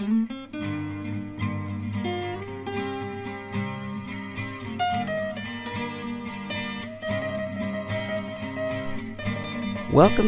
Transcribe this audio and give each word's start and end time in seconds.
Welcome 0.00 0.28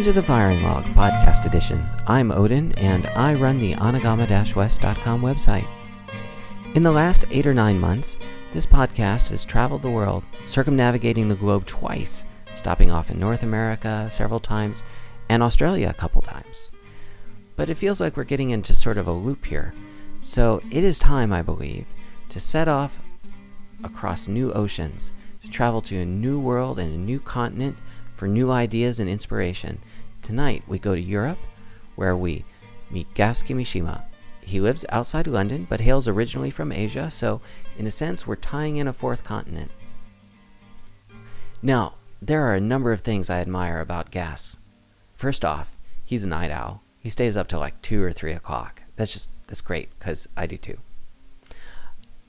to 0.05 0.13
the 0.13 0.23
Firing 0.23 0.63
Log 0.63 0.85
Podcast 0.85 1.47
Edition. 1.47 1.83
I'm 2.07 2.31
Odin, 2.31 2.73
and 2.73 3.07
I 3.17 3.33
run 3.33 3.57
the 3.57 3.73
Anagama-West.com 3.73 5.23
website. 5.23 5.67
In 6.75 6.83
the 6.83 6.93
last 6.93 7.25
eight 7.31 7.47
or 7.47 7.55
nine 7.55 7.81
months, 7.81 8.19
this 8.53 8.67
podcast 8.67 9.31
has 9.31 9.43
traveled 9.43 9.81
the 9.81 9.91
world, 9.91 10.23
circumnavigating 10.45 11.31
the 11.31 11.35
globe 11.35 11.65
twice, 11.65 12.25
stopping 12.55 12.91
off 12.91 13.11
in 13.11 13.19
North 13.19 13.43
America 13.43 14.11
several 14.13 14.41
times, 14.41 14.83
and 15.31 15.43
Australia 15.43 15.89
a 15.89 15.95
couple 15.95 16.21
times. 16.21 16.72
But 17.57 17.69
it 17.69 17.77
feels 17.77 18.01
like 18.01 18.17
we're 18.17 18.25
getting 18.25 18.51
into 18.51 18.75
sort 18.75 18.97
of 18.97 19.07
a 19.07 19.13
loop 19.13 19.45
here, 19.45 19.73
so 20.23 20.63
it 20.71 20.85
is 20.85 20.99
time, 20.99 21.33
I 21.33 21.43
believe, 21.43 21.87
to 22.31 22.41
set 22.41 22.69
off 22.69 23.01
across 23.85 24.29
new 24.29 24.53
oceans, 24.53 25.13
to 25.43 25.51
travel 25.51 25.81
to 25.83 26.01
a 26.01 26.07
new 26.07 26.41
world 26.41 26.79
and 26.79 26.95
a 26.95 26.99
new 26.99 27.21
continent 27.21 27.77
for 28.15 28.27
new 28.27 28.51
ideas 28.51 29.01
and 29.01 29.11
inspiration. 29.11 29.81
Tonight, 30.23 30.63
we 30.67 30.79
go 30.79 30.95
to 30.95 31.01
Europe, 31.01 31.39
where 31.97 32.17
we 32.17 32.45
meet 32.91 33.13
Gas 33.15 33.43
Kimishima. 33.43 34.03
He 34.41 34.61
lives 34.61 34.85
outside 34.89 35.27
London, 35.27 35.67
but 35.69 35.81
hails 35.81 36.09
originally 36.09 36.51
from 36.51 36.73
Asia, 36.73 37.11
so 37.11 37.41
in 37.77 37.87
a 37.87 37.91
sense, 37.91 38.27
we're 38.27 38.37
tying 38.37 38.77
in 38.77 38.89
a 38.89 38.93
fourth 38.93 39.25
continent. 39.25 39.71
Now, 41.61 41.95
there 42.21 42.43
are 42.43 42.55
a 42.55 42.61
number 42.61 42.93
of 42.93 43.01
things 43.01 43.29
I 43.29 43.41
admire 43.41 43.81
about 43.81 44.11
Gas. 44.11 44.57
First 45.15 45.45
off, 45.45 45.77
he's 46.05 46.25
a 46.25 46.29
night 46.29 46.51
owl. 46.51 46.83
He 47.03 47.11
stays 47.11 47.37
up 47.37 47.49
till 47.49 47.59
like 47.59 47.81
2 47.83 48.03
or 48.03 48.13
3 48.13 48.33
o'clock. 48.33 48.83
That's 48.97 49.13
just, 49.13 49.29
that's 49.47 49.61
great, 49.61 49.89
because 49.99 50.29
I 50.37 50.47
do 50.47 50.57
too. 50.57 50.79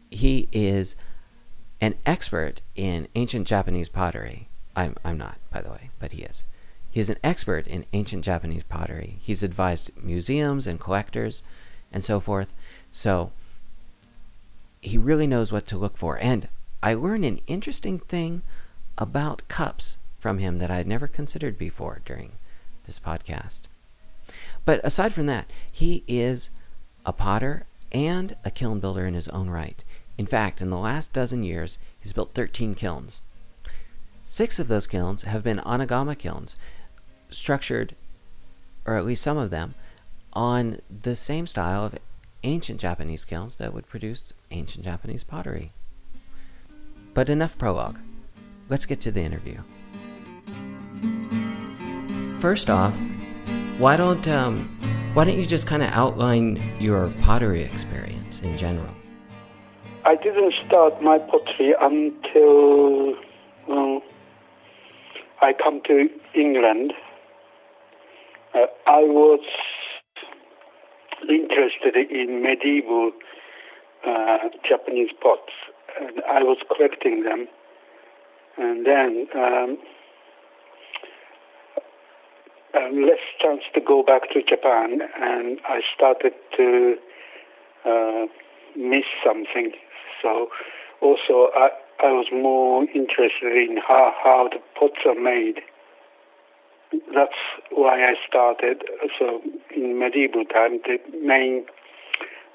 He 0.09 0.47
is 0.51 0.95
an 1.79 1.95
expert 2.05 2.61
in 2.75 3.07
ancient 3.15 3.47
Japanese 3.47 3.89
pottery. 3.89 4.47
I'm, 4.75 4.95
I'm 5.05 5.17
not, 5.17 5.37
by 5.51 5.61
the 5.61 5.69
way, 5.69 5.89
but 5.99 6.13
he 6.13 6.23
is. 6.23 6.45
He 6.89 6.99
is 6.99 7.09
an 7.09 7.17
expert 7.23 7.67
in 7.67 7.85
ancient 7.93 8.23
Japanese 8.23 8.63
pottery. 8.63 9.17
He's 9.19 9.43
advised 9.43 9.91
museums 10.01 10.67
and 10.67 10.79
collectors 10.79 11.43
and 11.91 12.03
so 12.03 12.19
forth. 12.19 12.53
So 12.91 13.31
he 14.81 14.97
really 14.97 15.27
knows 15.27 15.51
what 15.51 15.67
to 15.67 15.77
look 15.77 15.97
for. 15.97 16.17
And 16.19 16.47
I 16.81 16.93
learned 16.93 17.25
an 17.25 17.41
interesting 17.47 17.99
thing 17.99 18.41
about 18.97 19.47
cups 19.47 19.97
from 20.19 20.37
him 20.37 20.59
that 20.59 20.71
I 20.71 20.77
had 20.77 20.87
never 20.87 21.07
considered 21.07 21.57
before 21.57 22.01
during 22.05 22.33
this 22.85 22.99
podcast. 22.99 23.63
But 24.65 24.81
aside 24.83 25.13
from 25.13 25.25
that, 25.25 25.49
he 25.71 26.03
is 26.07 26.49
a 27.05 27.13
potter 27.13 27.65
and 27.91 28.35
a 28.43 28.51
kiln 28.51 28.79
builder 28.79 29.05
in 29.05 29.13
his 29.13 29.27
own 29.29 29.49
right. 29.49 29.83
In 30.17 30.25
fact, 30.25 30.61
in 30.61 30.69
the 30.69 30.77
last 30.77 31.13
dozen 31.13 31.43
years, 31.43 31.77
he's 31.99 32.13
built 32.13 32.33
13 32.33 32.75
kilns. 32.75 33.21
Six 34.25 34.59
of 34.59 34.67
those 34.67 34.87
kilns 34.87 35.23
have 35.23 35.43
been 35.43 35.59
Anagama 35.59 36.17
kilns, 36.17 36.55
structured, 37.29 37.95
or 38.85 38.95
at 38.95 39.05
least 39.05 39.23
some 39.23 39.37
of 39.37 39.49
them, 39.49 39.75
on 40.33 40.79
the 40.89 41.15
same 41.15 41.45
style 41.45 41.85
of 41.85 41.99
ancient 42.43 42.79
Japanese 42.79 43.25
kilns 43.25 43.55
that 43.57 43.73
would 43.73 43.87
produce 43.87 44.33
ancient 44.51 44.85
Japanese 44.85 45.23
pottery. 45.23 45.71
But 47.13 47.29
enough 47.29 47.57
prologue. 47.57 47.99
Let's 48.69 48.85
get 48.85 49.01
to 49.01 49.11
the 49.11 49.21
interview. 49.21 49.59
First 52.39 52.69
off, 52.69 52.97
why 53.77 53.95
don't 53.97 54.27
um, 54.27 54.69
why 55.13 55.25
don't 55.25 55.37
you 55.37 55.45
just 55.45 55.67
kind 55.67 55.83
of 55.83 55.89
outline 55.89 56.61
your 56.79 57.09
pottery 57.21 57.63
experience 57.63 58.41
in 58.41 58.57
general? 58.57 58.93
I 60.05 60.15
didn't 60.15 60.53
start 60.65 61.01
my 61.01 61.17
pottery 61.17 61.73
until 61.79 63.15
well, 63.67 64.01
I 65.41 65.53
come 65.53 65.81
to 65.87 66.09
England, 66.33 66.93
uh, 68.53 68.65
I 68.87 69.01
was 69.01 69.41
interested 71.27 71.95
in 71.95 72.41
medieval 72.41 73.11
uh, 74.05 74.37
Japanese 74.67 75.11
pots, 75.21 75.51
and 75.99 76.21
I 76.29 76.43
was 76.43 76.57
collecting 76.73 77.23
them. 77.23 77.47
And 78.57 78.85
then 78.85 79.27
um, 79.35 79.77
um, 82.75 83.01
less 83.03 83.19
chance 83.39 83.61
to 83.73 83.81
go 83.81 84.03
back 84.03 84.29
to 84.31 84.41
Japan, 84.41 85.01
and 85.21 85.59
I 85.67 85.81
started 85.95 86.33
to 86.57 86.95
uh, 87.85 88.25
miss 88.75 89.05
something. 89.23 89.71
So 90.21 90.47
also 91.01 91.49
I, 91.55 91.69
I 92.03 92.11
was 92.11 92.27
more 92.31 92.83
interested 92.95 93.53
in 93.55 93.77
how, 93.77 94.13
how 94.23 94.49
the 94.51 94.59
pots 94.79 94.99
are 95.05 95.19
made. 95.19 95.61
That's 97.13 97.33
why 97.71 98.03
I 98.03 98.13
started. 98.27 98.83
So 99.19 99.41
in 99.75 99.99
medieval 99.99 100.45
time, 100.45 100.79
the 100.85 100.97
main 101.21 101.65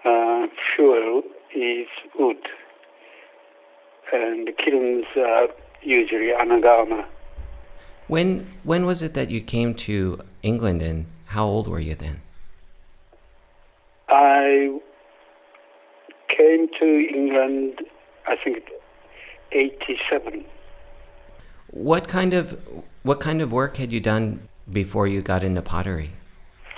uh, 0.05 0.47
fuel 0.75 1.23
is 1.55 1.89
wood, 2.19 2.37
and 4.13 4.49
the 4.49 4.53
kilns 4.53 5.07
are 5.17 5.49
usually 5.83 6.33
anagama. 6.33 7.05
When 8.09 8.47
when 8.65 8.87
was 8.87 9.03
it 9.03 9.13
that 9.15 9.31
you 9.31 9.43
came 9.43 9.75
to 9.87 10.21
England, 10.43 10.83
and 10.83 11.07
how 11.27 11.45
old 11.45 11.69
were 11.69 11.79
you 11.79 11.95
then? 11.95 12.23
I 14.09 14.81
came 16.35 16.69
to 16.81 16.87
England, 17.15 17.83
I 18.27 18.37
think 18.43 18.65
87. 19.53 20.45
What 21.71 22.09
kind 22.09 22.33
of 22.33 22.59
what 23.03 23.21
kind 23.21 23.43
of 23.43 23.53
work 23.53 23.77
had 23.77 23.93
you 23.93 24.01
done 24.01 24.49
before 24.73 25.07
you 25.07 25.21
got 25.21 25.45
into 25.45 25.61
pottery? 25.61 26.13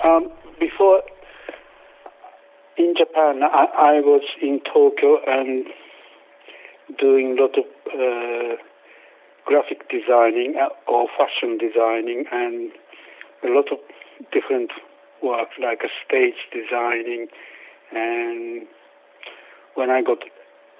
Um, 0.03 0.31
before 0.59 1.01
in 2.77 2.93
Japan, 2.97 3.41
I, 3.43 3.67
I, 3.77 3.99
was 4.01 4.23
in 4.41 4.59
Tokyo 4.65 5.19
and 5.27 5.65
doing 6.99 7.37
a 7.37 7.41
lot 7.41 7.57
of 7.57 7.65
uh, 7.93 8.55
graphic 9.45 9.89
designing 9.89 10.55
uh, 10.59 10.69
or 10.91 11.07
fashion 11.17 11.57
designing 11.57 12.25
and 12.31 12.71
a 13.43 13.47
lot 13.47 13.71
of 13.71 13.79
different 14.31 14.71
work 15.23 15.49
like 15.61 15.81
a 15.83 15.89
stage 16.05 16.35
designing 16.51 17.27
and 17.91 18.67
when 19.75 19.89
I 19.89 20.01
got 20.01 20.19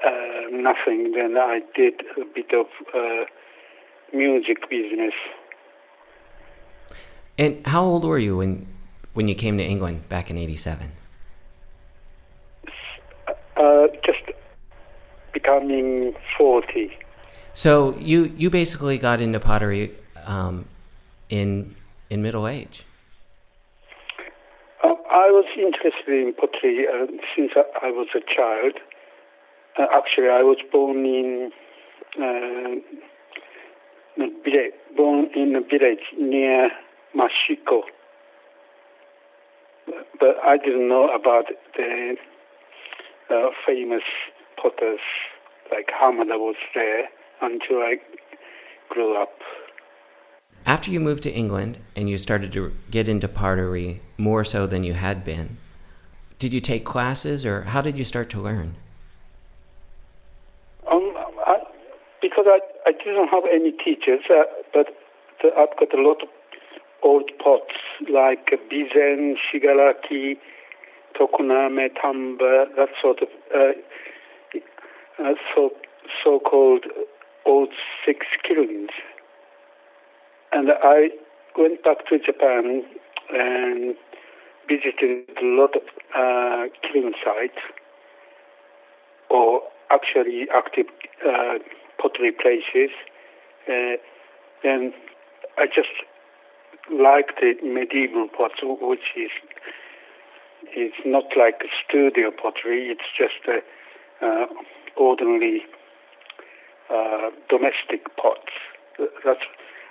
uh, 0.06 0.50
nothing. 0.52 1.14
Then 1.14 1.38
I 1.38 1.62
did 1.76 2.02
a 2.18 2.26
bit 2.26 2.52
of 2.54 2.68
uh, 2.94 3.26
music 4.14 4.70
business. 4.70 5.14
And 7.38 7.66
how 7.66 7.84
old 7.84 8.04
were 8.04 8.20
you 8.20 8.38
when 8.38 8.68
when 9.14 9.28
you 9.28 9.36
came 9.36 9.58
to 9.58 9.64
England 9.64 10.08
back 10.10 10.30
in 10.30 10.38
'87? 10.38 10.92
Uh, 13.58 13.88
just 14.06 14.24
becoming 15.34 16.14
forty. 16.38 16.92
So 17.54 17.96
you 18.00 18.34
you 18.38 18.50
basically 18.50 18.98
got 18.98 19.20
into 19.20 19.40
pottery 19.40 19.92
um, 20.26 20.66
in 21.30 21.76
in 22.10 22.22
middle 22.22 22.48
age. 22.48 22.86
Um, 24.84 24.96
I 25.10 25.28
was 25.30 25.46
interested 25.58 26.08
in 26.08 26.34
pottery 26.34 26.88
uh, 26.88 27.08
since 27.36 27.52
I 27.56 27.92
was 27.92 28.08
a 28.16 28.22
child. 28.22 28.74
Uh, 29.78 29.88
actually, 29.94 30.30
I 30.30 30.44
was 30.44 30.58
born 30.72 31.06
in 31.06 31.52
uh, 32.18 32.76
village, 34.44 34.74
born 34.96 35.30
in 35.36 35.56
a 35.56 35.62
village 35.62 36.06
near 36.18 36.72
Mashiko, 37.16 37.82
but 40.20 40.38
I 40.44 40.58
didn't 40.58 40.88
know 40.88 41.10
about 41.10 41.46
the 41.76 42.16
uh, 43.30 43.50
famous 43.66 44.04
potters 44.62 45.00
like 45.70 45.90
Hamada 46.02 46.38
was 46.38 46.56
there 46.76 47.08
until 47.42 47.78
I 47.78 47.96
grew 48.90 49.22
up. 49.22 49.34
After 50.66 50.92
you 50.92 51.00
moved 51.00 51.24
to 51.24 51.32
England 51.32 51.80
and 51.96 52.10
you 52.10 52.18
started 52.18 52.54
to 52.54 52.74
get 52.90 53.08
into 53.08 53.28
pottery 53.28 54.02
more 54.18 54.44
so 54.44 54.68
than 54.68 54.84
you 54.84 54.94
had 54.94 55.24
been, 55.24 55.58
did 56.38 56.54
you 56.54 56.60
take 56.60 56.86
classes 56.86 57.46
or 57.46 57.64
how 57.64 57.82
did 57.82 57.98
you 57.98 58.06
start 58.06 58.30
to 58.32 58.40
learn? 58.40 58.76
Um, 60.92 61.14
I, 61.46 61.58
because 62.22 62.46
I, 62.48 62.60
I 62.86 62.92
didn't 62.92 63.28
have 63.30 63.44
any 63.52 63.72
teachers, 63.72 64.22
uh, 64.30 64.44
but 64.74 64.88
the, 65.42 65.50
I've 65.58 65.76
got 65.80 65.98
a 65.98 66.02
lot 66.02 66.22
of 66.22 66.30
old 67.04 67.32
pots 67.44 67.74
like 68.12 68.52
bizen, 68.70 69.36
shigaraki, 69.38 70.38
tokoname, 71.20 71.90
tamba, 72.00 72.66
that 72.76 72.90
sort 73.02 73.22
of 73.22 73.28
uh, 73.54 73.72
uh, 75.24 75.34
so 75.56 75.72
so-called 76.24 76.86
old 77.46 77.70
six 78.06 78.26
kilns. 78.48 78.90
And 80.52 80.70
I 80.84 81.10
went 81.58 81.84
back 81.84 82.08
to 82.08 82.20
Japan 82.20 82.84
and 83.34 83.96
visited 84.68 85.30
a 85.42 85.46
lot 85.46 85.76
of 85.76 85.84
uh, 86.16 86.68
kiln 86.82 87.14
sites 87.24 87.60
or 89.30 89.62
actually 89.90 90.48
active 90.54 90.86
uh, 91.28 91.56
pottery 92.02 92.32
places. 92.32 92.92
Uh, 93.68 93.96
and 94.64 94.94
I 95.58 95.68
just 95.68 95.90
like 96.92 97.40
the 97.40 97.54
medieval 97.64 98.28
pottery, 98.28 98.76
which 98.82 99.16
is 99.16 99.32
it's 100.74 100.96
not 101.06 101.26
like 101.36 101.64
studio 101.88 102.32
pottery. 102.32 102.90
It's 102.90 103.10
just 103.18 103.48
a 103.48 103.62
uh, 104.26 104.46
ordinary 104.96 105.64
uh, 106.92 107.30
domestic 107.50 108.16
pots. 108.18 108.52
That's 109.26 109.42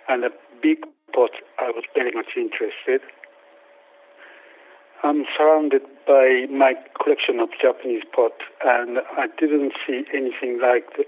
and 0.09 0.25
a 0.25 0.31
big 0.63 0.79
pot. 1.15 1.31
I 1.59 1.71
was 1.71 1.85
very 1.95 2.13
much 2.13 2.37
interested. 2.37 3.01
I'm 5.03 5.25
surrounded 5.37 5.83
by 6.07 6.47
my 6.51 6.75
collection 7.03 7.41
of 7.41 7.49
Japanese 7.61 8.03
pots, 8.15 8.43
and 8.65 8.99
I 9.17 9.27
didn't 9.39 9.73
see 9.87 10.05
anything 10.13 10.61
like 10.61 10.85
the, 10.97 11.05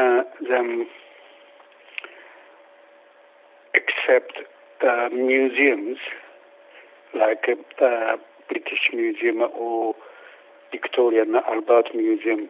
uh, 0.00 0.22
them 0.48 0.86
except 3.74 4.40
uh, 4.84 5.08
museums 5.14 5.98
like 7.14 7.46
uh, 7.48 8.16
British 8.48 8.90
Museum 8.92 9.42
or 9.56 9.94
Victoria 10.72 11.22
and 11.22 11.36
Albert 11.36 11.94
Museum 11.94 12.48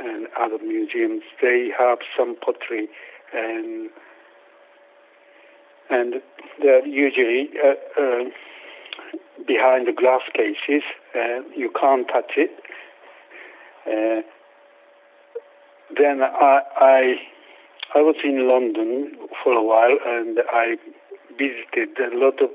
and 0.00 0.26
other 0.38 0.58
museums. 0.62 1.22
They 1.40 1.68
have 1.78 1.98
some 2.16 2.36
pottery 2.36 2.88
and 3.32 3.90
and 5.90 6.14
they're 6.62 6.86
usually 6.86 7.50
uh, 7.58 8.00
uh, 8.00 8.24
behind 9.46 9.88
the 9.88 9.92
glass 9.92 10.22
cases. 10.32 10.82
Uh, 11.14 11.42
you 11.56 11.70
can't 11.78 12.06
touch 12.06 12.32
it. 12.36 12.50
Uh, 13.86 14.22
then 15.96 16.22
I, 16.22 16.60
I 16.76 17.14
I 17.94 17.98
was 17.98 18.16
in 18.22 18.48
London 18.48 19.16
for 19.42 19.52
a 19.52 19.62
while 19.62 19.98
and 20.06 20.38
I 20.52 20.76
visited 21.36 21.98
a 21.98 22.16
lot 22.16 22.40
of 22.40 22.50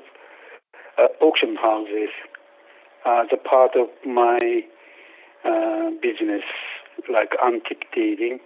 uh, 0.98 1.07
auction 1.21 1.56
houses 1.56 2.09
as 3.06 3.27
a 3.31 3.38
part 3.38 3.71
of 3.75 3.88
my 4.06 4.63
uh, 5.44 5.89
business, 6.01 6.44
like 7.12 7.34
antique 7.46 7.86
dealing. 7.94 8.40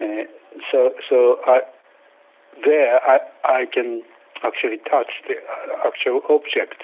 Uh, 0.00 0.24
so, 0.70 0.92
so 1.08 1.38
I, 1.46 1.60
there 2.64 3.00
I, 3.02 3.18
I 3.44 3.66
can 3.72 4.02
actually 4.44 4.78
touch 4.90 5.10
the 5.26 5.34
actual 5.86 6.20
object. 6.28 6.82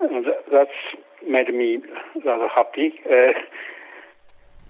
And 0.00 0.26
that's 0.50 0.70
made 1.28 1.54
me 1.54 1.78
rather 2.24 2.48
happy. 2.48 2.94
Uh, 3.08 3.32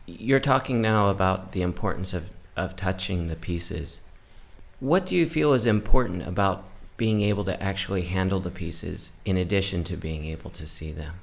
You're 0.07 0.41
talking 0.41 0.83
now 0.83 1.09
about 1.09 1.53
the 1.53 1.63
importance 1.63 2.13
of, 2.13 2.31
of 2.57 2.77
touching 2.77 3.29
the 3.29 3.37
pieces. 3.37 4.01
What 4.81 5.07
do 5.07 5.15
you 5.15 5.29
feel 5.29 5.53
is 5.53 5.65
important 5.65 6.27
about 6.27 6.65
being 6.97 7.21
able 7.23 7.45
to 7.45 7.63
actually 7.63 8.03
handle 8.03 8.41
the 8.41 8.51
pieces 8.51 9.13
in 9.25 9.37
addition 9.37 9.85
to 9.85 9.97
being 9.97 10.25
able 10.27 10.51
to 10.51 10.67
see 10.67 10.93
them? 10.93 11.15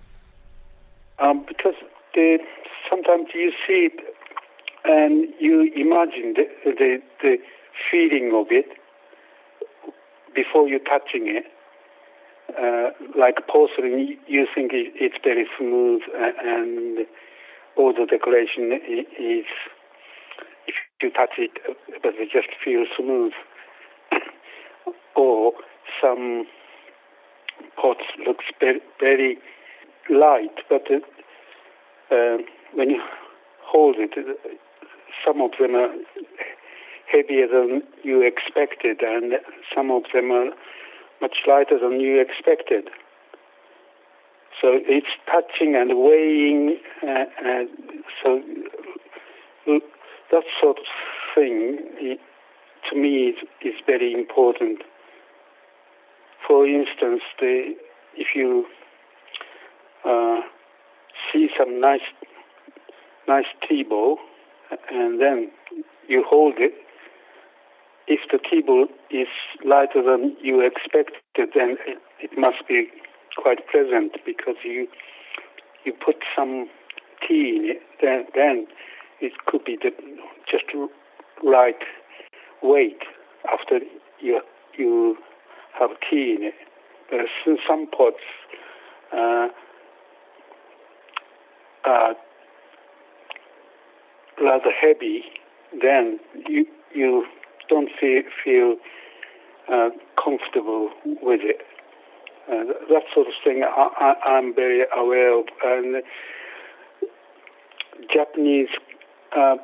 Um, 1.19 1.45
because 1.47 1.75
the, 2.15 2.39
sometimes 2.89 3.27
you 3.33 3.51
see 3.67 3.89
it 3.91 3.99
and 4.85 5.27
you 5.39 5.71
imagine 5.75 6.33
the, 6.35 6.47
the, 6.65 6.97
the 7.21 7.37
feeling 7.91 8.31
of 8.33 8.47
it 8.49 8.65
before 10.35 10.67
you 10.67 10.79
touching 10.79 11.27
it. 11.27 11.45
Uh, 12.57 12.89
like 13.17 13.47
porcelain, 13.47 14.17
you 14.27 14.47
think 14.55 14.71
it's 14.73 15.15
very 15.23 15.45
smooth 15.57 16.01
and 16.15 17.05
all 17.77 17.93
the 17.93 18.05
decoration 18.05 18.71
is, 18.73 19.45
if 20.67 20.75
you 21.01 21.11
touch 21.11 21.37
it, 21.37 21.51
but 22.01 22.13
it 22.15 22.29
just 22.31 22.49
feels 22.63 22.87
smooth. 22.97 23.31
or 25.15 25.53
some 26.01 26.45
pots 27.79 28.03
looks 28.25 28.45
very, 28.59 28.81
very 28.99 29.37
light, 30.09 30.57
but 30.69 30.87
uh, 32.11 32.37
when 32.73 32.89
you 32.89 33.01
hold 33.63 33.95
it, 33.97 34.13
some 35.25 35.41
of 35.41 35.51
them 35.59 35.75
are 35.75 35.93
heavier 37.11 37.47
than 37.47 37.83
you 38.03 38.21
expected, 38.21 39.01
and 39.01 39.33
some 39.75 39.91
of 39.91 40.03
them 40.13 40.31
are 40.31 40.51
much 41.21 41.37
lighter 41.47 41.79
than 41.79 41.99
you 41.99 42.21
expected. 42.21 42.89
So 44.61 44.67
it's 44.73 45.07
touching 45.25 45.75
and 45.75 45.91
weighing, 45.97 46.77
uh, 47.01 47.25
and 47.43 47.69
so 48.23 48.41
that 50.31 50.43
sort 50.61 50.77
of 50.77 50.85
thing, 51.35 52.17
to 52.89 52.95
me, 52.95 53.29
is, 53.29 53.35
is 53.61 53.75
very 53.85 54.13
important 54.13 54.81
for 56.49 56.65
instance, 56.65 57.21
the, 57.39 57.75
if 58.15 58.27
you 58.35 58.65
uh, 60.03 60.39
see 61.31 61.47
some 61.55 61.79
nice, 61.79 62.01
nice 63.29 63.51
ball, 63.83 64.17
and 64.91 65.21
then 65.21 65.51
you 66.07 66.23
hold 66.27 66.55
it, 66.57 66.73
if 68.07 68.21
the 68.31 68.39
ball 68.65 68.87
is 69.11 69.27
lighter 69.63 70.01
than 70.03 70.35
you 70.41 70.65
expected, 70.65 71.49
then 71.53 71.77
it, 71.85 71.99
it 72.19 72.31
must 72.37 72.67
be 72.67 72.87
quite 73.37 73.59
pleasant 73.71 74.17
because 74.25 74.55
you 74.65 74.87
you 75.85 75.93
put 75.93 76.15
some 76.35 76.67
tea 77.25 77.55
in 77.55 77.69
it, 77.69 77.81
then, 78.01 78.25
then 78.35 78.67
it 79.21 79.31
could 79.45 79.63
be 79.63 79.77
the 79.81 79.91
just 80.51 80.65
right 81.43 81.81
weight 82.63 83.01
after 83.53 83.79
you 84.19 84.41
you 84.77 85.17
have 85.79 85.91
tea 86.09 86.35
in 86.37 86.43
it. 86.43 86.53
But 87.09 87.19
some 87.67 87.87
pots 87.87 88.17
uh, 89.13 89.47
are 91.85 92.15
rather 94.41 94.71
heavy, 94.71 95.23
then 95.81 96.19
you 96.47 96.65
you 96.93 97.25
don't 97.69 97.89
feel 97.99 98.23
feel 98.43 98.75
uh, 99.71 99.89
comfortable 100.21 100.89
with 101.21 101.41
it. 101.43 101.61
Uh, 102.51 102.73
that 102.89 103.03
sort 103.13 103.27
of 103.27 103.33
thing 103.43 103.63
I, 103.63 104.15
I'm 104.25 104.55
very 104.55 104.83
aware 104.95 105.37
of. 105.37 105.45
And 105.63 106.01
Japanese 108.11 108.69
uh, 109.37 109.57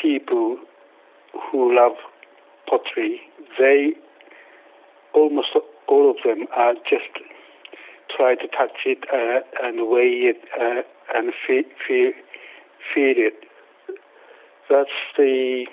people 0.00 0.58
who 1.32 1.76
love 1.76 1.96
pottery, 2.68 3.20
they 3.58 3.94
almost 5.12 5.48
all 5.88 6.10
of 6.10 6.16
them 6.24 6.46
are 6.56 6.74
just 6.88 7.10
try 8.16 8.34
to 8.34 8.46
touch 8.48 8.86
it 8.86 9.04
uh, 9.12 9.40
and 9.66 9.88
weigh 9.88 10.30
it 10.32 10.40
uh, 10.60 10.82
and 11.14 11.32
feel, 11.46 11.64
feel 11.88 12.12
it. 12.94 13.34
That's 14.70 14.90
the 15.16 15.66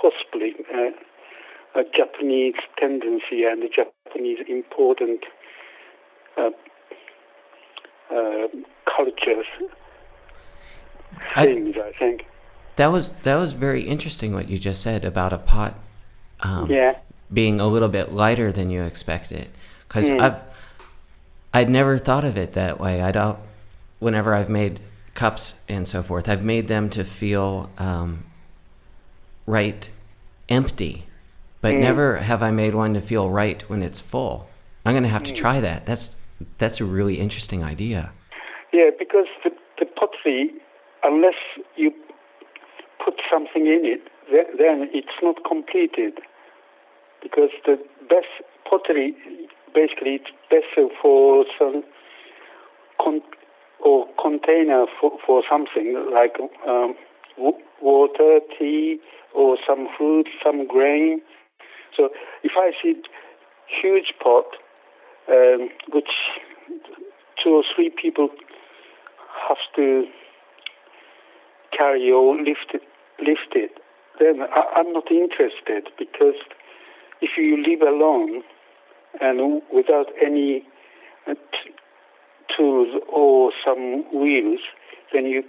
possibly 0.00 0.54
uh, 0.72 1.80
a 1.80 1.84
Japanese 1.96 2.54
tendency 2.78 3.44
and 3.44 3.62
a 3.62 3.68
Japanese 3.68 4.38
important 4.48 5.20
uh, 6.36 6.50
uh, 8.14 8.48
cultures 8.84 9.46
things. 11.34 11.76
I, 11.76 11.88
I, 11.88 11.92
think 11.98 12.26
that 12.76 12.88
was 12.88 13.12
that 13.22 13.36
was 13.36 13.54
very 13.54 13.82
interesting 13.82 14.34
what 14.34 14.48
you 14.48 14.58
just 14.58 14.82
said 14.82 15.04
about 15.04 15.32
a 15.32 15.38
pot. 15.38 15.74
Um, 16.40 16.70
yeah 16.70 16.98
being 17.34 17.60
a 17.60 17.66
little 17.66 17.88
bit 17.88 18.12
lighter 18.12 18.52
than 18.52 18.70
you 18.70 18.82
expected 18.84 19.48
because 19.86 20.08
mm. 20.08 20.20
I've 20.20 20.40
I'd 21.52 21.70
never 21.70 21.98
thought 21.98 22.24
of 22.24 22.36
it 22.36 22.52
that 22.54 22.80
way. 22.80 23.00
I 23.00 23.12
don't. 23.12 23.38
Whenever 24.00 24.34
I've 24.34 24.48
made 24.48 24.80
cups 25.14 25.54
and 25.68 25.86
so 25.88 26.02
forth, 26.02 26.28
I've 26.28 26.44
made 26.44 26.68
them 26.68 26.90
to 26.90 27.04
feel 27.04 27.70
um, 27.78 28.24
right, 29.46 29.88
empty, 30.48 31.06
but 31.60 31.74
mm. 31.74 31.80
never 31.80 32.16
have 32.16 32.42
I 32.42 32.50
made 32.50 32.74
one 32.74 32.94
to 32.94 33.00
feel 33.00 33.30
right 33.30 33.62
when 33.68 33.82
it's 33.82 34.00
full. 34.00 34.48
I'm 34.84 34.92
going 34.92 35.04
to 35.04 35.08
have 35.08 35.22
mm. 35.22 35.26
to 35.26 35.32
try 35.32 35.60
that. 35.60 35.86
That's 35.86 36.16
that's 36.58 36.80
a 36.80 36.84
really 36.84 37.20
interesting 37.20 37.62
idea. 37.62 38.12
Yeah, 38.72 38.90
because 38.98 39.26
the, 39.44 39.50
the 39.78 39.86
pottery, 39.86 40.50
unless 41.04 41.36
you 41.76 41.92
put 43.02 43.14
something 43.30 43.66
in 43.66 43.82
it, 43.84 44.02
then 44.58 44.90
it's 44.92 45.16
not 45.22 45.44
completed 45.44 46.18
because 47.22 47.50
the 47.64 47.78
best 48.08 48.26
pottery 48.68 49.14
basically 49.74 50.20
it's 50.20 50.30
better 50.50 50.88
for 51.00 51.44
some 51.58 51.82
con- 53.00 53.22
or 53.84 54.06
container 54.20 54.86
for, 55.00 55.12
for 55.26 55.42
something 55.48 56.10
like 56.12 56.36
um, 56.66 56.94
water, 57.82 58.40
tea, 58.58 58.98
or 59.34 59.56
some 59.66 59.88
food, 59.98 60.26
some 60.42 60.66
grain. 60.66 61.20
So 61.96 62.08
if 62.42 62.52
I 62.56 62.72
see 62.82 62.94
huge 63.66 64.14
pot, 64.22 64.46
um, 65.28 65.68
which 65.92 66.10
two 67.42 67.50
or 67.50 67.64
three 67.74 67.90
people 67.90 68.28
have 69.48 69.58
to 69.76 70.06
carry 71.76 72.10
or 72.10 72.36
lift 72.36 72.72
it, 72.72 72.82
lift 73.18 73.54
it, 73.54 73.72
then 74.18 74.42
I, 74.42 74.62
I'm 74.76 74.92
not 74.92 75.10
interested 75.10 75.90
because 75.98 76.36
if 77.20 77.30
you 77.36 77.62
live 77.62 77.82
alone 77.82 78.42
and 79.20 79.62
without 79.72 80.06
any 80.24 80.64
uh, 81.28 81.34
tools 82.56 82.88
or 83.12 83.52
some 83.64 84.04
wheels, 84.12 84.60
then 85.12 85.26
you 85.26 85.42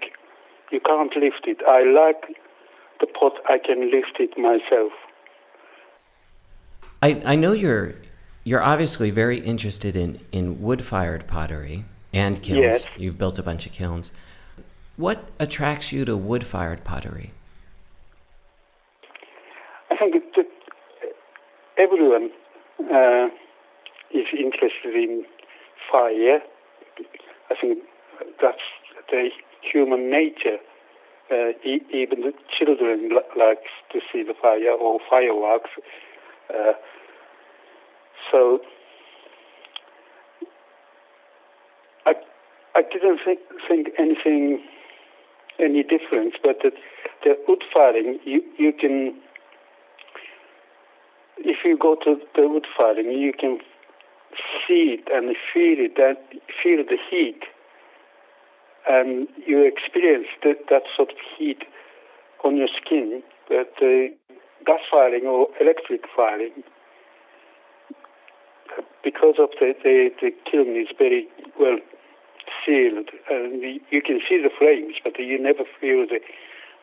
you 0.71 0.79
can't 0.79 1.15
lift 1.15 1.47
it. 1.47 1.59
I 1.67 1.83
like 1.83 2.37
the 2.99 3.07
pot. 3.07 3.33
I 3.47 3.57
can 3.57 3.91
lift 3.91 4.19
it 4.19 4.37
myself. 4.37 4.93
I 7.01 7.21
I 7.25 7.35
know 7.35 7.53
you're 7.53 7.95
you're 8.43 8.63
obviously 8.63 9.11
very 9.11 9.39
interested 9.39 9.95
in 9.95 10.19
in 10.31 10.61
wood 10.61 10.83
fired 10.83 11.27
pottery 11.27 11.85
and 12.13 12.41
kilns. 12.41 12.61
Yes. 12.61 12.85
You've 12.97 13.17
built 13.17 13.37
a 13.37 13.43
bunch 13.43 13.65
of 13.65 13.71
kilns. 13.71 14.11
What 14.97 15.25
attracts 15.39 15.91
you 15.91 16.05
to 16.05 16.15
wood 16.15 16.45
fired 16.45 16.83
pottery? 16.85 17.33
I 19.91 19.97
think 19.97 20.15
that 20.35 20.47
everyone 21.77 22.31
uh, 22.79 23.27
is 24.11 24.27
interested 24.37 24.95
in 24.95 25.25
fire. 25.91 26.39
I 27.49 27.55
think 27.59 27.79
that's 28.41 28.57
the 29.11 29.29
human 29.61 30.09
nature. 30.09 30.57
Uh, 31.31 31.49
e- 31.63 31.81
even 31.91 32.21
the 32.21 32.33
children 32.55 33.09
li- 33.09 33.33
likes 33.37 33.71
to 33.91 33.99
see 34.11 34.21
the 34.23 34.33
fire 34.39 34.71
or 34.79 34.99
fireworks. 35.09 35.71
Uh, 36.53 36.73
so 38.31 38.59
I 42.05 42.13
I 42.75 42.81
didn't 42.83 43.19
think 43.25 43.39
think 43.67 43.89
anything 43.97 44.61
any 45.59 45.83
difference, 45.83 46.35
but 46.43 46.57
the, 46.61 46.71
the 47.23 47.35
wood 47.47 47.63
firing 47.73 48.19
you 48.23 48.43
you 48.57 48.71
can 48.71 49.15
if 51.37 51.57
you 51.65 51.77
go 51.77 51.95
to 52.03 52.17
the 52.35 52.47
wood 52.47 52.67
firing 52.77 53.11
you 53.11 53.33
can 53.33 53.59
see 54.68 54.98
it 55.00 55.08
and 55.12 55.36
feel 55.54 55.77
it 55.80 55.98
and 55.98 56.18
feel 56.62 56.84
the 56.84 56.98
heat 57.10 57.44
and 58.88 59.27
you 59.46 59.65
experience 59.65 60.27
that, 60.44 60.58
that 60.70 60.84
sort 60.96 61.10
of 61.10 61.18
heat 61.38 61.63
on 62.44 62.58
your 62.58 62.68
skin. 62.68 63.24
But 63.48 63.74
uh, 63.82 64.13
gas 64.65 64.82
firing 64.89 65.25
or 65.25 65.48
electric 65.60 66.01
firing, 66.15 66.63
because 69.04 69.36
of 69.39 69.50
the, 69.60 69.74
the, 69.84 70.10
the 70.22 70.32
kiln 70.50 70.75
is 70.75 70.88
very 70.98 71.27
well 71.60 71.77
sealed, 72.65 73.10
and 73.30 73.62
you 73.89 74.01
can 74.01 74.20
see 74.27 74.42
the 74.42 74.50
flames, 74.58 74.96
but 75.04 75.20
you 75.20 75.42
never 75.42 75.63
feel 75.80 76.06
the 76.08 76.20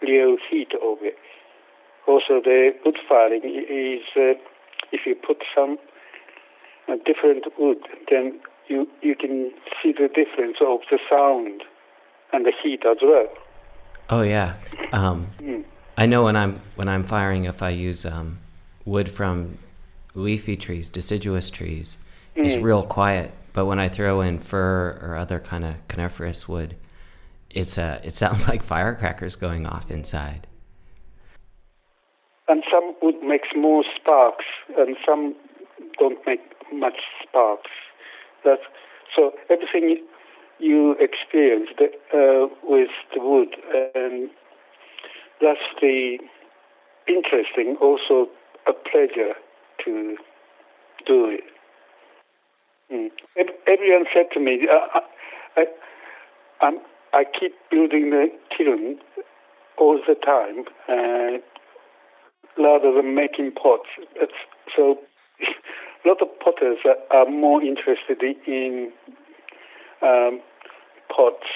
real 0.00 0.36
heat 0.50 0.72
of 0.82 0.98
it. 1.02 1.16
Also, 2.06 2.40
the 2.42 2.72
wood 2.84 2.98
firing 3.08 3.42
is 3.44 4.02
uh, 4.16 4.34
if 4.90 5.06
you 5.06 5.14
put 5.14 5.42
some 5.54 5.78
uh, 6.88 6.96
different 7.04 7.44
wood, 7.58 7.78
then 8.10 8.40
you 8.68 8.88
you 9.02 9.14
can 9.14 9.52
see 9.82 9.92
the 9.92 10.08
difference 10.08 10.58
of 10.60 10.80
the 10.90 10.98
sound 11.08 11.62
and 12.32 12.46
the 12.46 12.52
heat 12.62 12.84
as 12.86 12.98
well. 13.02 13.28
Oh 14.10 14.22
yeah. 14.22 14.54
Um, 14.92 15.28
Mm. 15.40 15.64
I 15.96 16.06
know 16.06 16.24
when 16.24 16.36
I'm 16.36 16.60
when 16.74 16.88
I'm 16.88 17.04
firing, 17.04 17.44
if 17.44 17.62
I 17.62 17.68
use 17.70 18.06
um, 18.06 18.38
wood 18.84 19.08
from 19.08 19.58
leafy 20.14 20.56
trees, 20.56 20.88
deciduous 20.88 21.50
trees, 21.50 21.98
it's 22.34 22.56
Mm. 22.56 22.62
real 22.62 22.82
quiet. 22.82 23.32
But 23.52 23.66
when 23.66 23.78
I 23.78 23.88
throw 23.88 24.22
in 24.22 24.38
fir 24.38 24.98
or 25.02 25.16
other 25.16 25.38
kind 25.38 25.64
of 25.64 25.74
coniferous 25.88 26.48
wood, 26.48 26.76
it's 27.50 27.76
uh, 27.78 28.00
it 28.02 28.14
sounds 28.14 28.48
like 28.52 28.62
firecrackers 28.62 29.36
going 29.36 29.66
off 29.66 29.90
inside. 29.90 30.46
And 32.48 32.64
some 32.70 32.94
wood 33.02 33.22
makes 33.22 33.48
more 33.54 33.84
sparks, 33.96 34.44
and 34.76 34.96
some 35.06 35.34
don't 35.98 36.18
make 36.26 36.40
much 36.72 37.00
sparks. 37.22 37.70
That's 38.44 38.62
so 39.14 39.32
everything 39.50 40.04
you 40.58 40.96
experience 41.00 41.70
uh, 41.80 42.46
with 42.62 42.90
the 43.14 43.20
wood, 43.20 43.56
and 43.94 44.30
that's 45.40 45.60
the 45.80 46.18
interesting, 47.08 47.76
also 47.80 48.28
a 48.66 48.72
pleasure 48.72 49.34
to 49.84 50.16
do 51.04 51.26
it. 51.26 51.44
Mm. 52.92 53.10
Everyone 53.66 54.04
said 54.14 54.26
to 54.34 54.40
me, 54.40 54.68
I, 54.70 55.00
I, 55.56 55.64
I'm, 56.60 56.78
I 57.12 57.24
keep 57.24 57.54
building 57.70 58.10
the 58.10 58.28
kiln 58.56 58.98
all 59.78 60.00
the 60.06 60.14
time, 60.14 60.64
uh, 60.88 61.38
rather 62.62 62.92
than 62.94 63.14
making 63.14 63.52
pots. 63.52 63.88
It's, 64.14 64.32
so 64.76 64.98
a 66.04 66.08
lot 66.08 66.20
of 66.20 66.28
potters 66.40 66.78
are, 67.10 67.26
more 67.26 67.62
interested 67.62 68.22
in 68.46 68.92
um, 70.02 70.40
pots 71.14 71.46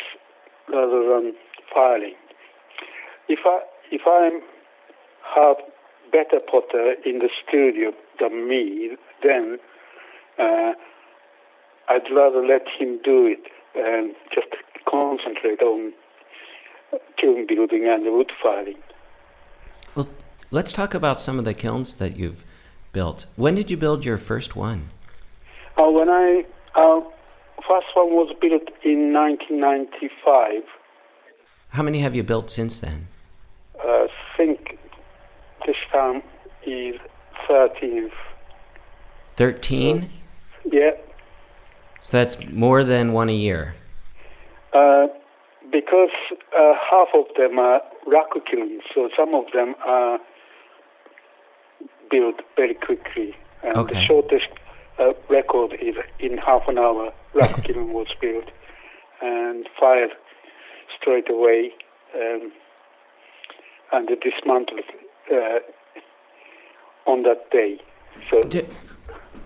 rather 0.68 1.02
than 1.08 1.34
filing. 1.72 2.14
If 3.28 3.40
I 3.44 3.60
if 3.90 4.02
I 4.06 4.40
have 5.34 5.56
better 6.12 6.40
potter 6.40 6.94
in 7.04 7.18
the 7.18 7.28
studio 7.46 7.92
than 8.20 8.48
me, 8.48 8.96
then 9.22 9.58
uh, 10.38 10.72
I'd 11.88 12.10
rather 12.14 12.44
let 12.44 12.66
him 12.78 13.00
do 13.04 13.26
it 13.26 13.50
and 13.74 14.14
just 14.34 14.48
concentrate 14.88 15.60
on 15.62 15.92
kiln 17.16 17.46
building 17.46 17.86
and 17.86 18.04
wood 18.04 18.32
filing. 18.42 18.78
Well, 19.94 20.08
let's 20.50 20.72
talk 20.72 20.94
about 20.94 21.20
some 21.20 21.38
of 21.38 21.44
the 21.44 21.54
kilns 21.54 21.94
that 21.94 22.16
you've 22.16 22.44
built. 22.96 23.26
When 23.36 23.54
did 23.54 23.70
you 23.70 23.76
build 23.76 24.04
your 24.06 24.16
first 24.30 24.56
one? 24.56 24.80
Uh, 25.78 25.90
when 25.98 26.08
I 26.08 26.44
uh, 26.74 27.00
first 27.68 27.88
one 27.94 28.10
was 28.20 28.30
built 28.40 28.66
in 28.92 29.12
1995. 29.12 30.62
How 31.76 31.82
many 31.82 31.98
have 32.00 32.14
you 32.16 32.22
built 32.32 32.50
since 32.50 32.74
then? 32.86 33.08
I 33.78 34.08
think 34.36 34.78
this 35.66 35.76
time 35.92 36.22
is 36.66 36.94
13. 37.48 38.10
Thirteen. 39.36 40.08
Yeah, 40.64 40.92
So 42.00 42.16
that's 42.16 42.36
more 42.50 42.82
than 42.82 43.12
one 43.12 43.28
a 43.28 43.38
year. 43.48 43.74
uh, 44.72 45.06
because 45.70 46.14
uh, 46.58 46.72
half 46.90 47.08
of 47.20 47.26
them 47.36 47.58
are 47.58 47.80
raku 48.14 48.40
kilns, 48.50 48.82
so 48.94 49.00
some 49.18 49.34
of 49.34 49.44
them 49.52 49.74
are 49.84 50.18
built 52.10 52.40
very 52.56 52.74
quickly. 52.74 53.34
And 53.62 53.88
the 53.88 54.00
shortest 54.00 54.48
uh, 54.98 55.12
record 55.28 55.74
is 55.80 55.96
in 56.18 56.38
half 56.38 56.62
an 56.68 56.78
hour. 56.78 57.12
Raku 57.34 57.64
kiln 57.64 57.92
was 57.92 58.08
built 58.20 58.50
and 59.22 59.66
fired 59.78 60.10
straight 60.98 61.28
away, 61.30 61.72
um, 62.14 62.52
and 63.92 64.08
dismantled 64.20 64.80
uh, 65.32 65.58
on 67.06 67.22
that 67.22 67.50
day. 67.50 67.80
So 68.30 68.42
D- 68.44 68.66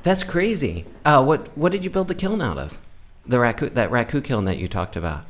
That's 0.03 0.25
crazy. 0.25 0.87
Uh, 1.05 1.23
what 1.23 1.57
what 1.57 1.73
did 1.73 1.85
you 1.85 1.91
build 1.91 2.09
the 2.09 2.15
kiln 2.15 2.41
out 2.41 2.59
of? 2.59 2.79
The 3.27 3.37
raku 3.39 3.73
that 3.75 3.91
raku 3.91 4.23
kiln 4.23 4.45
that 4.47 4.59
you 4.59 4.69
talked 4.69 4.97
about. 4.97 5.25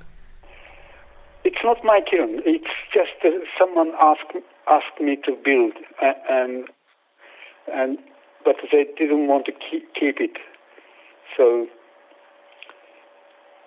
It's 1.45 1.63
not 1.65 1.79
my 1.85 2.01
kiln. 2.09 2.41
It's 2.45 2.71
just 2.93 3.13
uh, 3.25 3.31
someone 3.59 3.93
asked 4.01 4.37
asked 4.69 5.01
me 5.01 5.17
to 5.25 5.37
build, 5.45 5.73
uh, 6.03 6.13
and 6.29 6.69
and 7.73 7.99
but 8.45 8.57
they 8.73 8.87
didn't 8.99 9.27
want 9.29 9.47
to 9.47 9.53
keep 9.53 9.93
keep 9.95 10.21
it, 10.21 10.37
so 11.37 11.67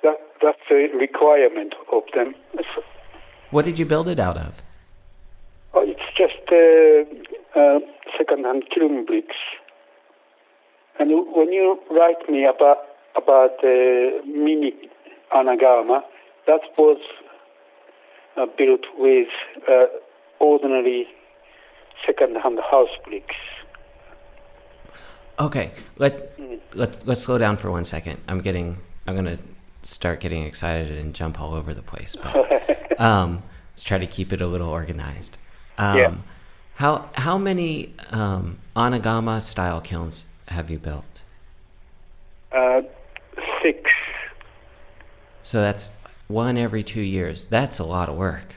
that 0.04 0.18
that's 0.42 0.60
a 0.72 0.88
requirement 0.98 1.74
of 1.92 2.04
them. 2.14 2.36
So, 2.76 2.84
What 3.52 3.66
did 3.66 3.78
you 3.80 3.86
build 3.86 4.08
it 4.10 4.20
out 4.20 4.38
of? 4.38 4.62
oh, 5.74 5.86
it's 5.88 6.10
just 6.16 6.44
uh, 6.52 7.60
uh, 7.60 7.80
second-hand 8.18 8.64
kiln 8.74 9.06
bricks. 9.06 9.36
And 11.00 11.10
when 11.36 11.52
you 11.52 11.80
write 11.92 12.30
me 12.30 12.46
about 12.46 12.78
about 13.16 13.58
uh, 13.64 14.26
mini 14.26 14.74
anagama, 15.36 16.02
that 16.48 16.62
was 16.78 17.00
uh, 18.38 18.46
built 18.58 18.86
with 18.98 19.30
uh, 19.70 19.86
ordinary 20.40 21.08
second-hand 22.06 22.60
house 22.70 22.90
bricks. 23.06 23.36
Okay, 25.40 25.72
let 25.98 26.38
let 26.76 27.06
let's 27.08 27.22
slow 27.22 27.38
down 27.38 27.58
for 27.58 27.72
one 27.72 27.86
second. 27.86 28.20
I'm 28.28 28.42
getting 28.42 28.78
I'm 29.08 29.16
gonna 29.16 29.40
start 29.82 30.20
getting 30.20 30.44
excited 30.44 30.98
and 30.98 31.14
jump 31.14 31.40
all 31.42 31.54
over 31.54 31.74
the 31.74 31.82
place, 31.82 32.16
but 32.16 33.00
um, 33.02 33.44
let's 33.74 33.84
try 33.84 33.98
to 33.98 34.08
keep 34.08 34.32
it 34.32 34.42
a 34.42 34.48
little 34.48 34.70
organized. 34.70 35.38
Um, 35.78 35.98
Yeah. 35.98 36.16
How 36.76 37.10
how 37.14 37.38
many 37.38 37.94
um, 38.12 38.58
anagama 38.76 39.42
style 39.42 39.82
kilns 39.82 40.26
have 40.48 40.70
you 40.70 40.80
built? 40.80 41.22
Uh, 42.52 42.82
six. 43.62 43.90
So 45.42 45.62
that's 45.62 45.92
one 46.28 46.58
every 46.58 46.84
two 46.84 47.02
years. 47.02 47.46
That's 47.46 47.80
a 47.80 47.84
lot 47.84 48.10
of 48.10 48.16
work. 48.16 48.54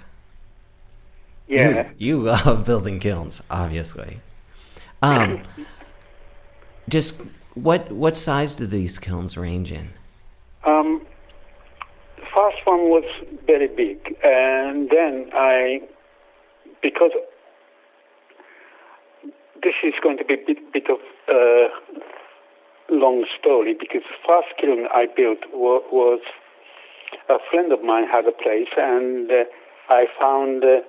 Yeah. 1.49 1.91
You, 1.99 2.19
you 2.19 2.23
love 2.31 2.65
building 2.65 3.01
kilns, 3.01 3.43
obviously. 3.51 4.21
Um, 5.03 5.43
just 6.89 7.21
what 7.55 7.91
what 7.93 8.17
size 8.17 8.55
do 8.55 8.67
these 8.67 8.99
kilns 8.99 9.37
range 9.37 9.73
in? 9.73 9.91
Um, 10.65 11.03
the 12.17 12.27
first 12.35 12.59
one 12.65 12.91
was 12.91 13.05
very 13.47 13.69
big, 13.69 14.17
and 14.23 14.91
then 14.91 15.31
I, 15.33 15.81
because 16.83 17.13
this 19.63 19.75
is 19.83 19.95
going 20.03 20.19
to 20.19 20.25
be 20.25 20.35
a 20.35 20.47
bit, 20.47 20.73
bit 20.73 20.91
of 20.91 20.99
a 21.29 21.69
long 22.91 23.25
story, 23.39 23.75
because 23.79 24.03
the 24.03 24.17
first 24.27 24.49
kiln 24.61 24.87
I 24.93 25.07
built 25.07 25.39
wa- 25.53 25.81
was 25.91 26.21
a 27.29 27.39
friend 27.51 27.73
of 27.73 27.83
mine 27.83 28.07
had 28.07 28.27
a 28.27 28.33
place, 28.33 28.69
and 28.77 29.31
uh, 29.31 29.45
I 29.89 30.07
found 30.21 30.63
uh, 30.65 30.81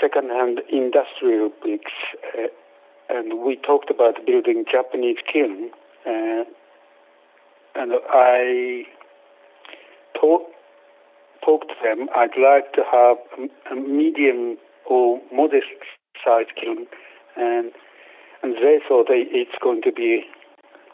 second-hand 0.00 0.60
industrial 0.70 1.50
bricks, 1.62 1.92
uh, 2.38 2.48
and 3.08 3.44
we 3.44 3.56
talked 3.56 3.90
about 3.90 4.26
building 4.26 4.64
Japanese 4.70 5.18
kiln, 5.32 5.70
uh, 6.06 6.44
and 7.74 7.92
I 8.10 8.84
talked 10.18 11.68
to 11.68 11.74
them. 11.82 12.08
I'd 12.16 12.36
like 12.38 12.72
to 12.72 12.82
have 12.90 13.16
a, 13.38 13.72
a 13.72 13.76
medium 13.76 14.56
or 14.88 15.20
modest 15.32 15.66
sized 16.24 16.50
kiln, 16.60 16.86
and 17.36 17.72
and 18.42 18.54
they 18.56 18.78
thought 18.86 19.06
it's 19.08 19.58
going 19.62 19.82
to 19.82 19.92
be 19.92 20.24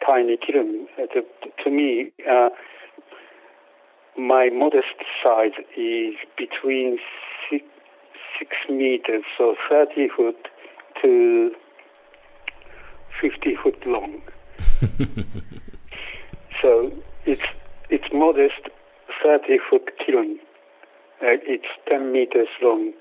tiny 0.04 0.36
kiln. 0.36 0.86
Uh, 0.98 1.06
to, 1.06 1.22
to 1.64 1.70
me, 1.70 2.12
uh, 2.30 2.48
my 4.16 4.50
modest 4.52 4.94
size 5.22 5.52
is 5.76 6.14
between 6.36 6.98
six, 7.50 7.64
six 8.38 8.50
meters, 8.68 9.24
so 9.36 9.54
30 9.68 10.08
foot 10.16 10.48
to 11.00 11.52
50 13.20 13.56
foot 13.62 13.86
long. 13.86 14.22
so 16.62 16.92
it's 17.24 17.42
it's 17.90 18.12
modest 18.12 18.68
30 19.22 19.58
foot 19.68 19.90
kiln. 20.04 20.38
Uh, 21.20 21.38
it's 21.46 21.68
10 21.88 22.12
meters 22.12 22.48
long. 22.60 22.92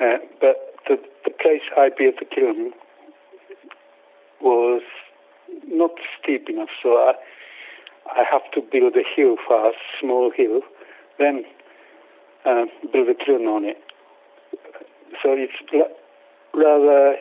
Uh, 0.00 0.18
but 0.40 0.56
the, 0.86 0.96
the 1.24 1.30
place 1.30 1.62
I 1.76 1.90
built 1.96 2.14
the 2.20 2.24
kiln 2.24 2.72
was 4.40 4.82
not 5.66 5.90
steep 6.20 6.48
enough, 6.48 6.68
so 6.82 6.90
I, 6.90 7.12
I 8.10 8.24
have 8.30 8.50
to 8.52 8.60
build 8.60 8.94
a 8.96 9.02
hill 9.16 9.36
first, 9.48 9.78
small 10.00 10.30
hill, 10.34 10.60
then 11.18 11.44
uh, 12.46 12.64
build 12.92 13.08
a 13.08 13.14
kiln 13.14 13.46
on 13.46 13.64
it. 13.64 13.78
So 15.22 15.34
it's 15.34 15.52
rather 16.54 17.16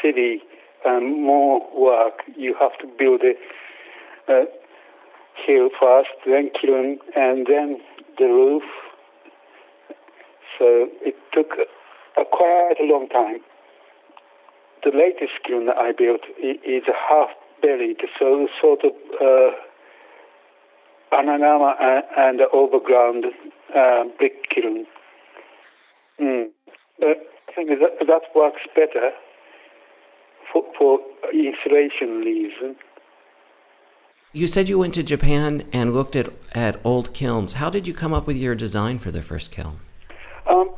silly 0.00 0.42
and 0.84 1.22
more 1.22 1.60
work. 1.74 2.22
You 2.36 2.54
have 2.60 2.76
to 2.78 2.86
build 2.86 3.22
a, 3.22 4.32
a 4.32 4.44
hill 5.46 5.68
first, 5.80 6.10
then 6.26 6.50
kiln, 6.60 6.98
and 7.16 7.46
then 7.46 7.78
the 8.18 8.26
roof. 8.26 8.62
So 10.58 10.88
it 11.02 11.16
took 11.32 11.58
a 12.16 12.24
quite 12.24 12.76
a 12.80 12.84
long 12.84 13.08
time. 13.08 13.40
The 14.84 14.90
latest 14.90 15.32
kiln 15.46 15.66
that 15.66 15.76
I 15.76 15.92
built 15.92 16.20
is 16.38 16.82
half 17.08 17.30
buried, 17.62 18.00
so 18.18 18.48
sort 18.60 18.84
of 18.84 18.92
uh, 19.20 19.50
anagama 21.12 21.74
and, 21.80 22.04
and 22.16 22.40
overground 22.52 23.24
uh, 23.74 24.04
brick 24.18 24.50
kiln. 24.54 24.86
Mm. 26.20 26.50
But 27.00 27.26
I 27.48 27.52
think 27.54 27.70
that, 27.70 28.06
that 28.06 28.22
works 28.36 28.60
better 28.76 29.10
for, 30.54 30.64
for 30.78 31.00
insulation 31.32 32.20
reasons. 32.20 32.76
You 34.32 34.46
said 34.46 34.68
you 34.68 34.78
went 34.78 34.94
to 34.94 35.02
Japan 35.02 35.64
and 35.72 35.94
looked 35.94 36.16
at, 36.16 36.30
at 36.52 36.80
old 36.84 37.12
kilns. 37.12 37.54
How 37.54 37.70
did 37.70 37.86
you 37.86 37.94
come 37.94 38.12
up 38.12 38.26
with 38.26 38.36
your 38.36 38.54
design 38.54 38.98
for 38.98 39.10
the 39.10 39.22
first 39.22 39.52
kiln? 39.52 39.78
Um, 40.48 40.74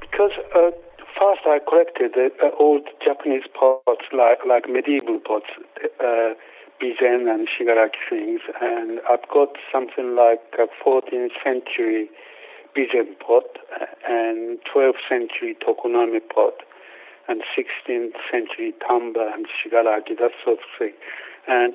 because 0.00 0.32
uh, 0.54 0.70
first 1.18 1.40
I 1.44 1.58
collected 1.68 2.12
uh, 2.16 2.50
old 2.58 2.82
Japanese 3.04 3.44
pots, 3.52 4.04
like, 4.12 4.38
like 4.46 4.68
medieval 4.68 5.18
pots, 5.18 5.46
uh, 5.98 6.34
bizen 6.80 7.28
and 7.28 7.48
shigaraki 7.48 8.02
things, 8.08 8.40
and 8.60 9.00
I've 9.10 9.28
got 9.28 9.56
something 9.72 10.14
like 10.14 10.42
a 10.58 10.66
14th 10.84 11.30
century 11.42 12.08
bizen 12.74 13.16
pot 13.18 13.58
and 14.08 14.58
12th 14.72 15.02
century 15.08 15.56
tokoname 15.66 16.20
pot 16.32 16.54
and 17.28 17.42
16th 17.56 18.12
century 18.30 18.74
tamba 18.86 19.30
and 19.34 19.46
shigaraki, 19.46 20.18
that 20.18 20.32
sort 20.44 20.58
of 20.58 20.64
thing. 20.78 20.92
And 21.48 21.74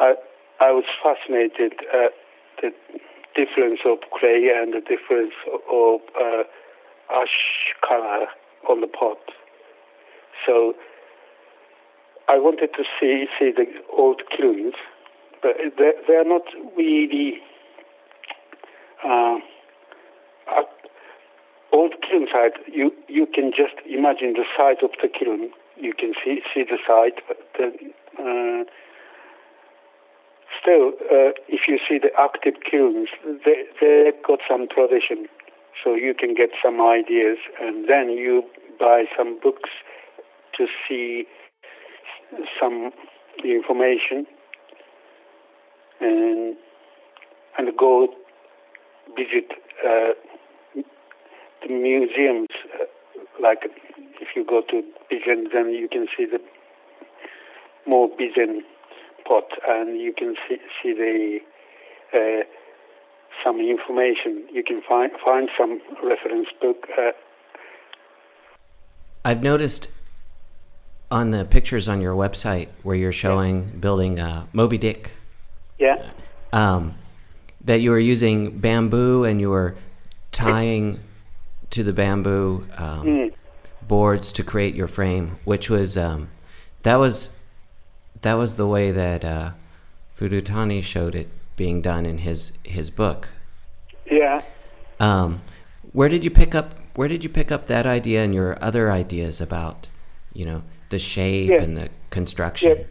I, 0.00 0.14
I 0.60 0.72
was 0.72 0.84
fascinated 1.02 1.74
at 1.92 2.12
the 2.60 2.72
difference 3.34 3.80
of 3.84 3.98
clay 4.18 4.50
and 4.54 4.72
the 4.74 4.80
difference 4.80 5.34
of 5.70 6.00
uh, 6.20 6.42
ash 7.10 7.74
color 7.86 8.26
on 8.68 8.80
the 8.80 8.86
pot. 8.86 9.18
So 10.44 10.74
I 12.28 12.38
wanted 12.38 12.70
to 12.74 12.84
see 13.00 13.26
see 13.38 13.52
the 13.52 13.66
old 13.96 14.22
kilns, 14.36 14.74
but 15.42 15.56
they're, 15.76 15.94
they're 16.06 16.24
not 16.24 16.42
really 16.76 17.38
uh, 19.04 19.38
old 21.72 21.94
kiln 22.08 22.26
site. 22.32 22.52
You 22.72 22.92
you 23.08 23.26
can 23.26 23.50
just 23.50 23.74
imagine 23.88 24.34
the 24.34 24.44
size 24.56 24.78
of 24.82 24.90
the 25.02 25.08
kiln. 25.08 25.50
You 25.76 25.92
can 25.94 26.14
see 26.24 26.40
see 26.54 26.64
the 26.64 26.78
site, 26.86 27.20
the, 27.56 27.66
uh, 28.18 28.64
still, 30.60 30.92
uh, 31.10 31.32
if 31.48 31.68
you 31.68 31.78
see 31.88 31.98
the 31.98 32.10
active 32.18 32.54
kilns, 32.68 33.08
they 33.44 33.64
they've 33.80 34.22
got 34.26 34.40
some 34.48 34.66
tradition, 34.68 35.26
so 35.82 35.94
you 35.94 36.14
can 36.14 36.34
get 36.34 36.50
some 36.62 36.80
ideas, 36.80 37.38
and 37.60 37.88
then 37.88 38.10
you 38.10 38.42
buy 38.78 39.04
some 39.16 39.38
books 39.40 39.70
to 40.56 40.66
see 40.86 41.26
some 42.58 42.90
information, 43.44 44.26
and 46.00 46.56
and 47.56 47.76
go 47.76 48.08
visit 49.16 49.52
uh, 49.86 50.12
museums. 51.68 52.48
Uh, 52.74 52.84
like 53.40 53.70
if 54.20 54.28
you 54.34 54.44
go 54.44 54.62
to 54.62 54.82
Bizen, 55.10 55.46
then 55.52 55.70
you 55.70 55.88
can 55.90 56.06
see 56.16 56.24
the 56.24 56.40
more 57.86 58.08
Bizen 58.08 58.60
pot, 59.26 59.44
and 59.66 60.00
you 60.00 60.12
can 60.12 60.34
see 60.48 60.56
see 60.82 60.92
the 60.92 61.38
uh, 62.12 62.44
some 63.44 63.60
information. 63.60 64.44
You 64.52 64.62
can 64.64 64.82
find 64.88 65.12
find 65.24 65.48
some 65.56 65.80
reference 66.02 66.48
book. 66.60 66.86
Uh, 66.98 67.12
I've 69.24 69.42
noticed 69.42 69.88
on 71.10 71.30
the 71.30 71.44
pictures 71.44 71.88
on 71.88 72.00
your 72.00 72.14
website 72.14 72.68
where 72.82 72.96
you're 72.96 73.12
showing 73.12 73.64
yeah. 73.64 73.74
building 73.80 74.20
uh, 74.20 74.46
Moby 74.52 74.78
Dick. 74.78 75.12
Yeah. 75.78 76.10
Um, 76.52 76.94
that 77.64 77.80
you 77.80 77.90
were 77.90 77.98
using 77.98 78.58
bamboo 78.58 79.24
and 79.24 79.40
you 79.40 79.50
were 79.50 79.76
tying 80.32 81.00
to 81.70 81.82
the 81.82 81.92
bamboo 81.92 82.66
um, 82.76 83.06
mm. 83.06 83.34
boards 83.86 84.32
to 84.32 84.42
create 84.42 84.74
your 84.74 84.88
frame, 84.88 85.38
which 85.44 85.68
was 85.68 85.96
um, 85.96 86.28
that 86.82 86.96
was 86.96 87.30
that 88.22 88.34
was 88.34 88.56
the 88.56 88.66
way 88.66 88.90
that 88.90 89.24
uh, 89.24 89.50
Furutani 90.16 90.82
showed 90.82 91.14
it 91.14 91.28
being 91.56 91.82
done 91.82 92.06
in 92.06 92.18
his 92.18 92.52
his 92.62 92.90
book. 92.90 93.30
Yeah. 94.10 94.40
Um, 95.00 95.42
where 95.92 96.08
did 96.08 96.24
you 96.24 96.30
pick 96.30 96.54
up 96.54 96.74
Where 96.94 97.08
did 97.08 97.22
you 97.22 97.30
pick 97.30 97.52
up 97.52 97.66
that 97.66 97.86
idea 97.86 98.24
and 98.24 98.34
your 98.34 98.58
other 98.60 98.90
ideas 98.90 99.40
about, 99.40 99.88
you 100.32 100.44
know, 100.44 100.62
the 100.90 100.98
shape 100.98 101.50
yeah. 101.50 101.62
and 101.62 101.76
the 101.76 101.90
construction? 102.10 102.78
Yeah. 102.78 102.84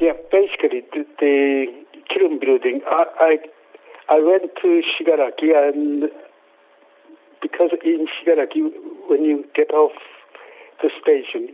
Yeah. 0.00 0.12
Basically, 0.32 0.82
the, 0.92 1.04
the 1.20 1.66
kiln 2.08 2.38
building. 2.38 2.80
I, 2.86 3.04
I 3.20 3.36
I 4.08 4.20
went 4.20 4.50
to 4.62 4.82
Shigaraki 4.92 5.52
and 5.52 6.10
because 7.44 7.70
in 7.84 8.06
Shigaraki, 8.08 8.70
when 9.06 9.22
you 9.22 9.44
get 9.54 9.70
off 9.70 9.92
the 10.82 10.88
station, 11.00 11.48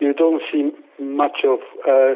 you 0.00 0.14
don't 0.14 0.42
see 0.50 0.70
much 0.98 1.44
of 1.44 1.58
uh, 1.86 2.14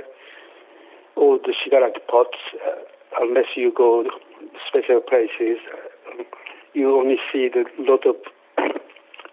all 1.17 1.39
the 1.45 1.53
Shigaraki 1.53 2.01
pots 2.09 2.39
uh, 2.67 2.81
unless 3.21 3.45
you 3.57 3.73
go 3.77 4.05
special 4.67 5.01
places. 5.07 5.59
You 6.73 6.99
only 6.99 7.17
see 7.31 7.51
a 7.55 7.83
lot 7.83 8.07
of 8.07 8.17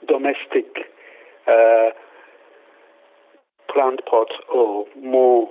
domestic 0.07 0.65
uh, 1.47 1.91
plant 3.73 4.01
pots 4.09 4.33
or 4.53 4.85
more 5.01 5.47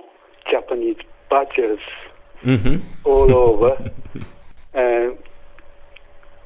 Japanese 0.51 0.99
badges 1.31 1.79
Mm-hmm. 2.45 2.87
all 3.05 3.33
over. 3.33 3.91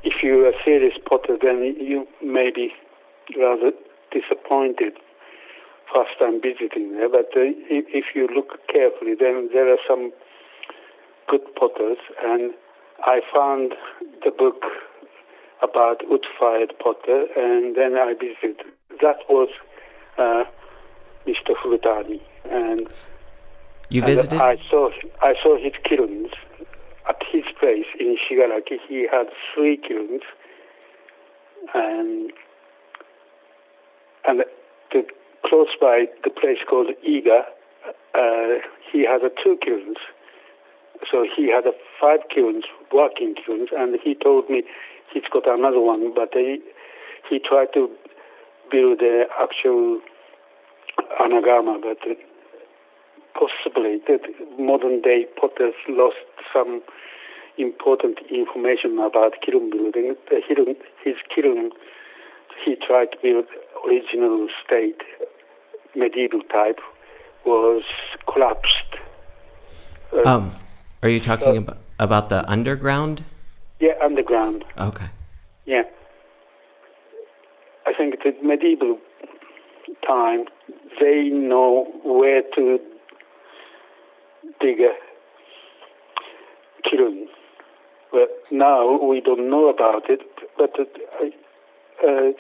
if 0.03 0.23
you're 0.23 0.49
a 0.49 0.53
serious 0.65 0.97
potter, 1.09 1.37
then 1.41 1.77
you 1.79 2.07
may 2.23 2.51
be 2.55 2.73
rather 3.37 3.73
disappointed 4.13 4.95
first 5.93 6.19
time 6.19 6.41
visiting 6.41 6.93
there. 6.95 7.09
But 7.09 7.31
uh, 7.37 7.53
if, 7.69 8.05
you 8.15 8.29
look 8.35 8.59
carefully, 8.69 9.15
then 9.19 9.51
there 9.53 9.71
are 9.73 9.79
some 9.87 10.13
good 11.29 11.43
potters. 11.55 11.99
And 12.25 12.53
I 13.05 13.21
found 13.35 13.75
the 14.25 14.31
book 14.31 14.63
about 15.63 16.09
wood-fired 16.09 16.73
potter, 16.79 17.27
and 17.37 17.77
then 17.77 17.97
I 17.97 18.15
visited. 18.15 18.65
That 19.03 19.19
was 19.29 19.49
uh, 20.19 20.45
Mr. 21.27 21.55
Furutani, 21.63 22.21
and 22.51 22.89
You 23.91 24.03
and 24.03 24.15
visited? 24.15 24.41
I 24.41 24.57
saw 24.71 24.91
I 25.23 25.35
saw 25.43 25.59
his 25.59 25.73
kilns 25.85 26.31
at 27.09 27.23
his 27.31 27.45
place 27.59 27.87
in 27.99 28.17
Shigaraki. 28.17 28.79
He 28.89 29.07
had 29.11 29.27
three 29.55 29.77
kilns, 29.77 30.23
and 31.75 32.33
and 34.27 34.45
the, 34.93 35.05
close 35.45 35.69
by 35.81 36.07
the 36.25 36.31
place 36.31 36.59
called 36.69 36.89
Iga, 37.07 37.43
uh, 38.15 38.61
he 38.93 39.05
had 39.05 39.21
two 39.43 39.59
kilns. 39.65 39.97
So 41.11 41.27
he 41.35 41.51
had 41.51 41.65
five 42.01 42.21
kilns, 42.33 42.65
working 42.93 43.35
kilns, 43.35 43.71
and 43.77 43.99
he 44.03 44.15
told 44.15 44.51
me 44.51 44.63
he's 45.13 45.23
got 45.33 45.49
another 45.49 45.81
one, 45.81 46.13
but 46.15 46.31
he 46.35 46.61
he 47.29 47.39
tried 47.39 47.73
to 47.75 47.91
build 48.71 49.01
the 49.01 49.25
actual 49.41 50.01
anagama, 51.21 51.81
but 51.81 51.99
possibly 53.41 54.01
that 54.07 54.21
modern 54.59 55.01
day 55.01 55.27
potters 55.41 55.75
lost 55.89 56.17
some 56.53 56.83
important 57.57 58.19
information 58.31 58.99
about 58.99 59.35
kiln 59.45 59.71
building. 59.71 60.15
His 61.05 61.17
kiln, 61.35 61.71
he 62.65 62.77
tried 62.77 63.13
to 63.13 63.19
build 63.23 63.47
original 63.87 64.49
state, 64.65 65.01
medieval 65.97 66.43
type, 66.43 66.79
was 67.47 67.83
collapsed. 68.31 68.91
Uh, 70.13 70.29
um, 70.29 70.55
are 71.03 71.09
you 71.09 71.21
talking 71.21 71.57
uh, 71.57 71.61
about 71.61 71.79
about 71.99 72.29
the 72.29 72.51
underground? 72.51 73.23
yeah, 73.81 73.93
underground. 74.03 74.65
Okay. 74.79 75.09
Yeah. 75.67 75.83
I 77.87 77.93
think 77.97 78.17
the 78.23 78.33
medieval 78.43 78.99
time, 80.07 80.45
they 81.01 81.29
know 81.29 81.87
where 82.05 82.43
to 82.55 82.79
a 84.63 84.93
kiln. 86.89 87.29
But 88.13 88.29
now 88.51 89.01
we 89.03 89.21
don't 89.21 89.49
know 89.51 89.69
about 89.69 90.11
it, 90.11 90.21
but 90.59 90.71
it, 90.79 90.89
I, 91.21 91.31
uh, 92.07 92.33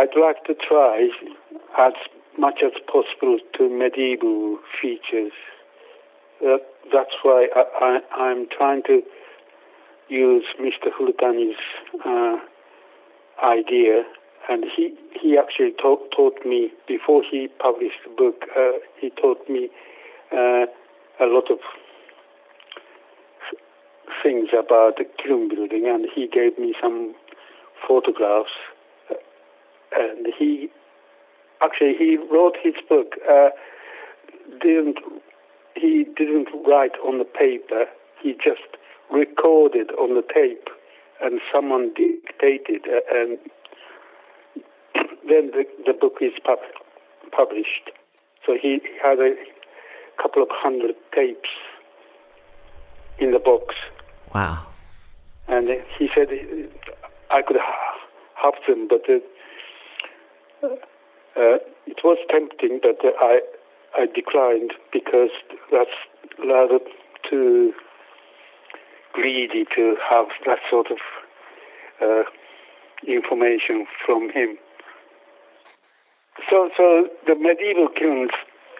I'd 0.00 0.16
like 0.18 0.44
to 0.44 0.54
try 0.54 1.08
as 1.78 1.92
much 2.38 2.60
as 2.64 2.72
possible 2.86 3.38
to 3.54 3.68
medieval 3.68 4.58
features. 4.80 5.32
That, 6.40 6.60
that's 6.92 7.14
why 7.22 7.48
I, 7.54 8.00
I'm 8.14 8.46
trying 8.48 8.82
to 8.84 9.02
use 10.08 10.44
Mr. 10.60 10.90
Furutani's 10.92 11.56
uh, 12.04 12.36
idea, 13.44 14.04
and 14.48 14.64
he 14.76 14.94
he 15.20 15.36
actually 15.36 15.72
taught, 15.72 16.44
me 16.44 16.70
before 16.86 17.22
he 17.28 17.48
published 17.58 17.98
the 18.04 18.14
book. 18.14 18.44
Uh, 18.56 18.78
he 19.00 19.10
taught 19.10 19.48
me 19.48 19.64
uh, 19.64 19.95
a 20.32 21.26
lot 21.26 21.50
of 21.50 21.58
things 24.22 24.48
about 24.52 24.96
the 24.96 25.04
kiln 25.22 25.48
building, 25.48 25.84
and 25.86 26.06
he 26.14 26.26
gave 26.26 26.58
me 26.58 26.74
some 26.80 27.14
photographs. 27.86 28.50
Uh, 29.10 29.14
and 29.96 30.26
he 30.38 30.68
actually 31.62 31.94
he 31.98 32.16
wrote 32.30 32.56
his 32.62 32.74
book. 32.88 33.14
Uh, 33.28 33.48
didn't 34.60 34.98
he 35.74 36.06
didn't 36.16 36.48
write 36.66 36.96
on 37.04 37.18
the 37.18 37.24
paper. 37.24 37.84
He 38.22 38.32
just 38.32 38.66
recorded 39.10 39.90
on 39.92 40.14
the 40.14 40.22
tape, 40.22 40.68
and 41.22 41.40
someone 41.52 41.92
dictated, 41.94 42.82
uh, 42.88 43.00
and 43.14 43.38
then 45.28 45.50
the, 45.52 45.64
the 45.86 45.92
book 45.92 46.16
is 46.20 46.32
pub- 46.44 46.58
published. 47.30 47.90
So 48.44 48.56
he 48.60 48.80
had 49.02 49.18
a 49.18 49.34
couple 50.20 50.42
of 50.42 50.48
hundred 50.50 50.94
tapes 51.14 51.50
in 53.18 53.30
the 53.32 53.38
box, 53.38 53.74
Wow. 54.34 54.66
and 55.48 55.68
he 55.98 56.08
said 56.14 56.28
I 57.30 57.42
could 57.42 57.56
ha- 57.58 57.94
have 58.42 58.54
them, 58.66 58.88
but 58.88 59.02
uh, 59.08 60.66
uh, 60.66 61.58
it 61.86 61.98
was 62.04 62.18
tempting, 62.30 62.80
but 62.82 62.98
uh, 63.04 63.10
I 63.20 63.40
I 63.98 64.06
declined 64.06 64.72
because 64.92 65.30
that's 65.72 65.90
rather 66.38 66.78
too 67.28 67.72
greedy 69.12 69.64
to 69.74 69.96
have 70.10 70.26
that 70.44 70.58
sort 70.70 70.88
of 70.90 70.98
uh, 72.02 72.22
information 73.06 73.86
from 74.04 74.30
him. 74.30 74.58
So, 76.50 76.68
so 76.76 77.08
the 77.26 77.34
medieval 77.34 77.88
kilns 77.88 78.30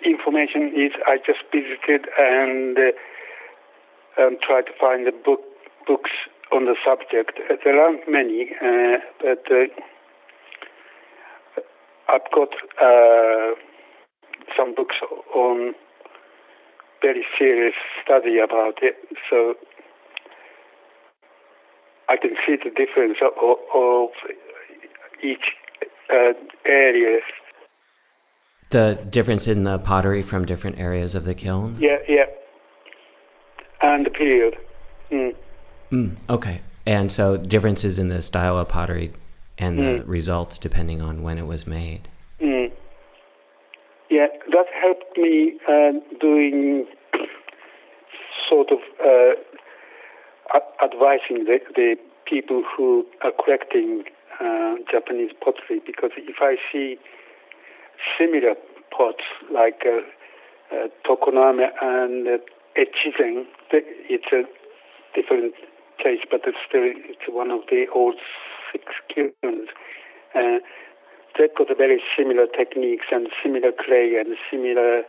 information 0.04 0.72
is 0.76 0.92
I 1.06 1.18
just 1.18 1.40
visited 1.52 2.06
and 2.18 2.76
uh, 2.78 2.92
and 4.18 4.40
tried 4.40 4.66
to 4.66 4.72
find 4.80 5.06
the 5.06 5.12
book 5.12 5.40
books 5.86 6.10
on 6.52 6.64
the 6.64 6.74
subject. 6.84 7.38
Uh, 7.50 7.56
There 7.64 7.80
aren't 7.80 8.08
many, 8.08 8.50
uh, 8.62 8.98
but 9.20 9.44
uh, 9.50 9.66
I've 12.08 12.30
got 12.34 12.50
uh, 12.80 13.54
some 14.56 14.74
books 14.74 14.96
on 15.34 15.74
very 17.02 17.24
serious 17.38 17.74
study 18.02 18.38
about 18.38 18.78
it, 18.82 18.96
so 19.28 19.54
I 22.08 22.16
can 22.16 22.36
see 22.46 22.56
the 22.56 22.70
difference 22.70 23.18
of, 23.20 23.32
of 23.74 24.10
each 25.22 25.52
uh, 26.10 26.32
area. 26.64 27.18
The 28.70 28.98
difference 29.08 29.46
in 29.46 29.64
the 29.64 29.78
pottery 29.78 30.22
from 30.22 30.44
different 30.44 30.78
areas 30.78 31.14
of 31.14 31.24
the 31.24 31.34
kiln? 31.34 31.76
Yeah, 31.80 31.98
yeah, 32.08 32.24
and 33.80 34.04
the 34.04 34.10
period. 34.10 34.56
Mm. 35.10 35.34
Mm, 35.92 36.16
okay. 36.28 36.60
And 36.84 37.10
so 37.10 37.36
differences 37.36 37.98
in 37.98 38.08
the 38.08 38.20
style 38.20 38.58
of 38.58 38.68
pottery 38.68 39.12
and 39.58 39.78
the 39.78 40.04
results 40.04 40.58
depending 40.58 41.00
on 41.00 41.22
when 41.22 41.38
it 41.38 41.46
was 41.46 41.66
made. 41.66 42.08
Mm. 42.40 42.70
Yeah, 44.10 44.26
that 44.52 44.66
helped 44.80 45.16
me 45.16 45.58
uh, 45.68 45.92
doing 46.20 46.86
sort 48.48 48.70
of 48.70 48.78
uh, 49.04 49.34
a- 50.54 50.84
advising 50.84 51.44
the, 51.44 51.58
the 51.74 51.96
people 52.24 52.62
who 52.76 53.04
are 53.22 53.32
collecting 53.44 54.04
uh, 54.40 54.74
Japanese 54.90 55.30
pottery 55.42 55.80
because 55.84 56.10
if 56.16 56.36
I 56.40 56.56
see 56.72 56.98
similar 58.18 58.54
pots 58.90 59.24
like 59.52 59.84
uh, 59.86 60.88
Tokoname 61.06 61.68
and 61.80 62.26
uh, 62.26 62.38
Echizen, 62.76 63.44
it's 63.70 64.32
a 64.32 64.44
different 65.14 65.54
place, 66.00 66.20
but 66.30 66.42
it's 66.46 66.58
still 66.68 66.84
it's 66.84 67.26
one 67.28 67.50
of 67.50 67.60
the 67.70 67.86
old 67.94 68.16
six 68.72 68.84
kilns. 69.12 69.68
Uh, 70.34 70.58
they've 71.38 71.54
got 71.56 71.68
very 71.76 72.02
similar 72.16 72.46
techniques 72.46 73.06
and 73.10 73.28
similar 73.42 73.72
clay 73.72 74.16
and 74.18 74.36
similar 74.50 75.02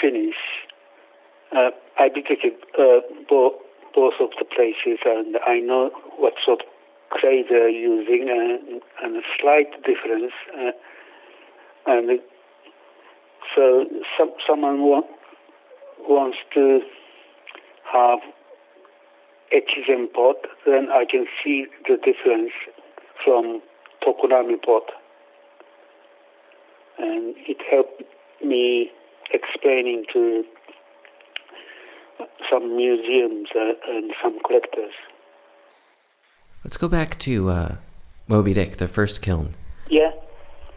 finish. 0.00 0.36
Uh, 1.56 1.70
I 1.98 2.08
visited 2.08 2.54
uh, 2.78 3.00
both 3.28 3.54
both 3.94 4.14
of 4.20 4.30
the 4.38 4.44
places, 4.44 5.00
and 5.04 5.36
I 5.46 5.58
know 5.58 5.90
what 6.16 6.34
sort 6.44 6.60
of 6.60 6.66
clay 7.10 7.44
they're 7.48 7.68
using, 7.68 8.28
and 8.30 8.80
slight 9.40 9.70
difference. 9.84 10.32
Uh, 10.56 10.70
and 11.86 12.20
so, 13.54 13.86
some, 14.18 14.32
someone 14.46 14.82
wa- 14.82 15.02
wants 16.00 16.38
to 16.54 16.80
have 17.92 18.20
Echizen 19.52 20.12
pot, 20.12 20.36
then 20.64 20.88
I 20.90 21.04
can 21.10 21.26
see 21.42 21.66
the 21.88 21.96
difference 21.96 22.52
from 23.24 23.60
Tokoname 24.02 24.62
pot. 24.62 24.84
And 26.98 27.34
it 27.48 27.58
helped 27.70 28.02
me 28.44 28.90
explaining 29.32 30.04
to 30.12 30.44
some 32.50 32.76
museums 32.76 33.48
uh, 33.54 33.72
and 33.88 34.12
some 34.22 34.38
collectors. 34.46 34.92
Let's 36.64 36.76
go 36.76 36.88
back 36.88 37.18
to 37.20 37.48
uh, 37.48 37.76
Moby 38.30 38.54
Dick, 38.54 38.76
the 38.76 38.86
first 38.86 39.22
kiln. 39.22 39.56
Yeah, 39.88 40.12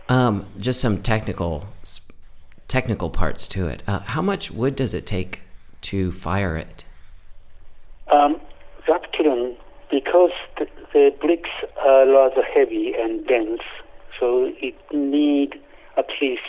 Um, 0.10 0.48
just 0.58 0.82
some 0.82 1.04
technical 1.04 1.68
technical 2.68 3.12
parts 3.12 3.48
to 3.50 3.68
it. 3.68 3.84
Uh, 3.86 4.00
how 4.00 4.24
much 4.24 4.50
wood 4.50 4.76
does 4.76 4.96
it 4.96 5.06
take 5.06 5.42
to 5.82 6.12
fire 6.12 6.58
it? 6.58 6.84
Um, 8.12 8.42
that 8.88 9.14
kiln, 9.14 9.56
because 9.92 10.32
the, 10.58 10.66
the 10.94 11.14
bricks 11.22 11.52
are 11.80 12.08
rather 12.08 12.42
heavy 12.42 12.94
and 13.00 13.26
dense, 13.28 13.62
so 14.20 14.52
it 14.58 14.76
need 14.92 15.62
at 15.96 16.10
least 16.20 16.42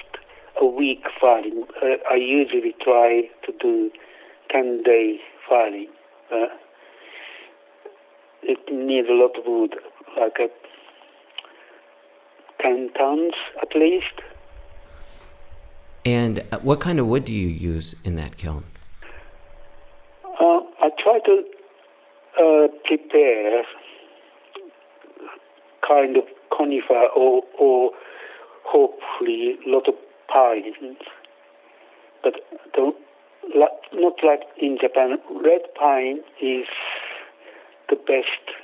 a 0.58 0.64
week 0.64 1.04
filing. 1.20 1.64
Uh, 1.82 1.96
I 2.10 2.14
usually 2.14 2.74
try 2.82 3.28
to 3.44 3.52
do 3.60 3.90
10 4.50 4.82
day 4.84 5.20
filing. 5.46 5.88
Uh, 6.32 6.46
it 8.42 8.58
needs 8.72 9.08
a 9.10 9.12
lot 9.12 9.36
of 9.38 9.44
wood, 9.46 9.74
like 10.18 10.38
a 10.40 10.48
10 12.64 12.90
tons 12.96 13.35
at 13.61 13.77
least. 13.77 14.22
And 16.05 16.42
uh, 16.50 16.59
what 16.61 16.81
kind 16.81 16.98
of 16.98 17.07
wood 17.07 17.27
do 17.27 17.33
you 17.33 17.48
use 17.48 17.94
in 18.05 18.16
that 18.16 18.37
kiln? 18.37 18.64
Uh, 20.24 20.61
I 20.83 20.90
try 20.98 21.20
to 21.24 21.44
uh, 22.40 22.68
prepare 22.85 23.64
kind 25.87 26.16
of 26.16 26.24
conifer 26.57 27.07
or, 27.14 27.42
or 27.59 27.90
hopefully 28.64 29.57
a 29.66 29.70
lot 29.70 29.87
of 29.88 29.94
pines, 30.29 30.96
but 32.22 32.35
don't, 32.74 32.96
not 33.92 34.14
like 34.22 34.40
in 34.61 34.79
Japan. 34.81 35.18
Red 35.44 35.62
pine 35.79 36.20
is 36.42 36.66
the 37.90 37.96
best 37.96 38.57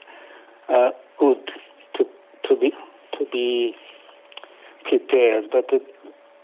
uh, 0.69 0.91
wood 1.21 1.51
to 1.97 2.05
to 2.49 2.57
be 2.57 2.73
to 3.19 3.27
be 3.31 3.75
prepared, 4.89 5.45
but 5.51 5.67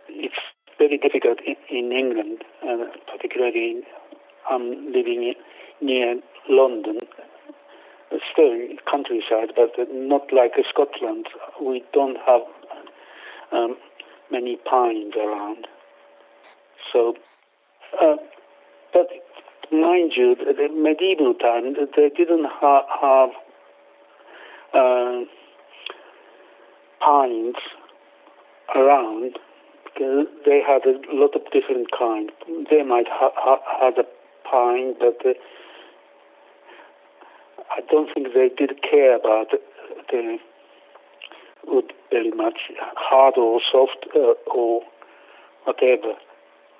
it's 0.08 0.34
very 0.78 0.98
difficult 0.98 1.38
in, 1.46 1.56
in 1.70 1.92
England, 1.92 2.44
uh, 2.62 2.84
particularly 3.10 3.82
I'm 4.50 4.92
living 4.92 5.22
in, 5.22 5.34
near 5.86 6.16
London, 6.48 6.98
still 8.32 8.68
countryside, 8.90 9.52
but 9.54 9.70
not 9.90 10.32
like 10.32 10.52
Scotland. 10.68 11.26
We 11.60 11.82
don't 11.92 12.16
have 12.26 12.42
um, 13.52 13.76
many 14.30 14.56
pines 14.56 15.14
around. 15.16 15.66
So, 16.92 17.14
uh, 18.00 18.16
but 18.92 19.08
mind 19.72 20.12
you, 20.16 20.36
the 20.36 20.68
medieval 20.74 21.34
time, 21.34 21.74
they 21.96 22.10
didn't 22.16 22.46
ha- 22.48 22.86
have 23.00 23.30
uh, 24.72 25.24
pines 27.00 27.56
around 28.74 29.38
because 29.84 30.26
they 30.44 30.60
had 30.66 30.82
a 30.84 30.98
lot 31.14 31.34
of 31.34 31.42
different 31.52 31.90
kinds. 31.96 32.30
They 32.70 32.82
might 32.82 33.06
ha- 33.08 33.32
ha- 33.34 33.62
have 33.80 33.94
a 33.98 34.04
pine, 34.48 34.94
but 34.98 35.24
uh, 35.24 35.34
I 37.70 37.80
don't 37.90 38.12
think 38.12 38.28
they 38.34 38.50
did 38.56 38.82
care 38.82 39.16
about 39.16 39.48
the 40.10 40.38
wood 41.66 41.92
very 42.10 42.30
much, 42.30 42.70
hard 42.96 43.34
or 43.36 43.60
soft 43.72 44.06
uh, 44.14 44.34
or 44.52 44.82
whatever. 45.64 46.12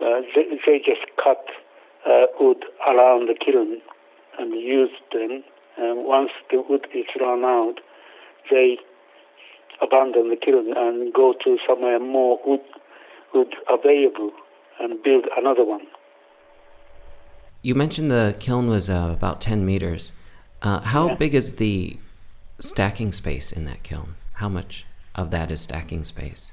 Uh, 0.00 0.20
they, 0.34 0.44
they, 0.64 0.78
just 0.78 1.06
cut 1.22 1.44
uh, 2.06 2.26
wood 2.38 2.64
around 2.86 3.28
the 3.28 3.34
kiln 3.34 3.80
and 4.38 4.52
used 4.52 5.00
them. 5.12 5.42
And 5.78 6.06
once 6.06 6.30
the 6.50 6.62
wood 6.68 6.86
is 6.94 7.06
run 7.20 7.44
out, 7.44 7.80
they 8.50 8.78
abandon 9.80 10.30
the 10.30 10.36
kiln 10.36 10.72
and 10.76 11.12
go 11.12 11.34
to 11.44 11.58
somewhere 11.66 11.98
more 11.98 12.38
wood, 12.46 12.60
wood 13.34 13.54
available 13.68 14.30
and 14.80 15.02
build 15.02 15.26
another 15.36 15.64
one. 15.64 15.86
You 17.62 17.74
mentioned 17.74 18.10
the 18.10 18.36
kiln 18.38 18.68
was 18.68 18.88
uh, 18.88 19.10
about 19.12 19.40
10 19.40 19.66
meters. 19.66 20.12
Uh, 20.62 20.80
how 20.80 21.08
yeah. 21.08 21.14
big 21.14 21.34
is 21.34 21.56
the 21.56 21.98
stacking 22.60 23.12
space 23.12 23.52
in 23.52 23.64
that 23.64 23.82
kiln? 23.82 24.14
How 24.34 24.48
much 24.48 24.86
of 25.14 25.30
that 25.30 25.50
is 25.50 25.62
stacking 25.62 26.04
space? 26.04 26.52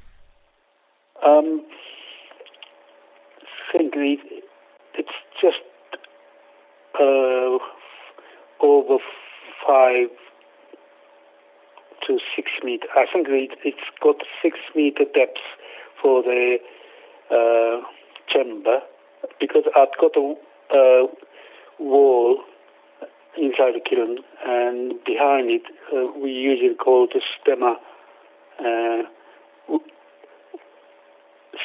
Um, 1.25 1.65
I 3.73 3.77
think 3.77 3.93
it's 4.95 5.09
just 5.41 5.57
uh, 6.99 7.57
over 8.61 8.97
five 9.67 10.09
to 12.07 12.19
six 12.35 12.51
meter. 12.63 12.87
I 12.95 13.05
think 13.11 13.27
it, 13.29 13.57
it's 13.63 13.77
got 14.01 14.17
six 14.41 14.57
meter 14.75 15.05
depth 15.13 15.41
for 16.01 16.21
the 16.23 16.57
uh, 17.31 17.81
chamber 18.27 18.79
because 19.39 19.63
I've 19.75 19.95
got 19.99 20.15
a 20.15 20.35
uh, 20.73 21.07
wall 21.79 22.39
inside 23.37 23.73
the 23.73 23.81
kiln, 23.83 24.19
and 24.45 24.93
behind 25.05 25.49
it 25.49 25.63
uh, 25.93 26.11
we 26.19 26.31
usually 26.31 26.75
call 26.75 27.07
the 27.07 27.21
stemma. 27.33 27.75
Uh, 28.59 29.77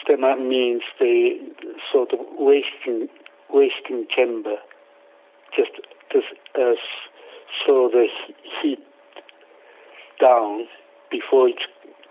stemma 0.02 0.38
means 0.38 0.82
the 0.98 1.38
sort 1.92 2.12
of 2.12 2.20
wasting 2.38 3.08
wasting 3.50 4.06
chamber, 4.14 4.56
just 5.56 5.72
just 6.12 6.26
uh, 6.54 6.74
so 7.66 7.90
the 7.92 8.06
heat 8.62 8.78
down 10.20 10.66
before 11.10 11.48
it 11.48 11.60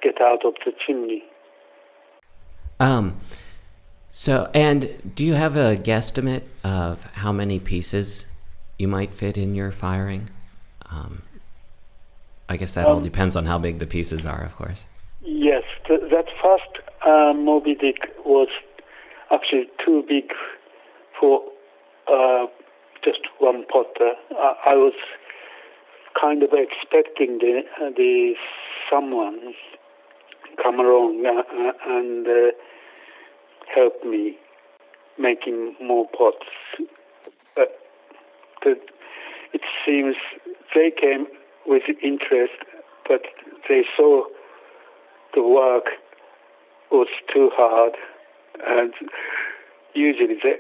get 0.02 0.22
out 0.22 0.46
of 0.46 0.54
the 0.66 0.72
chimney. 0.86 1.24
Um. 2.80 3.20
So, 4.12 4.50
and 4.56 5.14
do 5.14 5.24
you 5.24 5.36
have 5.36 5.56
a 5.56 5.78
guesstimate 5.78 6.42
of 6.64 7.04
how 7.04 7.32
many 7.32 7.60
pieces 7.60 8.26
you 8.80 8.88
might 8.88 9.14
fit 9.14 9.38
in 9.38 9.54
your 9.54 9.72
firing? 9.72 10.32
Um, 10.90 11.22
I 12.50 12.58
guess 12.58 12.74
that 12.74 12.88
um, 12.88 12.94
all 12.94 13.00
depends 13.00 13.36
on 13.36 13.46
how 13.46 13.60
big 13.60 13.78
the 13.78 13.86
pieces 13.86 14.26
are, 14.26 14.42
of 14.44 14.56
course. 14.56 14.88
Yes, 15.22 15.64
th- 15.88 16.10
that 16.10 16.26
first 16.42 16.84
uh, 17.06 17.34
Moby 17.34 17.76
Dick 17.76 18.10
was 18.26 18.48
actually 19.32 19.68
too 19.86 20.04
big 20.08 20.32
for 21.20 21.42
uh, 22.12 22.48
just 23.04 23.20
one 23.40 23.66
potter. 23.72 24.14
I, 24.32 24.72
I 24.72 24.74
was 24.76 24.94
kind 26.20 26.44
of 26.44 26.50
expecting 26.54 27.38
the 27.40 27.62
uh, 27.82 27.90
the 27.96 28.34
someone 28.90 29.54
come 30.62 30.80
along 30.80 31.24
uh, 31.26 31.40
uh, 31.40 31.72
and 31.88 32.28
uh, 32.28 32.52
help 33.74 34.04
me 34.04 34.38
making 35.20 35.76
more 35.82 36.08
pots. 36.18 36.46
But 37.56 37.78
the, 38.64 38.76
it 39.54 39.62
seems 39.86 40.16
they 40.74 40.92
came 40.92 41.28
with 41.66 41.84
interest, 42.04 42.54
but 43.08 43.22
they 43.68 43.84
saw 43.96 44.24
the 45.34 45.44
work 45.44 45.86
was 46.92 47.08
too 47.32 47.50
hard, 47.54 47.94
and 48.66 48.94
usually 49.94 50.38
they 50.42 50.56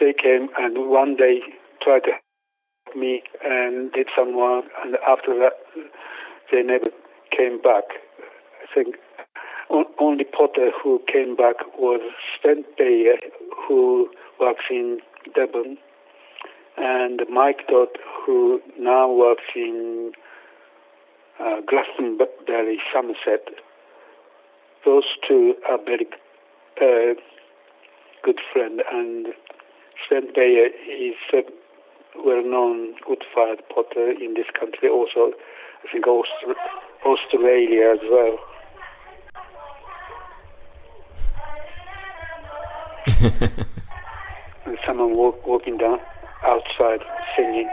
they 0.00 0.12
came 0.12 0.48
and 0.58 0.90
one 0.90 1.16
day 1.16 1.40
tried 1.82 2.04
to 2.04 2.23
help 2.94 3.00
me 3.00 3.22
and 3.44 3.92
did 3.92 4.08
some 4.16 4.36
work, 4.36 4.64
and 4.84 4.96
after 5.08 5.34
that 5.38 5.52
they 6.52 6.62
never 6.62 6.86
came 7.36 7.60
back. 7.60 7.84
I 8.62 8.74
think 8.74 8.96
only 9.98 10.24
Potter 10.24 10.70
who 10.82 11.00
came 11.10 11.36
back 11.36 11.56
was 11.78 12.00
Svend 12.42 12.64
Bayer, 12.78 13.16
who 13.66 14.08
works 14.40 14.64
in 14.70 15.00
Devon, 15.34 15.78
and 16.76 17.22
Mike 17.30 17.66
Dodd, 17.68 17.88
who 18.24 18.60
now 18.78 19.10
works 19.10 19.44
in 19.54 20.12
uh, 21.40 21.60
Glastonbury, 21.68 22.80
Somerset. 22.92 23.48
Those 24.84 25.04
two 25.26 25.54
are 25.68 25.78
very 25.78 26.06
uh, 26.80 27.14
good 28.22 28.40
friends, 28.52 28.80
and 28.92 29.28
Svend 30.08 30.34
Bayer 30.34 30.68
is 30.88 31.14
well-known 32.16 32.94
wood-fired 33.08 33.62
potter 33.74 34.10
in 34.10 34.34
this 34.34 34.46
country, 34.58 34.88
also 34.88 35.32
I 35.84 35.92
think 35.92 36.06
Aust- 36.06 36.30
Australia 37.04 37.90
as 37.92 38.00
well. 38.10 38.38
and 44.66 44.78
someone 44.86 45.16
walk, 45.16 45.46
walking 45.46 45.76
down 45.76 45.98
outside 46.44 47.00
singing. 47.36 47.70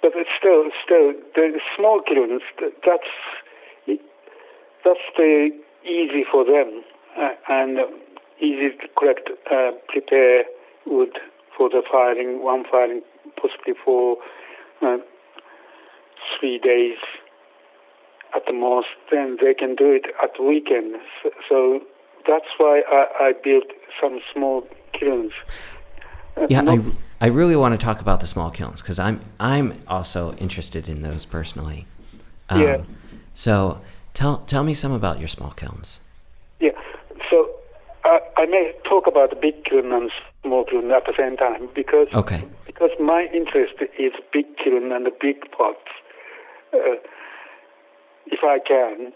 But 0.00 0.12
it's 0.14 0.30
still, 0.38 0.70
still 0.84 1.12
the 1.34 1.60
small 1.76 2.00
kilns. 2.02 2.42
That's 2.84 3.08
that's 4.84 5.00
the 5.16 5.50
easy 5.84 6.24
for 6.30 6.44
them 6.44 6.82
uh, 7.18 7.30
and 7.48 7.78
easy 8.40 8.70
to 8.70 8.88
correct, 8.96 9.30
uh, 9.50 9.72
prepare 9.88 10.44
wood 10.86 11.18
for 11.56 11.68
the 11.68 11.82
firing. 11.90 12.42
One 12.42 12.64
firing 12.70 13.02
possibly 13.40 13.74
for 13.84 14.16
uh, 14.82 14.98
three 16.38 16.58
days 16.58 16.98
at 18.34 18.46
the 18.46 18.52
most, 18.52 18.88
then 19.10 19.38
they 19.40 19.54
can 19.54 19.74
do 19.74 19.92
it 19.92 20.06
at 20.22 20.42
weekends. 20.42 20.98
So 21.48 21.80
that's 22.26 22.46
why 22.58 22.82
I, 22.88 23.06
I 23.20 23.32
built 23.42 23.66
some 24.00 24.20
small 24.32 24.66
kilns. 24.92 25.32
Uh, 26.36 26.46
yeah, 26.48 26.62
I, 26.66 26.80
I 27.20 27.26
really 27.28 27.56
want 27.56 27.78
to 27.78 27.84
talk 27.84 28.00
about 28.00 28.20
the 28.20 28.26
small 28.26 28.50
kilns 28.50 28.80
because 28.80 28.98
I'm 28.98 29.20
I'm 29.40 29.80
also 29.88 30.34
interested 30.34 30.88
in 30.88 31.02
those 31.02 31.24
personally. 31.24 31.86
Um, 32.48 32.62
yeah. 32.62 32.82
So 33.34 33.80
tell 34.14 34.38
tell 34.46 34.62
me 34.62 34.74
some 34.74 34.92
about 34.92 35.18
your 35.18 35.28
small 35.28 35.50
kilns. 35.50 36.00
Yeah. 38.48 38.56
So 38.56 38.56
I, 38.56 38.56
I 38.56 38.62
may 38.62 38.72
talk 38.84 39.06
about 39.06 39.40
big 39.40 39.64
kiln 39.64 39.92
and 39.92 40.10
small 40.42 40.64
kiln 40.64 40.90
at 40.90 41.04
the 41.06 41.12
same 41.16 41.36
time 41.36 41.68
because 41.74 42.08
okay. 42.14 42.44
because 42.66 42.90
my 43.00 43.28
interest 43.34 43.74
is 43.98 44.12
big 44.32 44.46
kiln 44.56 44.92
and 44.92 45.06
the 45.06 45.12
big 45.20 45.50
pots. 45.50 45.78
Uh, 46.72 46.96
if 48.26 48.40
I 48.44 48.58
can, 48.58 49.12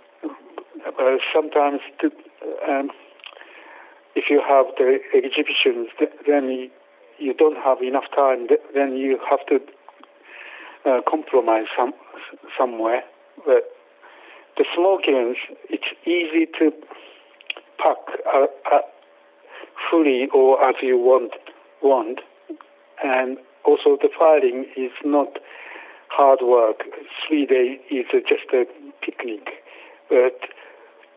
uh, 0.87 1.17
sometimes 1.35 1.81
to, 2.01 2.11
um, 2.69 2.91
if 4.15 4.31
you 4.31 4.41
have 4.47 4.67
the 4.79 4.99
exhibitions, 5.15 5.89
then 6.27 6.49
you, 6.49 6.71
you 7.19 7.35
don't 7.35 7.57
have 7.57 7.83
enough 7.83 8.11
time. 8.15 8.47
Then 8.75 8.97
you 8.97 9.19
have 9.29 9.45
to 9.47 9.61
uh, 10.87 11.01
compromise 11.09 11.67
some 11.77 11.93
somewhere. 12.59 13.03
But 13.45 13.65
the 14.57 14.65
small 14.75 14.99
kilns, 14.99 15.37
it's 15.69 15.89
easy 16.07 16.47
to 16.59 16.73
pack 17.79 17.97
uh, 18.35 18.47
uh, 18.73 18.81
fully 19.91 20.29
or 20.35 20.63
as 20.65 20.77
you 20.83 20.99
want 20.99 21.33
want, 21.83 22.21
and 23.03 23.39
also 23.65 23.97
the 24.01 24.09
filing 24.17 24.67
is 24.77 24.93
not 25.05 25.39
hard 26.09 26.41
work. 26.43 26.85
Three 27.27 27.47
days 27.47 27.79
is 27.91 28.07
just 28.29 28.47
a 28.53 28.65
picnic, 29.01 29.49
but 30.09 30.39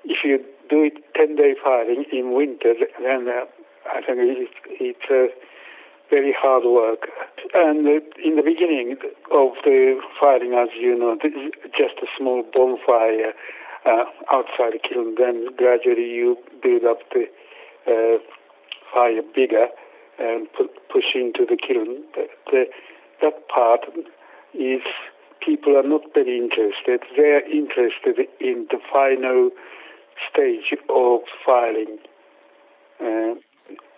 if 0.06 0.23
you 0.23 0.43
do 0.69 0.84
it 0.84 0.93
10 1.15 1.36
day 1.36 1.56
filing 1.62 2.06
in 2.12 2.34
winter, 2.34 2.73
then 3.01 3.28
uh, 3.28 3.45
I 3.89 4.01
think 4.01 4.17
it's, 4.19 4.54
it's 4.80 5.06
uh, 5.10 5.34
very 6.10 6.34
hard 6.38 6.63
work. 6.63 7.08
And 7.54 7.86
uh, 7.86 7.99
in 8.23 8.36
the 8.36 8.43
beginning 8.43 8.97
of 9.32 9.51
the 9.63 9.99
filing, 10.19 10.54
as 10.54 10.69
you 10.80 10.97
know, 10.97 11.17
just 11.78 11.95
a 12.01 12.08
small 12.17 12.43
bonfire 12.54 13.34
uh, 13.86 14.06
outside 14.32 14.73
the 14.73 14.80
kiln. 14.82 15.15
Then 15.17 15.47
gradually 15.58 16.10
you 16.10 16.38
build 16.62 16.84
up 16.86 16.99
the 17.13 17.25
fire 18.93 19.21
bigger 19.34 19.67
and 20.19 20.48
pu- 20.54 20.69
push 20.91 21.15
into 21.15 21.45
the 21.45 21.58
kiln. 21.58 22.04
The, 22.15 22.28
the, 22.52 22.65
that 23.21 23.48
part 23.48 23.82
is 24.54 24.82
people 25.45 25.78
are 25.78 25.88
not 25.88 26.02
very 26.13 26.38
interested. 26.38 27.02
They're 27.15 27.45
interested 27.50 28.19
in 28.39 28.67
the 28.71 28.80
final 28.91 29.52
stage 30.32 30.74
of 30.89 31.21
filing. 31.45 31.98
Uh, 33.00 33.36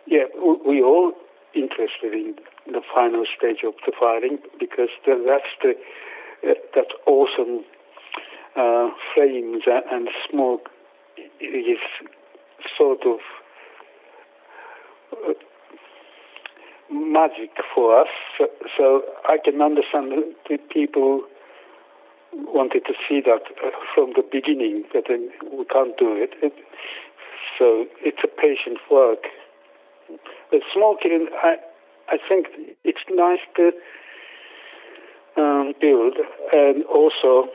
yeah, 0.07 0.25
we 0.65 0.81
all 0.81 1.13
interested 1.53 2.13
in 2.13 2.35
the 2.67 2.81
final 2.93 3.25
stage 3.37 3.63
of 3.65 3.73
the 3.85 3.91
filing 3.99 4.39
because 4.59 4.89
that's 5.05 5.51
the 5.61 5.73
uh, 6.47 6.53
that 6.75 6.87
awesome 7.05 7.63
uh, 8.55 8.89
flames 9.13 9.63
and 9.67 10.09
smoke 10.29 10.69
is 11.39 11.79
sort 12.77 13.05
of 13.05 13.19
magic 16.89 17.51
for 17.73 18.01
us. 18.01 18.07
So, 18.77 19.03
I 19.25 19.37
can 19.43 19.61
understand 19.61 20.11
the 20.49 20.57
people 20.71 21.23
wanted 22.33 22.85
to 22.85 22.93
see 23.07 23.21
that 23.21 23.41
uh, 23.63 23.69
from 23.93 24.13
the 24.15 24.23
beginning, 24.29 24.83
but 24.93 25.05
then 25.07 25.29
we 25.51 25.65
can't 25.65 25.97
do 25.97 26.13
it. 26.15 26.31
it 26.41 26.53
so 27.57 27.85
it's 28.01 28.19
a 28.23 28.27
patient 28.27 28.77
work. 28.91 29.25
But 30.51 30.61
smoking, 30.73 31.27
I, 31.43 31.55
I 32.09 32.17
think 32.29 32.47
it's 32.83 33.01
nice 33.09 33.39
to 33.55 33.71
um, 35.37 35.73
build 35.81 36.15
and 36.53 36.83
also 36.85 37.49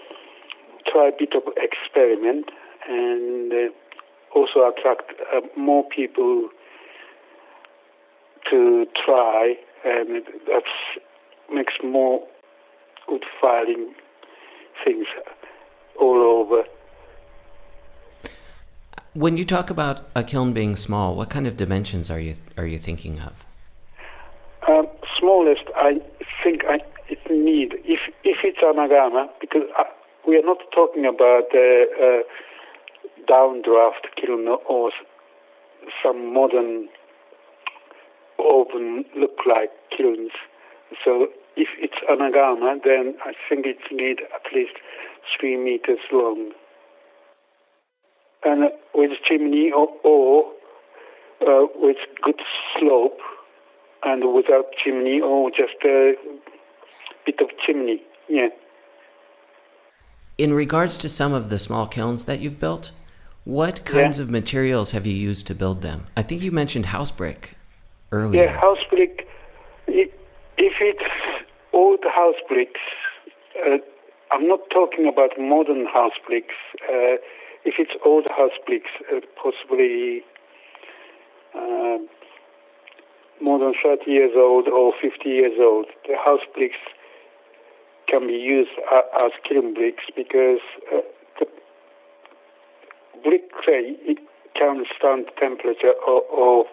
try 0.87 1.09
a 1.09 1.13
bit 1.17 1.35
of 1.35 1.43
experiment 1.57 2.51
and 2.89 3.53
uh, 3.53 3.57
also 4.35 4.69
attract 4.69 5.13
uh, 5.35 5.41
more 5.57 5.85
people 5.89 6.49
to 8.51 8.87
try, 9.05 9.55
and 9.85 10.25
that 10.47 10.65
makes 11.53 11.75
more 11.83 12.27
good 13.09 13.25
filing 13.41 13.95
things 14.85 15.07
all 16.01 16.19
over. 16.19 16.65
When 19.15 19.37
you 19.37 19.45
talk 19.45 19.69
about 19.69 20.09
a 20.15 20.25
kiln 20.25 20.53
being 20.53 20.77
small, 20.77 21.15
what 21.15 21.29
kind 21.29 21.47
of 21.47 21.57
dimensions 21.57 22.11
are 22.11 22.21
you 22.21 22.37
are 22.57 22.67
you 22.67 22.79
thinking 22.79 23.21
of? 23.21 23.45
Um, 24.67 24.87
smallest, 25.19 25.65
I 25.77 26.01
think 26.43 26.65
I 26.65 26.81
it 27.09 27.19
need 27.31 27.75
if 27.85 28.01
if 28.25 28.39
it's 28.43 28.59
anagama 28.59 29.29
because 29.41 29.63
I, 29.77 29.83
uh, 29.83 29.85
we 30.27 30.37
are 30.37 30.43
not 30.43 30.59
talking 30.73 31.05
about 31.05 31.53
a 31.53 31.87
uh, 32.01 32.05
uh, 32.05 32.23
downdraft 33.29 34.05
kiln 34.17 34.47
or 34.69 34.93
some 36.03 36.33
modern 36.33 36.89
open 38.43 39.05
look 39.19 39.39
like 39.47 39.71
kilns. 39.97 40.33
So 41.05 41.29
if 41.57 41.69
it's 41.79 41.99
anagama, 42.11 42.83
then 42.85 43.15
I 43.25 43.33
think 43.49 43.67
it 43.67 43.79
need 43.91 44.21
at 44.35 44.53
least 44.55 44.75
three 45.39 45.57
meters 45.57 46.01
long. 46.13 46.53
And 48.45 48.71
with 48.95 49.13
chimney 49.25 49.71
or, 49.71 49.89
or 50.05 50.53
uh, 51.47 51.67
with 51.77 51.99
good 52.23 52.41
slope, 52.79 53.19
and 54.05 54.35
without 54.35 54.67
chimney 54.83 55.21
or 55.21 55.51
just 55.51 55.77
a 55.85 56.15
bit 57.25 57.41
of 57.41 57.49
chimney, 57.65 58.03
yeah. 58.29 58.49
In 60.39 60.55
regards 60.55 60.99
to 60.99 61.09
some 61.09 61.33
of 61.33 61.51
the 61.51 61.59
small 61.59 61.87
kilns 61.87 62.25
that 62.25 62.41
you've 62.41 62.59
built, 62.59 62.91
what 63.45 63.85
kinds 63.85 64.19
yeah. 64.19 64.25
of 64.25 64.31
materials 64.31 64.91
have 64.93 65.07
you 65.07 65.15
used 65.15 65.47
to 65.49 65.55
build 65.55 65.83
them? 65.83 66.07
I 66.17 66.23
think 66.23 66.43
you 66.43 66.51
mentioned 66.51 66.87
house 66.87 67.11
brick 67.11 67.55
earlier. 68.13 68.45
Yeah, 68.45 68.61
house 68.61 68.85
brick. 68.89 69.27
If 69.89 70.11
it's 70.57 71.03
old 71.73 72.01
house 72.05 72.41
bricks, 72.49 72.81
uh, 73.67 73.79
I'm 74.31 74.47
not 74.47 74.61
talking 74.71 75.09
about 75.09 75.31
modern 75.39 75.87
house 75.87 76.17
bricks. 76.27 76.55
Uh, 76.89 77.17
if 77.65 77.75
it's 77.79 77.93
old 78.05 78.27
house 78.31 78.57
bricks, 78.67 78.91
uh, 79.11 79.21
possibly 79.43 80.23
uh, 81.55 81.99
more 83.41 83.59
than 83.59 83.75
30 83.83 84.11
years 84.11 84.33
old 84.37 84.69
or 84.69 84.93
50 85.01 85.29
years 85.29 85.59
old, 85.59 85.87
the 86.07 86.17
house 86.17 86.41
bricks 86.55 86.79
can 88.09 88.27
be 88.27 88.35
used 88.35 88.71
as 89.21 89.33
kiln 89.49 89.75
bricks 89.75 90.05
because 90.15 90.61
uh, 90.95 91.01
the 91.41 91.47
brick 93.25 93.51
clay 93.65 93.97
can 94.55 94.85
stand 94.97 95.27
temperature 95.39 95.95
of, 96.07 96.23
of 96.37 96.67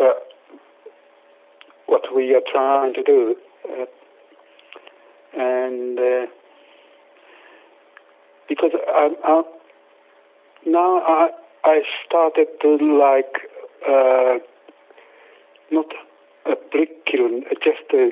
uh, 0.00 0.14
what 1.86 2.07
we 2.18 2.34
are 2.34 2.42
trying 2.50 2.92
to 2.94 3.02
do. 3.04 3.36
Uh, 3.64 3.84
and 5.38 5.98
uh, 5.98 6.26
because 8.48 8.72
I, 8.74 9.10
I, 9.22 9.42
now 10.66 10.98
I, 10.98 11.28
I 11.64 11.82
started 12.04 12.48
to 12.62 12.70
like 12.98 13.38
uh, 13.88 14.38
not 15.70 15.86
a 16.46 16.56
brick 16.72 17.06
kiln, 17.06 17.44
just 17.62 17.86
a 17.94 18.10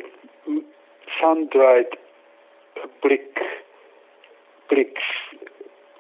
sun-dried 1.21 1.87
brick 3.03 3.39
bricks, 4.69 5.03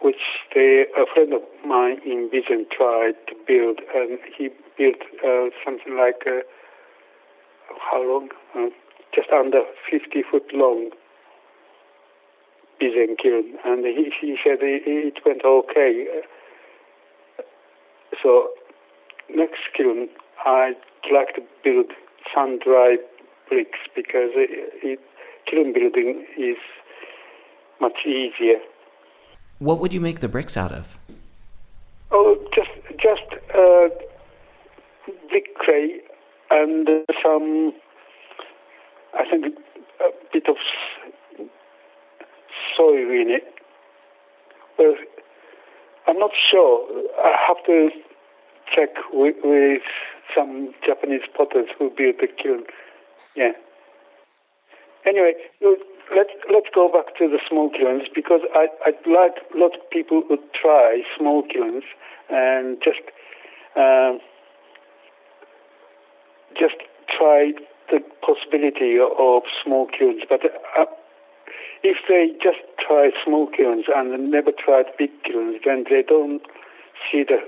which 0.00 0.22
they, 0.54 0.84
a 0.96 1.06
friend 1.12 1.32
of 1.32 1.42
mine 1.66 1.98
in 2.06 2.30
Bizen 2.32 2.66
tried 2.70 3.14
to 3.26 3.34
build, 3.48 3.80
and 3.94 4.18
he 4.36 4.50
built 4.78 5.02
uh, 5.26 5.50
something 5.64 5.96
like 5.96 6.22
uh, 6.26 6.40
how 7.80 8.02
long? 8.02 8.28
Uh, 8.54 8.68
just 9.14 9.30
under 9.30 9.62
50 9.90 10.22
foot 10.30 10.52
long 10.52 10.90
Bizen 12.80 13.16
kiln, 13.20 13.54
and 13.64 13.84
he, 13.84 14.12
he 14.20 14.36
said 14.44 14.58
it, 14.60 14.82
it 14.86 15.18
went 15.24 15.42
okay. 15.44 16.06
So 18.22 18.50
next 19.34 19.60
kiln, 19.74 20.08
I'd 20.44 20.74
like 21.12 21.34
to 21.36 21.42
build 21.64 21.86
sun-dried 22.34 22.98
bricks 23.48 23.78
because 23.94 24.30
it, 24.34 24.72
it, 24.82 25.00
kiln 25.50 25.72
building 25.72 26.26
is 26.36 26.58
much 27.80 28.04
easier. 28.04 28.58
What 29.58 29.78
would 29.80 29.94
you 29.94 30.00
make 30.00 30.20
the 30.20 30.28
bricks 30.28 30.56
out 30.56 30.72
of? 30.72 30.98
Oh, 32.10 32.36
just 32.54 32.70
just 32.98 33.24
uh, 33.54 33.88
brick 35.30 35.56
clay 35.58 36.00
and 36.50 36.88
some, 37.22 37.72
I 39.14 39.24
think, 39.28 39.54
a 40.00 40.10
bit 40.32 40.48
of 40.48 40.56
soil 42.76 43.10
in 43.10 43.30
it, 43.30 43.44
But 44.76 44.96
I'm 46.06 46.18
not 46.18 46.30
sure. 46.50 46.86
I 47.18 47.36
have 47.48 47.64
to 47.66 47.90
check 48.74 48.90
with, 49.12 49.36
with 49.42 49.82
some 50.34 50.72
Japanese 50.84 51.22
potters 51.36 51.68
who 51.78 51.90
built 51.90 52.16
the 52.20 52.28
kiln. 52.28 52.64
Yeah. 53.34 53.52
Anyway, 55.06 55.34
let's 55.62 56.32
let's 56.52 56.66
go 56.74 56.90
back 56.90 57.16
to 57.16 57.28
the 57.28 57.38
small 57.48 57.70
kilns 57.70 58.08
because 58.12 58.40
I 58.54 58.66
I'd 58.84 59.06
like 59.06 59.36
a 59.54 59.58
lot 59.58 59.74
of 59.74 59.90
people 59.90 60.22
would 60.28 60.52
try 60.52 61.02
small 61.16 61.42
kilns 61.42 61.84
and 62.28 62.78
just 62.82 63.00
um, 63.76 64.18
just 66.58 66.76
try 67.08 67.52
the 67.90 68.00
possibility 68.22 68.98
of 68.98 69.42
small 69.62 69.86
kilns. 69.86 70.22
But 70.28 70.40
uh, 70.44 70.86
if 71.82 71.98
they 72.08 72.32
just 72.42 72.58
try 72.78 73.10
small 73.24 73.46
kilns 73.46 73.86
and 73.94 74.30
never 74.30 74.50
tried 74.52 74.86
big 74.98 75.10
kilns, 75.24 75.60
then 75.64 75.84
they 75.88 76.02
don't 76.02 76.42
see 77.10 77.24
the 77.24 77.38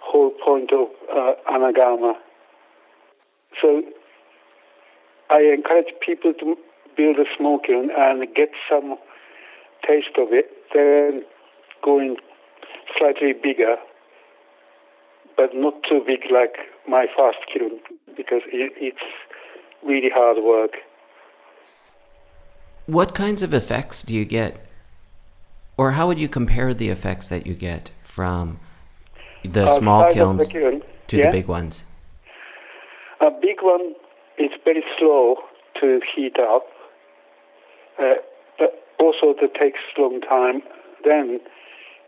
whole 0.00 0.30
point 0.44 0.72
of 0.72 0.88
uh, 1.12 1.32
anagama. 1.50 2.14
So 3.60 3.82
I 5.30 5.40
encourage 5.54 5.92
people 6.00 6.32
to 6.34 6.56
build 6.96 7.16
a 7.18 7.24
small 7.36 7.58
kiln 7.58 7.90
and 7.96 8.26
get 8.34 8.50
some 8.68 8.96
taste 9.86 10.16
of 10.16 10.28
it, 10.32 10.50
then 10.72 11.24
going 11.82 12.16
slightly 12.96 13.32
bigger, 13.32 13.76
but 15.36 15.50
not 15.54 15.74
too 15.88 16.02
big 16.06 16.20
like 16.32 16.56
my 16.88 17.06
fast 17.16 17.38
kiln 17.52 17.80
because 18.16 18.42
it, 18.52 18.72
it's 18.76 19.06
really 19.84 20.10
hard 20.12 20.42
work. 20.42 20.72
What 22.86 23.14
kinds 23.14 23.42
of 23.42 23.54
effects 23.54 24.02
do 24.02 24.14
you 24.14 24.24
get, 24.24 24.58
or 25.76 25.92
how 25.92 26.06
would 26.06 26.18
you 26.18 26.28
compare 26.28 26.74
the 26.74 26.90
effects 26.90 27.26
that 27.28 27.46
you 27.46 27.54
get 27.54 27.90
from 28.02 28.60
the 29.42 29.66
Uh, 29.66 29.78
small 29.78 30.10
kilns 30.12 30.46
the 30.46 30.52
kiln, 30.52 30.82
to 31.06 31.16
yeah? 31.16 31.26
the 31.26 31.30
big 31.30 31.48
ones? 31.48 31.84
A 33.20 33.30
big 33.30 33.62
one 33.62 33.94
is 34.38 34.50
very 34.64 34.84
slow 34.98 35.38
to 35.80 36.00
heat 36.14 36.38
up, 36.38 36.66
uh, 37.98 38.14
but 38.58 38.86
also 38.98 39.34
it 39.40 39.54
takes 39.54 39.80
a 39.96 40.00
long 40.00 40.20
time. 40.20 40.62
Then, 41.04 41.40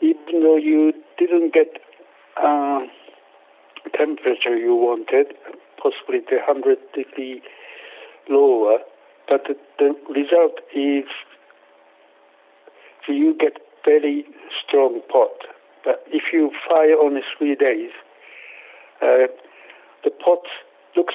even 0.00 0.42
though 0.42 0.56
you 0.56 0.92
didn't 1.18 1.54
get 1.54 1.80
uh, 2.36 2.80
temperature 3.90 4.56
you 4.56 4.74
wanted, 4.74 5.34
possibly 5.76 6.20
the 6.28 6.36
100 6.46 6.78
degree 6.94 7.42
lower, 8.28 8.78
but 9.28 9.44
the, 9.46 9.56
the 9.78 9.94
result 10.12 10.58
is 10.74 11.04
you 13.08 13.36
get 13.38 13.58
very 13.84 14.24
strong 14.66 15.00
pot. 15.10 15.46
But 15.84 16.02
if 16.08 16.32
you 16.32 16.50
fire 16.68 16.96
only 17.00 17.20
three 17.38 17.54
days, 17.54 17.90
uh, 19.00 19.30
the 20.04 20.10
pot 20.10 20.42
looks 20.96 21.14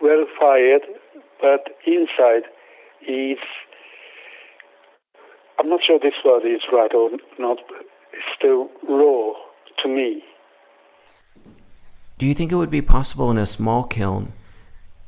well 0.00 0.26
fired, 0.38 0.82
but 1.40 1.68
inside 1.86 2.44
is 3.08 3.38
I'm 5.58 5.68
not 5.68 5.80
sure 5.84 5.98
this 6.02 6.14
word 6.24 6.42
is 6.44 6.62
right 6.72 6.92
or 6.92 7.10
not. 7.38 7.58
It's 8.12 8.26
still 8.36 8.68
raw 8.88 9.32
to 9.82 9.88
me. 9.88 10.22
Do 12.18 12.26
you 12.26 12.34
think 12.34 12.52
it 12.52 12.56
would 12.56 12.70
be 12.70 12.82
possible 12.82 13.30
in 13.30 13.38
a 13.38 13.46
small 13.46 13.84
kiln, 13.84 14.32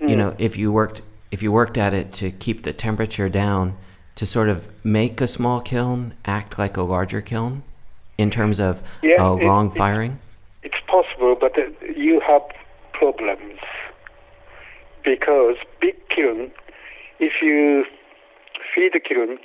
you 0.01 0.17
know, 0.17 0.35
if 0.39 0.57
you 0.59 0.73
worked 0.73 1.01
if 1.31 1.43
you 1.43 1.51
worked 1.51 1.77
at 1.79 1.93
it 1.95 2.13
to 2.13 2.31
keep 2.31 2.63
the 2.63 2.73
temperature 2.73 3.29
down, 3.29 3.77
to 4.17 4.25
sort 4.27 4.49
of 4.49 4.69
make 4.85 5.21
a 5.21 5.27
small 5.27 5.61
kiln 5.61 6.15
act 6.25 6.59
like 6.59 6.77
a 6.77 6.83
larger 6.83 7.21
kiln 7.21 7.63
in 8.19 8.31
terms 8.31 8.61
of 8.61 8.83
Yeah, 9.03 9.15
uh, 9.23 9.35
it- 9.37 9.45
long 9.45 9.71
it- 9.73 9.77
firing? 9.77 10.21
It's 10.63 10.81
possible, 10.87 11.35
but 11.39 11.59
uh, 11.59 11.63
you 11.97 12.21
have 12.21 12.43
problems 12.93 13.59
because 15.05 15.57
big 15.81 15.97
kiln. 16.09 16.51
If 17.19 17.43
you 17.43 17.85
feed 18.75 18.93
the 18.93 19.01
kiln, 19.01 19.39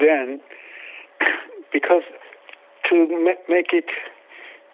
then 0.00 0.40
because 1.72 2.02
to 2.90 3.06
ma- 3.24 3.42
make 3.48 3.72
it 3.72 3.86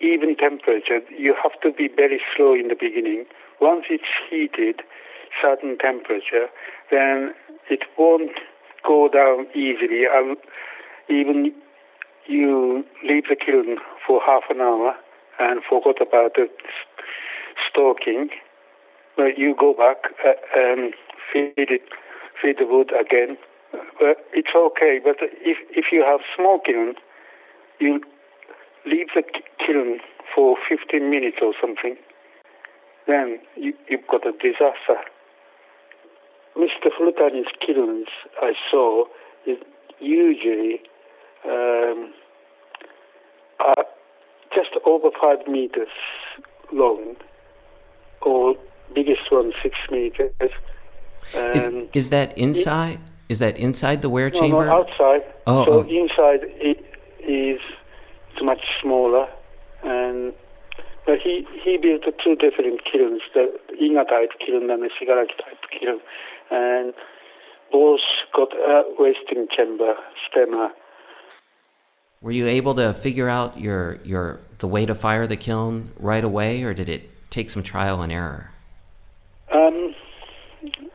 even 0.01 0.37
temperature, 0.37 1.01
you 1.17 1.35
have 1.43 1.61
to 1.63 1.73
be 1.73 1.89
very 1.89 2.21
slow 2.37 2.55
in 2.55 2.69
the 2.69 2.77
beginning. 2.79 3.25
Once 3.61 3.87
it's 3.91 4.05
heated, 4.31 4.83
certain 5.41 5.77
temperature, 5.79 6.47
then 6.91 7.35
it 7.69 7.81
won't 7.99 8.33
go 8.87 9.09
down 9.09 9.47
easily. 9.55 10.05
And 10.11 10.37
even 11.09 11.53
you 12.27 12.85
leave 13.05 13.25
the 13.29 13.37
kiln 13.37 13.79
for 14.07 14.21
half 14.25 14.45
an 14.51 14.61
hour 14.61 14.95
and 15.39 15.63
forgot 15.69 16.01
about 16.01 16.35
the 16.35 16.49
stoking, 17.69 18.29
but 19.17 19.39
you 19.39 19.55
go 19.59 19.73
back 19.73 20.13
uh, 20.25 20.33
and 20.55 20.95
feed 21.33 21.53
it, 21.57 21.83
feed 22.41 22.57
the 22.59 22.67
wood 22.67 22.93
again. 22.99 23.37
But 24.01 24.25
it's 24.33 24.55
okay. 24.55 25.01
But 25.03 25.17
if 25.21 25.59
if 25.71 25.93
you 25.93 26.03
have 26.03 26.21
kiln, 26.65 26.95
you 27.81 28.01
leave 28.89 29.09
the 29.15 29.23
kiln 29.65 30.01
for 30.35 30.57
15 30.69 31.11
minutes 31.11 31.39
or 31.43 31.53
something, 31.61 31.97
then 33.07 33.39
you, 33.57 33.75
you've 33.89 34.07
got 34.07 34.27
a 34.27 34.33
disaster. 34.33 34.99
Mr. 36.57 36.91
Furutani's 36.99 37.49
kilns 37.65 38.09
I 38.43 38.53
saw 38.71 39.05
is 39.47 39.59
usually 40.01 40.81
um, 41.45 42.13
are 43.61 43.85
just 44.55 44.71
over 44.85 45.11
five 45.21 45.47
meters 45.47 45.89
long, 46.73 47.17
or 48.23 48.57
biggest 48.95 49.31
one 49.31 49.53
six 49.63 49.77
meters. 49.91 50.33
Is, 51.35 51.89
is 51.93 52.11
that 52.11 52.37
inside? 52.37 53.01
Is 53.29 53.39
that 53.41 53.59
inside 53.59 54.03
the 54.03 54.09
wear 54.09 54.31
no, 54.31 54.41
chamber? 54.41 54.67
no, 54.67 54.73
outside. 54.73 55.23
Oh, 55.47 55.65
so 55.65 55.73
oh. 55.73 55.89
inside 55.89 56.41
it 56.43 56.85
is 57.21 57.61
it's 58.39 58.45
much 58.45 58.81
smaller, 58.81 59.27
and 59.83 60.33
but 61.07 61.19
he 61.19 61.47
he 61.65 61.77
built 61.77 62.03
two 62.23 62.37
different 62.37 62.81
kilns, 62.85 63.23
the 63.35 63.59
Iga 63.81 64.09
type 64.09 64.31
kiln 64.45 64.71
and 64.71 64.83
the 64.83 64.89
Shigaraki 64.89 65.37
type 65.37 65.65
kiln, 65.79 66.01
and 66.51 66.95
both 67.73 68.01
got 68.35 68.53
a 68.55 68.85
wasting 68.99 69.47
chamber 69.51 69.95
stemmer. 70.31 70.71
Were 72.21 72.33
you 72.33 72.47
able 72.47 72.75
to 72.75 72.95
figure 72.95 73.29
out 73.29 73.59
your 73.59 73.99
your 74.05 74.41
the 74.59 74.69
way 74.69 74.87
to 74.87 74.95
fire 74.95 75.27
the 75.27 75.37
kiln 75.37 75.93
right 75.99 76.25
away, 76.25 76.63
or 76.63 76.75
did 76.75 76.89
it 76.89 77.31
take 77.31 77.51
some 77.51 77.63
trial 77.63 78.03
and 78.03 78.13
error? 78.13 78.51
Um, 79.53 79.95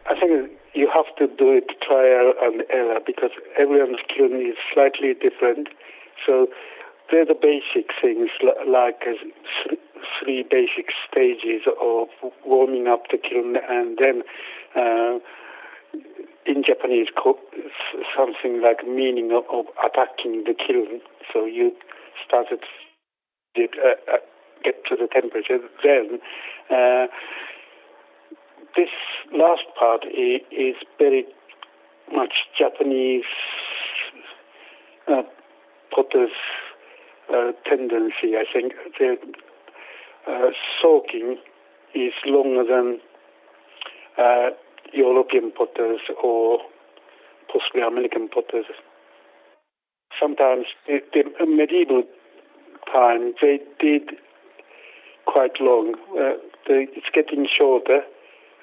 I 0.09 0.19
think 0.19 0.51
you 0.73 0.89
have 0.93 1.15
to 1.17 1.27
do 1.27 1.57
it 1.57 1.69
trial 1.81 2.33
and 2.41 2.63
error 2.69 2.99
because 3.05 3.31
everyone's 3.57 3.99
kiln 4.07 4.33
is 4.35 4.55
slightly 4.73 5.13
different. 5.13 5.69
So 6.25 6.47
they're 7.13 7.25
the 7.25 7.37
basic 7.39 7.91
things 8.01 8.29
like 8.67 9.03
uh, 9.05 9.75
three 10.19 10.43
basic 10.49 10.89
stages 11.07 11.61
of 11.79 12.07
warming 12.43 12.87
up 12.87 13.03
the 13.11 13.19
kiln 13.19 13.55
and 13.69 13.99
then 13.99 14.23
uh, 14.75 15.19
in 16.47 16.63
Japanese 16.65 17.09
something 18.17 18.61
like 18.63 18.83
meaning 18.87 19.29
of, 19.31 19.65
attacking 19.85 20.43
the 20.45 20.55
kiln. 20.55 21.01
So 21.31 21.45
you 21.45 21.73
started 22.25 22.61
to 23.55 23.63
uh, 23.63 24.13
uh, 24.13 24.17
get 24.63 24.83
to 24.87 24.95
the 24.95 25.07
temperature. 25.07 25.59
Then 25.83 26.19
uh, 26.71 27.05
this 28.75 28.89
last 29.31 29.65
part 29.77 30.03
is, 30.05 30.75
very 30.97 31.25
much 32.11 32.33
Japanese 32.57 33.23
uh, 35.07 35.21
potter's 35.93 36.31
tendency. 37.65 38.35
I 38.35 38.45
think 38.51 38.73
the 38.99 39.17
uh, 40.27 40.51
soaking 40.81 41.37
is 41.93 42.13
longer 42.25 42.63
than 42.63 42.99
uh, 44.17 44.49
European 44.93 45.51
potters 45.51 46.01
or 46.23 46.59
possibly 47.51 47.81
American 47.81 48.29
potters. 48.29 48.65
Sometimes 50.19 50.65
in 50.87 51.01
the 51.13 51.45
medieval 51.45 52.03
time 52.91 53.33
they 53.41 53.59
did 53.79 54.11
quite 55.25 55.59
long. 55.59 55.95
Uh, 56.11 56.37
the, 56.67 56.85
it's 56.95 57.07
getting 57.13 57.47
shorter, 57.47 58.01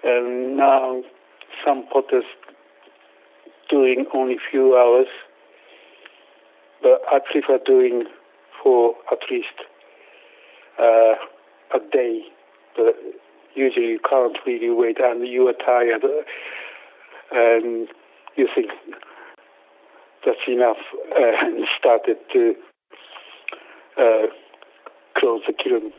and 0.05 0.57
now 0.57 1.03
some 1.65 1.85
potters 1.93 2.25
doing 3.69 4.07
only 4.15 4.37
few 4.51 4.77
hours. 4.77 5.09
But 6.83 7.03
I 7.13 7.19
prefer 7.19 7.59
doing 7.65 8.05
for 8.63 8.95
at 9.11 9.19
least 9.31 9.49
uh, 10.79 11.15
a 11.75 11.81
day. 11.93 12.23
But 12.77 12.97
usually 13.55 13.87
you 13.87 14.01
can't 14.09 14.37
really 14.47 14.71
wait, 14.71 14.99
and 15.01 15.27
you 15.27 15.49
are 15.49 15.53
tired, 15.53 16.05
and 17.33 17.89
you 18.37 18.49
think 18.55 18.71
that's 20.25 20.39
enough, 20.47 20.79
uh, 21.13 21.33
and 21.47 21.67
started 21.79 22.17
to 22.33 22.55
uh, 23.99 24.27
close 25.17 25.43
the 25.47 25.53
kiln. 25.53 25.93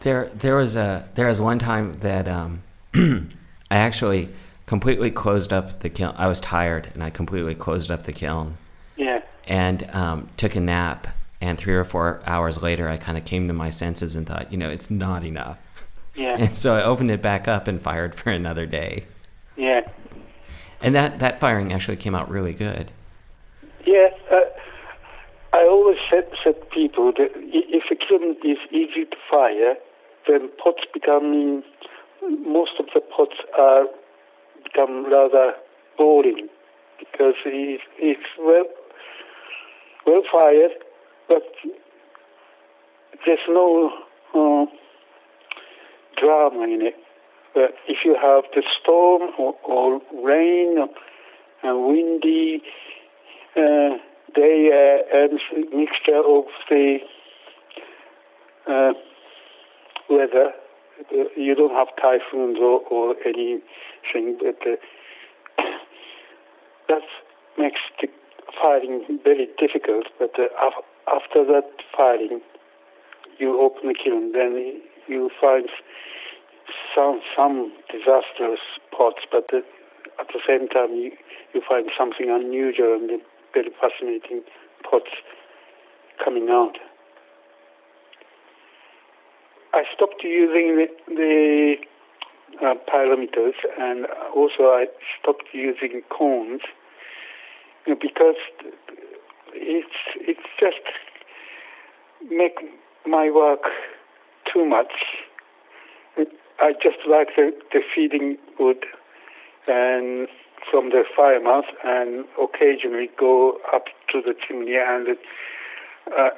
There, 0.00 0.30
there 0.34 0.56
was 0.56 0.74
a 0.74 1.08
there 1.14 1.28
was 1.28 1.40
one 1.40 1.60
time 1.60 2.00
that 2.00 2.26
um, 2.26 2.62
I 2.94 3.30
actually 3.76 4.30
completely 4.66 5.10
closed 5.10 5.52
up 5.52 5.80
the 5.80 5.88
kiln. 5.88 6.14
I 6.16 6.26
was 6.26 6.40
tired, 6.40 6.90
and 6.94 7.04
I 7.04 7.10
completely 7.10 7.54
closed 7.54 7.90
up 7.90 8.04
the 8.04 8.12
kiln. 8.12 8.56
And 9.52 9.94
um, 9.94 10.30
took 10.38 10.56
a 10.56 10.60
nap. 10.60 11.08
And 11.42 11.58
three 11.58 11.74
or 11.74 11.84
four 11.84 12.22
hours 12.24 12.62
later, 12.62 12.88
I 12.88 12.96
kind 12.96 13.18
of 13.18 13.26
came 13.26 13.48
to 13.48 13.52
my 13.52 13.68
senses 13.68 14.16
and 14.16 14.26
thought, 14.26 14.50
you 14.50 14.56
know, 14.56 14.70
it's 14.70 14.90
not 14.90 15.24
enough. 15.24 15.58
Yeah. 16.14 16.36
And 16.38 16.56
so 16.56 16.74
I 16.74 16.82
opened 16.82 17.10
it 17.10 17.20
back 17.20 17.46
up 17.46 17.68
and 17.68 17.80
fired 17.82 18.14
for 18.18 18.30
another 18.30 18.64
day. 18.64 19.04
Yeah. 19.56 19.82
And 20.80 20.94
that, 20.94 21.20
that 21.20 21.38
firing 21.38 21.70
actually 21.70 21.98
came 21.98 22.14
out 22.14 22.30
really 22.30 22.54
good. 22.54 22.90
Yeah. 23.84 24.08
Uh, 24.30 24.40
I 25.52 25.64
always 25.64 25.98
said, 26.08 26.30
said 26.42 26.70
people 26.70 27.12
that 27.12 27.30
if 27.36 27.90
a 27.90 27.94
kiln 27.94 28.36
is 28.42 28.58
easy 28.70 29.04
to 29.04 29.16
fire, 29.30 29.74
then 30.26 30.48
pots 30.62 30.84
becoming, 30.94 31.62
most 32.22 32.72
of 32.78 32.86
the 32.94 33.00
pots 33.00 33.36
are 33.58 33.84
become 34.64 35.10
rather 35.10 35.52
boring 35.98 36.48
because 36.98 37.34
it's, 37.44 37.82
it's 37.98 38.22
well, 38.38 38.64
well 40.06 40.22
fired, 40.30 40.72
but 41.28 41.42
there's 43.24 43.38
no 43.48 43.92
uh, 44.34 44.66
drama 46.18 46.64
in 46.64 46.82
it. 46.82 46.94
But 47.54 47.74
if 47.86 48.04
you 48.04 48.16
have 48.20 48.44
the 48.54 48.62
storm 48.80 49.30
or, 49.38 49.54
or 49.64 50.00
rain 50.24 50.78
and 51.62 51.86
windy 51.86 52.62
uh, 53.56 53.98
day 54.34 54.70
uh, 54.72 55.16
and 55.16 55.40
mixture 55.74 56.22
of 56.24 56.44
the 56.70 56.98
uh, 58.66 58.92
weather, 60.08 60.52
uh, 61.12 61.24
you 61.36 61.54
don't 61.54 61.72
have 61.72 61.88
typhoons 62.00 62.58
or, 62.58 62.80
or 62.90 63.14
anything, 63.26 64.38
but 64.40 64.56
uh, 64.66 65.62
that 66.88 67.02
makes 67.58 67.80
the 68.00 68.08
firing 68.60 69.20
very 69.24 69.48
difficult. 69.58 70.06
But 70.18 70.32
uh, 70.38 70.44
af- 70.60 70.84
after 71.08 71.44
that 71.46 71.70
firing, 71.96 72.40
you 73.38 73.60
open 73.60 73.88
the 73.88 73.94
kiln, 73.94 74.32
then 74.32 74.80
you 75.08 75.30
find 75.40 75.68
some 76.94 77.20
some 77.36 77.72
disastrous 77.90 78.60
pots, 78.96 79.22
but 79.30 79.52
uh, 79.52 79.58
at 80.20 80.28
the 80.28 80.40
same 80.46 80.68
time 80.68 80.94
you, 80.94 81.12
you 81.54 81.62
find 81.68 81.90
something 81.96 82.30
unusual 82.30 82.94
and 82.94 83.20
very 83.52 83.70
fascinating 83.80 84.42
pots 84.88 85.10
coming 86.22 86.48
out. 86.50 86.78
I 89.74 89.84
stopped 89.94 90.22
using 90.22 90.76
the, 90.76 90.86
the 91.08 91.74
uh, 92.60 92.74
pyrometers 92.86 93.54
and 93.78 94.06
also 94.36 94.64
I 94.64 94.86
stopped 95.20 95.44
using 95.52 96.02
cones 96.10 96.60
because 97.86 98.36
it's 99.54 99.88
it's 100.16 100.48
just 100.58 100.82
make 102.30 102.58
my 103.06 103.30
work 103.30 103.62
too 104.52 104.64
much. 104.64 104.92
I 106.60 106.74
just 106.80 106.98
like 107.08 107.28
the, 107.34 107.50
the 107.72 107.80
feeding 107.94 108.38
wood 108.60 108.84
and 109.66 110.28
from 110.70 110.90
the 110.90 111.02
fire 111.16 111.42
mouth 111.42 111.64
and 111.84 112.24
occasionally 112.40 113.10
go 113.18 113.58
up 113.74 113.86
to 114.12 114.22
the 114.22 114.34
chimney 114.46 114.76
and 114.76 115.08
uh, 116.16 116.30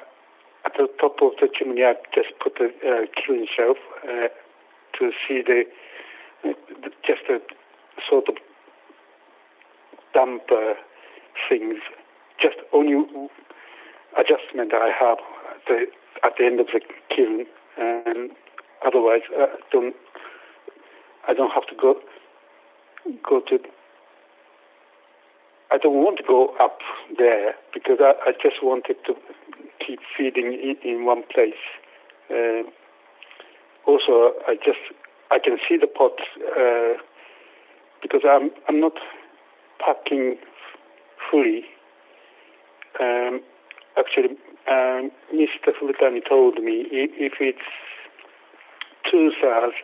at 0.65 0.73
the 0.77 0.87
top 0.99 1.21
of 1.21 1.33
the 1.39 1.47
chimney 1.53 1.83
I 1.83 1.93
just 2.13 2.29
put 2.41 2.59
a 2.59 2.65
uh, 2.65 3.05
shelf 3.55 3.77
uh, 4.03 4.29
to 4.97 5.11
see 5.27 5.43
the, 5.45 5.65
just 7.05 7.21
a 7.29 7.39
sort 8.09 8.29
of 8.29 8.35
dump 10.13 10.43
things. 11.49 11.77
Just 12.41 12.57
only 12.73 13.05
adjustment 14.17 14.73
I 14.73 14.91
have 14.97 15.17
at 15.51 15.61
the, 15.67 15.85
at 16.23 16.33
the 16.37 16.45
end 16.45 16.59
of 16.59 16.67
the 16.67 16.81
kiln 17.09 17.45
and 17.77 18.31
otherwise 18.85 19.21
I 19.35 19.47
don't 19.71 19.95
I 21.27 21.33
don't 21.33 21.51
have 21.51 21.65
to 21.67 21.75
go 21.75 21.95
go 23.27 23.41
to 23.41 23.59
I 25.71 25.77
don't 25.77 26.03
want 26.03 26.17
to 26.17 26.23
go 26.23 26.53
up 26.61 26.79
there 27.17 27.55
because 27.73 27.97
I, 27.99 28.13
I 28.29 28.31
just 28.41 28.63
wanted 28.63 28.97
to 29.07 29.15
keep 29.85 29.99
feeding 30.15 30.53
in, 30.53 30.75
in 30.89 31.05
one 31.05 31.23
place. 31.33 31.53
Uh, 32.29 32.63
also, 33.85 34.33
I 34.47 34.55
just 34.63 34.79
I 35.31 35.39
can 35.39 35.57
see 35.67 35.77
the 35.77 35.87
pots 35.87 36.23
uh, 36.57 37.01
because 38.01 38.21
I'm 38.27 38.51
I'm 38.69 38.79
not 38.79 38.93
packing 39.79 40.37
fully. 41.29 41.63
Um, 42.99 43.41
actually, 43.97 44.37
um, 44.67 45.11
Mr. 45.33 45.73
Furutani 45.79 46.27
told 46.27 46.55
me 46.63 46.85
if 46.91 47.33
it's 47.39 47.59
two 49.09 49.31
thirds 49.41 49.75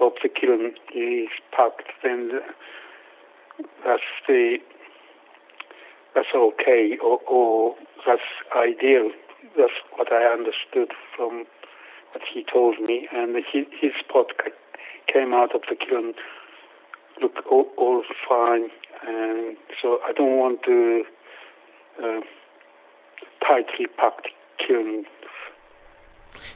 of 0.00 0.12
the 0.22 0.28
kiln 0.28 0.72
is 0.94 1.28
packed, 1.52 1.90
then 2.02 2.40
that's 3.84 4.02
the 4.26 4.58
that's 6.14 6.34
okay 6.34 6.96
or, 7.02 7.20
or 7.28 7.74
that's 8.06 8.22
ideal. 8.56 9.10
That's 9.56 9.72
what 9.96 10.12
I 10.12 10.24
understood 10.32 10.92
from 11.16 11.44
what 12.12 12.22
he 12.32 12.44
told 12.50 12.80
me. 12.80 13.08
And 13.12 13.36
he, 13.52 13.66
his 13.80 13.92
pot 14.10 14.32
came 15.12 15.32
out 15.32 15.54
of 15.54 15.62
the 15.68 15.76
kiln, 15.76 16.14
look 17.20 17.34
all, 17.50 17.66
all 17.76 18.02
fine. 18.28 18.68
And 19.08 19.56
so 19.80 19.98
I 20.06 20.12
don't 20.12 20.36
want 20.36 20.62
to 20.64 21.04
uh, 22.02 22.20
tightly 23.46 23.86
packed 23.96 24.28
kiln. 24.58 25.04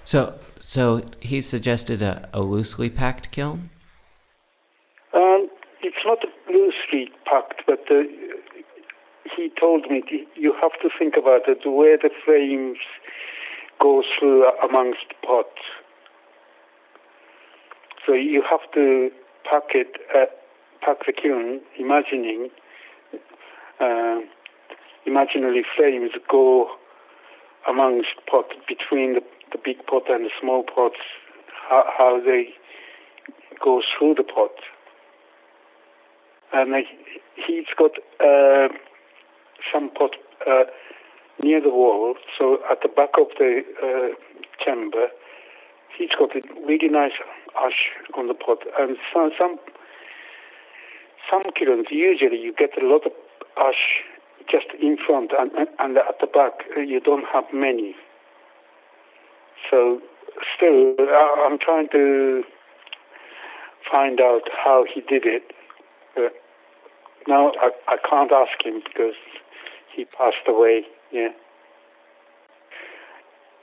So, 0.05 0.39
so 0.59 1.03
he 1.21 1.41
suggested 1.41 2.03
a, 2.03 2.29
a 2.33 2.43
loosely 2.43 2.91
packed 2.91 3.31
kiln. 3.31 3.71
Um, 5.15 5.49
it's 5.83 6.05
not 6.05 6.19
loosely 6.49 7.11
packed, 7.25 7.63
but 7.67 7.81
uh, 7.91 8.03
he 9.37 9.51
told 9.59 9.91
me 9.91 10.03
you 10.37 10.55
have 10.61 10.73
to 10.83 10.91
think 10.99 11.15
about 11.17 11.49
it 11.49 11.67
where 11.67 11.97
the 11.97 12.11
flames 12.25 12.79
go 13.81 14.03
through 14.19 14.51
amongst 14.59 15.07
pots. 15.25 15.63
So 18.07 18.13
you 18.15 18.43
have 18.49 18.71
to 18.75 19.11
pack 19.49 19.75
it, 19.75 19.97
uh, 20.15 20.27
the 21.07 21.13
kiln, 21.13 21.61
imagining 21.79 22.51
uh, 23.81 24.21
imaginary 25.07 25.65
flames 25.77 26.11
go 26.31 26.69
amongst 27.69 28.15
pot 28.31 28.47
between 28.69 29.15
the, 29.15 29.23
the 29.53 29.59
big 29.63 29.85
pot 29.87 30.03
and 30.09 30.27
the 30.27 30.31
small 30.41 30.63
pots, 30.63 30.97
how, 31.69 31.85
how 31.97 32.21
they 32.25 32.49
go 33.63 33.83
through 33.97 34.15
the 34.15 34.25
pot. 34.25 34.51
And 36.53 36.85
he's 37.47 37.67
got 37.79 37.93
uh, 38.21 38.69
some 39.73 39.91
pot 39.91 40.17
uh, 40.47 40.65
near 41.43 41.61
the 41.61 41.71
wall, 41.71 42.15
so 42.39 42.59
at 42.71 42.83
the 42.83 42.89
back 42.89 43.11
of 43.19 43.29
the 43.39 43.63
uh, 43.83 44.65
chamber, 44.65 45.07
he's 45.97 46.11
got 46.19 46.35
a 46.37 46.43
really 46.67 46.89
nice 46.89 47.13
ash 47.65 47.91
on 48.17 48.29
the 48.29 48.35
pot, 48.35 48.59
and 48.79 48.97
some 49.13 49.31
some 49.39 49.59
some 51.31 51.43
kilns 51.55 51.87
usually 51.91 52.39
you 52.39 52.53
get 52.53 52.71
a 52.83 52.87
lot 52.87 53.07
of 53.07 53.13
ash 53.57 54.03
just 54.51 54.67
in 54.81 54.97
front, 54.97 55.33
and, 55.39 55.69
and 55.79 55.97
at 55.97 56.19
the 56.21 56.27
back 56.27 56.53
you 56.77 57.01
don't 57.01 57.25
have 57.33 57.45
many. 57.53 57.95
So 59.71 60.01
still, 60.57 60.95
uh, 60.99 61.47
I'm 61.47 61.59
trying 61.59 61.89
to 61.93 62.43
find 63.91 64.21
out 64.21 64.43
how 64.53 64.85
he 64.93 65.01
did 65.01 65.25
it. 65.25 65.53
But 66.15 66.33
now 67.27 67.53
I, 67.61 67.71
I 67.89 67.97
can't 68.09 68.33
ask 68.33 68.65
him 68.65 68.83
because 68.85 69.15
he 69.95 70.05
passed 70.05 70.47
away. 70.47 70.83
Yeah. 71.13 71.29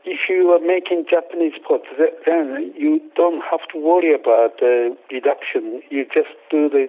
If 0.06 0.30
you 0.30 0.50
are 0.52 0.66
making 0.66 1.06
Japanese 1.10 1.60
pots, 1.68 1.86
then 2.26 2.74
you 2.78 3.02
don't 3.16 3.42
have 3.52 3.68
to 3.74 3.80
worry 3.80 4.14
about 4.14 4.60
the 4.60 4.96
reduction. 5.12 5.82
You 5.90 6.06
just 6.06 6.30
do 6.50 6.70
the 6.70 6.88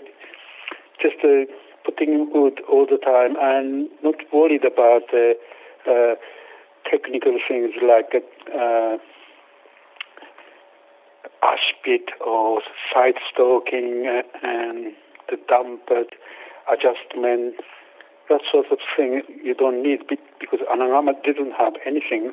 just 1.01 1.16
the 1.22 1.46
putting 1.84 2.30
wood 2.32 2.61
all 2.70 2.86
the 2.86 2.98
time 2.98 3.36
and 3.40 3.88
not 4.03 4.16
worried 4.32 4.64
about 4.64 5.03
the 5.11 5.34
uh, 5.88 6.14
technical 6.90 7.38
things 7.48 7.72
like 7.82 8.12
uh, 8.55 8.96
ash 11.42 11.74
pit 11.84 12.11
or 12.24 12.61
side 12.92 13.14
stoking 13.32 14.22
and 14.42 14.92
the 15.30 15.36
dump 15.48 15.82
adjustment 16.70 17.55
that 18.28 18.40
sort 18.51 18.66
of 18.70 18.78
thing 18.96 19.22
you 19.42 19.55
don't 19.55 19.82
need 19.82 20.01
because 20.09 20.61
Anagama 20.72 21.12
didn't 21.24 21.53
have 21.53 21.74
anything. 21.84 22.32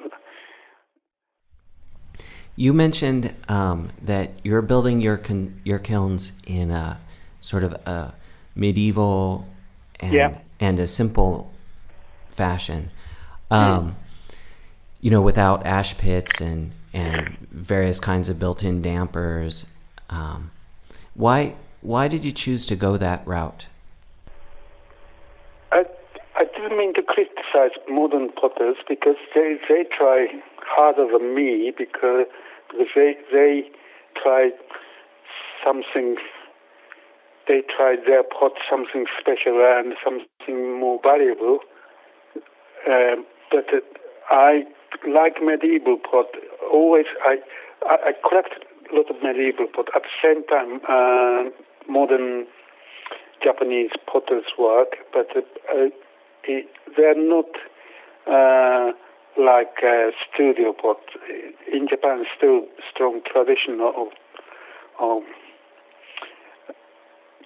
You 2.55 2.73
mentioned 2.73 3.33
um, 3.49 3.89
that 4.01 4.31
you're 4.43 4.61
building 4.61 5.01
your 5.01 5.17
con- 5.17 5.59
your 5.63 5.79
kilns 5.79 6.31
in 6.45 6.71
a 6.71 6.99
sort 7.41 7.63
of 7.63 7.73
a 7.73 8.13
medieval 8.57 9.47
and, 9.99 10.13
yeah. 10.13 10.37
and 10.59 10.79
a 10.79 10.87
simple 10.87 11.51
fashion. 12.29 12.91
Um, 13.49 13.91
mm. 13.91 13.93
You 14.99 15.11
know, 15.11 15.21
without 15.21 15.65
ash 15.65 15.97
pits 15.97 16.41
and 16.41 16.71
and 16.93 17.37
various 17.51 17.99
kinds 17.99 18.29
of 18.29 18.39
built-in 18.39 18.81
dampers. 18.81 19.67
Um, 20.09 20.51
why 21.13 21.55
why 21.81 22.07
did 22.07 22.25
you 22.25 22.31
choose 22.31 22.65
to 22.67 22.75
go 22.75 22.97
that 22.97 23.25
route? 23.27 23.67
I 25.71 25.85
I 26.35 26.45
didn't 26.45 26.77
mean 26.77 26.93
to 26.95 27.03
criticize 27.03 27.77
modern 27.87 28.29
potters 28.29 28.77
because 28.87 29.17
they 29.35 29.57
they 29.69 29.85
try 29.95 30.27
harder 30.61 31.07
than 31.11 31.35
me 31.35 31.71
because 31.77 32.25
because 32.69 32.87
they 32.95 33.15
they 33.31 33.69
try 34.15 34.49
something 35.63 36.17
they 37.47 37.61
tried 37.75 37.99
their 38.05 38.23
pot 38.23 38.53
something 38.69 39.05
special 39.19 39.63
and 39.63 39.93
something 40.03 40.79
more 40.79 40.99
valuable. 41.01 41.59
Um, 42.87 43.25
but 43.51 43.65
uh, 43.73 43.79
I 44.29 44.63
like 45.07 45.41
medieval 45.41 45.97
pot. 45.97 46.27
Always, 46.71 47.05
I 47.23 47.37
I, 47.85 47.97
I 48.07 48.11
collect 48.27 48.65
a 48.91 48.95
lot 48.95 49.09
of 49.09 49.21
medieval 49.21 49.67
pot. 49.67 49.87
At 49.95 50.03
the 50.03 50.15
same 50.21 50.43
time, 50.45 50.81
uh, 50.87 51.49
modern 51.89 52.47
Japanese 53.43 53.91
potters 54.05 54.45
work, 54.57 54.97
but 55.13 55.27
uh, 55.35 55.41
uh 55.73 55.89
it, 56.43 56.67
they're 56.95 57.15
not 57.15 57.49
uh, 58.25 58.91
like 59.37 59.83
studio 60.33 60.73
pot. 60.73 60.99
In 61.71 61.87
Japan, 61.87 62.23
still 62.37 62.61
strong 62.89 63.21
tradition 63.25 63.81
of, 63.81 64.07
of 64.99 65.23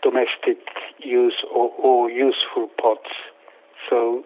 domestic 0.02 0.58
use 1.00 1.44
or, 1.54 1.72
or 1.78 2.10
useful 2.10 2.70
pots. 2.80 3.10
So 3.90 4.24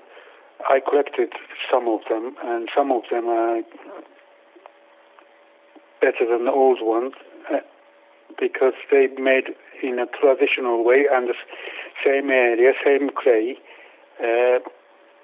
I 0.69 0.79
collected 0.79 1.33
some 1.71 1.87
of 1.87 2.01
them, 2.09 2.35
and 2.43 2.69
some 2.75 2.91
of 2.91 3.03
them 3.11 3.27
are 3.27 3.61
better 6.01 6.25
than 6.29 6.45
the 6.45 6.51
old 6.51 6.79
ones 6.81 7.13
uh, 7.51 7.59
because 8.39 8.73
they 8.91 9.07
made 9.17 9.55
in 9.81 9.99
a 9.99 10.05
traditional 10.05 10.83
way 10.83 11.05
and 11.11 11.29
the 11.29 11.33
same 12.05 12.29
area, 12.29 12.73
same 12.83 13.09
clay. 13.09 13.57
Uh, 14.19 14.59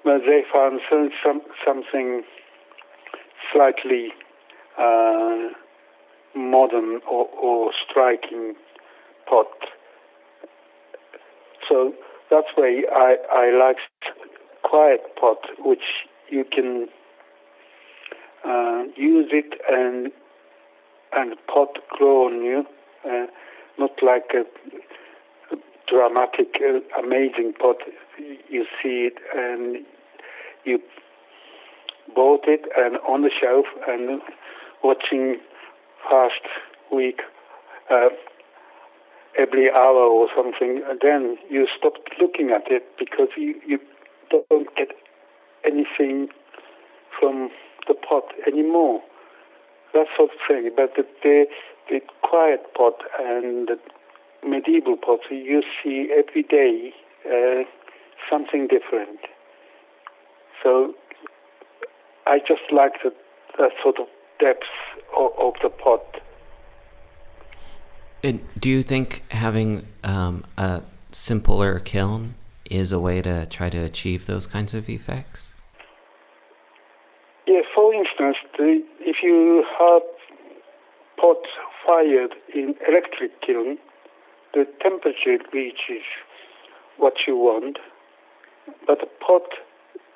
but 0.04 0.20
they 0.26 0.42
found 0.52 0.80
some, 0.90 1.10
some 1.24 1.40
something 1.64 2.22
slightly 3.52 4.08
uh, 4.78 5.48
modern 6.34 7.00
or, 7.08 7.26
or 7.40 7.72
striking 7.88 8.54
pot. 9.28 9.46
So 11.68 11.92
that's 12.30 12.48
why 12.54 12.82
I, 12.92 13.16
I 13.30 13.50
like 13.56 13.76
quiet 14.62 15.00
pot, 15.20 15.38
which 15.58 16.06
you 16.30 16.44
can 16.44 16.88
uh, 18.44 18.84
use 18.96 19.30
it 19.32 19.60
and 19.70 20.10
and 21.14 21.36
pot 21.46 21.78
grow 21.90 22.26
on 22.26 22.42
you, 22.42 22.64
uh, 23.04 23.26
not 23.78 23.90
like 24.02 24.32
a, 24.34 24.44
dramatic, 25.86 26.56
uh, 26.56 26.80
amazing 26.98 27.52
pot. 27.58 27.76
You 28.48 28.64
see 28.82 29.10
it 29.10 29.18
and 29.36 29.84
you 30.64 30.80
bought 32.14 32.44
it 32.46 32.62
and 32.76 32.96
on 33.06 33.22
the 33.22 33.30
shelf 33.30 33.66
and 33.86 34.22
watching 34.82 35.36
Fast 36.08 36.42
Week 36.90 37.20
uh, 37.90 38.08
every 39.38 39.70
hour 39.70 40.04
or 40.04 40.28
something, 40.36 40.82
and 40.88 41.00
then 41.02 41.36
you 41.50 41.66
stop 41.78 41.94
looking 42.20 42.50
at 42.50 42.70
it 42.70 42.84
because 42.98 43.28
you, 43.36 43.54
you 43.66 43.78
don't 44.30 44.74
get 44.76 44.88
anything 45.64 46.28
from 47.18 47.50
the 47.88 47.94
pot 47.94 48.24
anymore. 48.46 49.02
That 49.94 50.06
sort 50.16 50.30
of 50.30 50.36
thing. 50.46 50.70
But 50.74 50.94
the, 50.96 51.06
the, 51.22 51.46
the 51.88 52.00
quiet 52.22 52.62
pot 52.74 52.94
and 53.20 53.68
the 53.68 53.78
medieval 54.46 54.96
pots, 54.96 55.24
you 55.30 55.62
see 55.82 56.12
every 56.16 56.42
day 56.42 56.92
uh, 57.26 57.64
something 58.30 58.68
different. 58.68 59.20
So 60.62 60.94
I 62.26 62.38
just 62.38 62.62
like 62.72 62.92
the, 63.02 63.12
that 63.58 63.70
sort 63.82 63.98
of 63.98 64.06
depth 64.40 64.66
of, 65.16 65.30
of 65.38 65.54
the 65.62 65.68
pot. 65.68 66.02
And 68.24 68.40
do 68.58 68.68
you 68.70 68.82
think 68.82 69.24
having 69.30 69.86
um, 70.04 70.44
a 70.56 70.82
simpler 71.10 71.78
kiln 71.80 72.34
is 72.70 72.92
a 72.92 72.98
way 72.98 73.20
to 73.22 73.46
try 73.46 73.68
to 73.70 73.78
achieve 73.78 74.26
those 74.26 74.46
kinds 74.46 74.74
of 74.74 74.88
effects? 74.88 75.52
Yes, 77.46 77.64
for 77.74 77.92
instance, 77.92 78.36
the, 78.56 78.82
if 79.00 79.16
you 79.22 79.64
have 79.78 80.02
pot 81.18 81.44
fired 81.84 82.34
in 82.54 82.74
electric 82.88 83.40
kiln, 83.42 83.78
the 84.54 84.66
temperature 84.80 85.38
reaches 85.52 86.04
what 86.98 87.14
you 87.26 87.36
want, 87.36 87.78
but 88.86 89.00
the 89.00 89.08
pot 89.26 89.42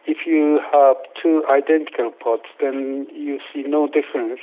if 0.06 0.18
you 0.24 0.60
have 0.72 0.96
two 1.20 1.42
identical 1.50 2.12
pots, 2.12 2.46
then 2.60 3.06
you 3.12 3.40
see 3.52 3.62
no 3.62 3.88
difference. 3.88 4.40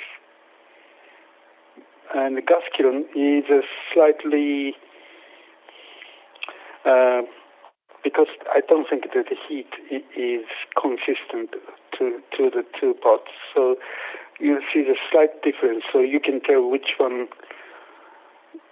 And 2.13 2.37
the 2.37 2.41
gas 2.41 2.61
kiln 2.77 3.05
is 3.15 3.45
a 3.49 3.61
slightly, 3.91 4.75
uh, 6.85 7.21
because 8.03 8.27
I 8.53 8.61
don't 8.67 8.87
think 8.87 9.05
that 9.13 9.25
the 9.29 9.35
heat 9.47 9.69
is 10.15 10.45
consistent 10.79 11.55
to, 11.97 12.19
to 12.37 12.49
the 12.51 12.63
two 12.79 12.93
pots. 13.01 13.31
So 13.55 13.77
you 14.39 14.61
see 14.71 14.83
the 14.83 14.95
slight 15.11 15.41
difference. 15.41 15.83
So 15.91 15.99
you 16.01 16.19
can 16.19 16.39
tell 16.41 16.69
which 16.69 16.93
one 16.97 17.27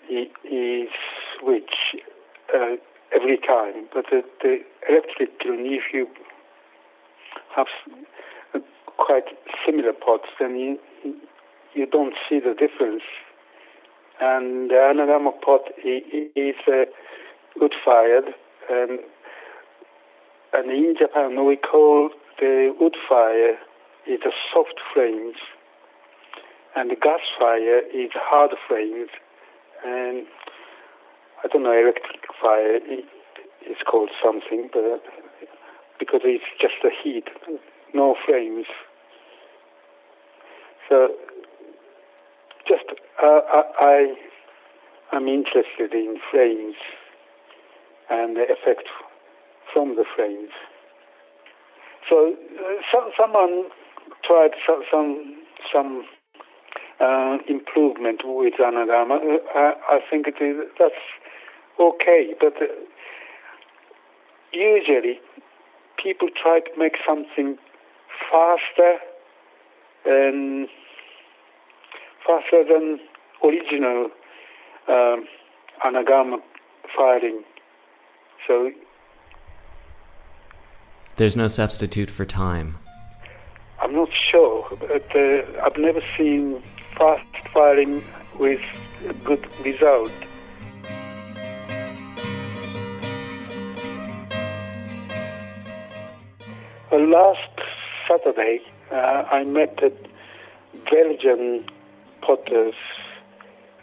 is 0.09 0.89
which 1.41 1.95
uh, 2.53 2.75
every 3.15 3.37
time. 3.37 3.87
But 3.93 4.05
the, 4.11 4.23
the 4.41 4.59
electric 4.87 5.39
kiln, 5.39 5.65
if 5.65 5.83
you 5.93 6.07
have 7.55 7.67
quite 8.97 9.25
similar 9.65 9.93
pots, 9.93 10.27
then 10.39 10.57
you, 10.57 11.15
you 11.73 11.85
don't 11.85 12.13
see 12.29 12.39
the 12.39 12.53
difference. 12.53 13.03
And 14.23 14.69
the 14.69 14.75
Anagama 14.75 15.31
pot 15.41 15.61
is 15.83 16.55
uh, 16.67 16.85
wood 17.59 17.73
fired, 17.83 18.25
and 18.69 18.99
and 20.53 20.69
in 20.69 20.95
Japan 20.97 21.43
we 21.45 21.55
call 21.55 22.11
the 22.39 22.75
wood 22.79 22.95
fire 23.09 23.57
is 24.07 24.19
a 24.23 24.31
soft 24.53 24.79
flames, 24.93 25.37
and 26.75 26.91
the 26.91 26.95
gas 26.95 27.21
fire 27.39 27.79
is 27.93 28.11
hard 28.13 28.51
flames, 28.67 29.09
and 29.83 30.27
I 31.43 31.47
don't 31.47 31.63
know 31.63 31.71
electric 31.71 32.21
fire 32.39 32.75
is 32.75 33.77
called 33.89 34.09
something, 34.23 34.69
but 34.71 35.01
because 35.97 36.21
it's 36.23 36.43
just 36.59 36.75
the 36.83 36.91
heat, 37.03 37.27
no 37.95 38.15
flames. 38.25 38.67
So 40.87 41.09
just 42.67 42.83
uh, 43.21 43.41
I, 43.79 44.15
am 45.11 45.27
interested 45.27 45.93
in 45.93 46.17
frames 46.31 46.75
and 48.09 48.35
the 48.35 48.43
effect 48.43 48.87
from 49.73 49.95
the 49.95 50.05
frames. 50.15 50.51
So, 52.09 52.33
uh, 52.33 52.81
so 52.91 53.11
someone 53.17 53.65
tried 54.23 54.51
some 54.65 54.83
some, 54.91 55.43
some 55.71 56.05
uh, 56.99 57.37
improvement 57.47 58.21
with 58.23 58.53
Anagama. 58.59 59.17
Uh, 59.17 59.37
I, 59.55 59.73
I 59.89 59.99
think 60.09 60.27
it 60.27 60.43
is, 60.43 60.67
that's 60.77 60.93
okay, 61.79 62.33
but 62.39 62.53
uh, 62.61 62.65
usually 64.51 65.19
people 66.01 66.27
try 66.41 66.59
to 66.59 66.71
make 66.77 66.97
something 67.07 67.57
faster 68.29 68.97
and 70.05 70.67
faster 72.25 72.63
than 72.63 72.99
original 73.43 74.09
um, 74.87 75.25
Anagama 75.85 76.39
firing. 76.95 77.43
So 78.47 78.71
there's 81.17 81.35
no 81.35 81.47
substitute 81.47 82.09
for 82.09 82.25
time. 82.25 82.77
I'm 83.79 83.93
not 83.93 84.09
sure, 84.13 84.67
but 84.79 85.15
uh, 85.15 85.41
I've 85.63 85.77
never 85.77 86.01
seen 86.17 86.61
fast 86.97 87.25
firing 87.53 88.03
with 88.37 88.61
a 89.07 89.13
good 89.13 89.45
result. 89.63 90.11
Well, 96.91 97.07
last 97.07 97.49
Saturday, 98.07 98.61
uh, 98.91 99.23
I 99.31 99.43
met 99.45 99.77
the 99.77 99.93
Belgian 100.89 101.65
potters. 102.21 102.75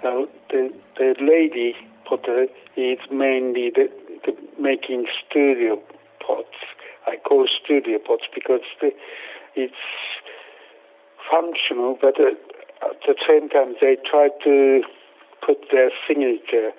Uh, 0.05 0.27
the, 0.51 0.73
the 0.97 1.15
lady 1.21 1.75
potter 2.05 2.47
is 2.77 2.99
mainly 3.11 3.71
the, 3.75 3.89
the 4.25 4.33
making 4.61 5.07
studio 5.27 5.81
pots. 6.25 6.57
I 7.07 7.17
call 7.17 7.49
studio 7.65 7.99
pots 7.99 8.25
because 8.35 8.61
the, 8.81 8.91
it's 9.55 9.75
functional, 11.31 11.99
but 12.01 12.21
uh, 12.21 12.31
at 12.83 13.01
the 13.07 13.15
same 13.27 13.49
time 13.49 13.75
they 13.81 13.97
try 14.09 14.29
to 14.45 14.83
put 15.45 15.59
their 15.73 15.91
signature. 16.07 16.71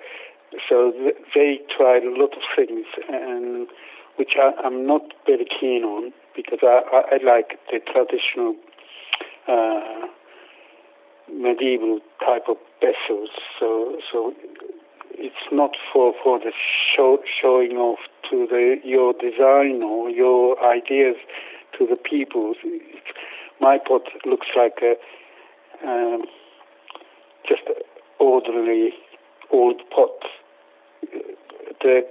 So 0.68 0.92
they 1.34 1.60
tried 1.76 2.02
a 2.02 2.10
lot 2.10 2.32
of 2.34 2.42
things, 2.56 2.86
and 3.08 3.68
which 4.16 4.34
I, 4.36 4.52
am 4.66 4.86
not 4.86 5.02
very 5.26 5.46
keen 5.46 5.84
on 5.84 6.12
because 6.34 6.58
I, 6.62 6.82
I, 6.92 7.16
I 7.16 7.24
like 7.24 7.58
the 7.70 7.78
traditional 7.80 8.56
uh, 9.48 10.06
medieval 11.32 12.00
type 12.24 12.44
of 12.48 12.56
vessels. 12.80 13.30
So 13.58 13.98
so 14.10 14.34
it's 15.12 15.52
not 15.52 15.72
for 15.92 16.14
for 16.22 16.38
the 16.38 16.52
show, 16.94 17.18
showing 17.40 17.72
off 17.72 17.98
to 18.30 18.46
the 18.46 18.76
your 18.84 19.12
design 19.12 19.82
or 19.82 20.10
your 20.10 20.62
ideas 20.64 21.16
to 21.78 21.86
the 21.86 21.96
people. 21.96 22.54
my 23.60 23.78
pot 23.78 24.02
looks 24.24 24.48
like 24.56 24.78
a 24.82 24.94
um, 25.86 26.24
just 27.48 27.62
ordinary 28.18 28.92
old 29.50 29.80
pot. 29.90 30.24
The, 31.82 32.02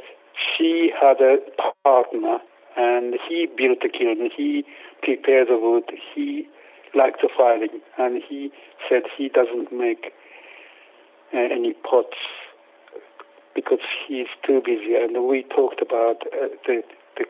she 0.57 0.91
had 0.99 1.22
a 1.22 1.38
partner 1.84 2.39
and 2.78 3.15
he 3.28 3.47
built 3.57 3.80
the 3.82 3.89
kiln. 3.89 4.30
He 4.36 4.65
prepared 5.03 5.47
the 5.47 5.57
wood. 5.59 5.84
He 6.15 6.47
liked 6.96 7.22
the 7.22 7.30
firing, 7.36 7.82
and 7.98 8.22
he 8.28 8.52
said 8.88 9.04
he 9.18 9.30
doesn't 9.30 9.72
make 9.72 10.14
uh, 11.34 11.38
any 11.38 11.74
pots 11.74 12.18
because 13.56 13.80
he's 14.08 14.28
too 14.46 14.62
busy. 14.66 14.96
And 14.96 15.28
we 15.28 15.44
talked 15.44 15.82
about 15.82 16.24
uh, 16.34 16.48
the, 16.66 16.82
the 17.18 17.26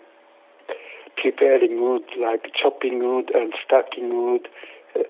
preparing 1.21 1.81
wood, 1.81 2.03
like 2.19 2.51
chopping 2.53 2.99
wood 2.99 3.31
and 3.33 3.53
stacking 3.65 4.09
wood, 4.09 4.47
uh, 4.95 5.03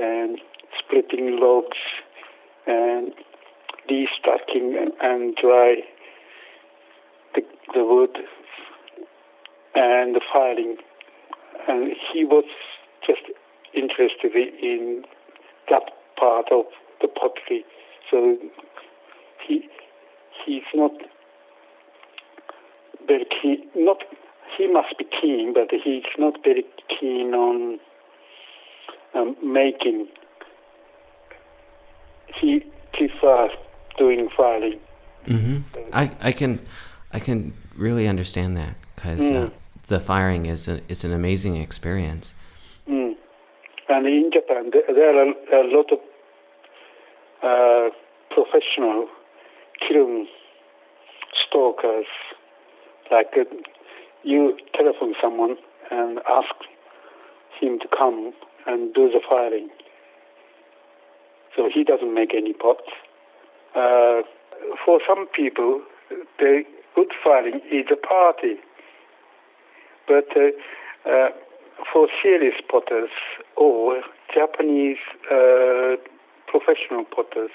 and 0.00 0.38
splitting 0.78 1.38
logs, 1.40 1.78
and 2.66 3.12
de-stacking 3.88 4.76
and, 4.80 4.92
and 5.00 5.34
dry 5.36 5.76
the, 7.34 7.42
the 7.74 7.84
wood 7.84 8.16
and 9.74 10.14
the 10.14 10.20
filing. 10.32 10.76
And 11.68 11.92
he 12.12 12.24
was 12.24 12.44
just 13.06 13.22
interested 13.74 14.34
in 14.34 15.04
that 15.70 15.82
part 16.18 16.46
of 16.52 16.64
the 17.00 17.08
pottery. 17.08 17.64
So 18.10 18.36
he 19.46 19.68
he's 20.44 20.62
not 20.74 20.92
very 23.06 23.26
keen. 23.40 23.66
Not 23.74 24.02
he 24.56 24.66
must 24.66 24.96
be 24.98 25.06
keen, 25.20 25.54
but 25.54 25.68
he's 25.70 26.04
not 26.18 26.42
very 26.44 26.64
keen 26.88 27.34
on 27.34 27.78
um, 29.14 29.36
making. 29.42 30.08
He 32.34 32.64
prefers 32.92 33.50
doing 33.98 34.28
filing. 34.36 34.78
Mm-hmm. 35.26 35.58
I 35.92 36.10
I 36.20 36.32
can 36.32 36.60
I 37.12 37.18
can 37.18 37.54
really 37.76 38.08
understand 38.08 38.56
that 38.56 38.74
because 38.94 39.20
mm. 39.20 39.46
uh, 39.46 39.50
the 39.86 40.00
firing 40.00 40.46
is 40.46 40.68
a, 40.68 40.80
it's 40.88 41.04
an 41.04 41.12
amazing 41.12 41.56
experience. 41.56 42.34
And 43.92 44.06
in 44.06 44.30
Japan, 44.32 44.70
there 44.72 45.18
are 45.20 45.28
a 45.28 45.76
lot 45.76 45.92
of 45.92 45.98
uh, 47.42 47.90
professional 48.30 49.06
kiln 49.86 50.26
stokers. 51.34 52.06
Like 53.10 53.34
uh, 53.36 53.44
you 54.22 54.56
telephone 54.74 55.14
someone 55.20 55.56
and 55.90 56.20
ask 56.26 56.54
him 57.60 57.78
to 57.80 57.88
come 57.94 58.32
and 58.66 58.94
do 58.94 59.10
the 59.10 59.20
firing. 59.28 59.68
So 61.54 61.68
he 61.68 61.84
doesn't 61.84 62.14
make 62.14 62.32
any 62.34 62.54
pots. 62.54 62.88
Uh, 63.74 64.22
for 64.86 65.00
some 65.06 65.26
people, 65.34 65.82
the 66.38 66.62
wood 66.96 67.12
firing 67.22 67.60
is 67.70 67.84
a 67.92 67.96
party. 67.96 68.54
But 70.08 70.28
uh, 70.34 71.10
uh, 71.10 71.28
for 71.90 72.08
serious 72.22 72.54
potters 72.70 73.10
or 73.56 74.02
Japanese 74.34 74.98
uh, 75.30 75.96
professional 76.46 77.04
potters, 77.04 77.50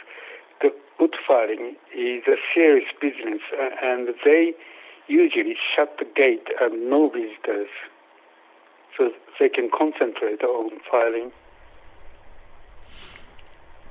the 0.61 0.73
wood 0.99 1.15
firing 1.27 1.75
is 1.95 2.23
a 2.27 2.35
serious 2.53 2.89
business, 2.99 3.41
and 3.83 4.09
they 4.25 4.53
usually 5.07 5.55
shut 5.75 5.97
the 5.99 6.05
gate 6.15 6.47
and 6.59 6.89
no 6.89 7.09
visitors, 7.09 7.69
so 8.97 9.11
they 9.39 9.49
can 9.49 9.69
concentrate 9.75 10.41
on 10.43 10.71
filing. 10.89 11.31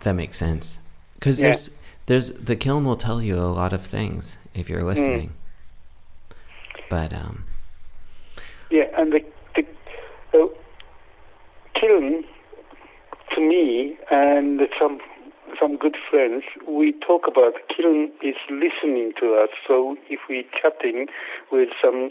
That 0.01 0.15
makes 0.15 0.37
sense, 0.37 0.79
because 1.15 1.41
yeah. 1.41 1.47
there's 1.47 1.71
there's 2.07 2.33
the 2.33 2.57
kiln 2.57 2.85
will 2.85 2.97
tell 2.97 3.23
you 3.23 3.37
a 3.37 3.51
lot 3.51 3.73
of 3.73 3.83
things 3.83 4.39
if 4.55 4.69
you're 4.69 4.85
listening. 4.85 5.31
Mm. 5.31 6.37
But 6.91 7.13
um. 7.15 7.45
Yeah, 8.71 8.85
and 8.97 9.13
the 9.13 9.25
the 10.37 11.81
kiln 11.81 12.25
to 13.35 13.41
me 13.41 13.97
and 14.11 14.61
some 14.79 14.99
some 15.61 15.77
good 15.77 15.97
friends, 16.11 16.43
we 16.69 16.93
talk 16.93 17.27
about 17.27 17.55
kiln 17.75 18.11
is 18.23 18.35
listening 18.51 19.13
to 19.21 19.35
us. 19.35 19.49
So 19.67 19.97
if 20.11 20.21
we're 20.29 20.45
chatting 20.61 21.07
with 21.51 21.69
some 21.83 22.11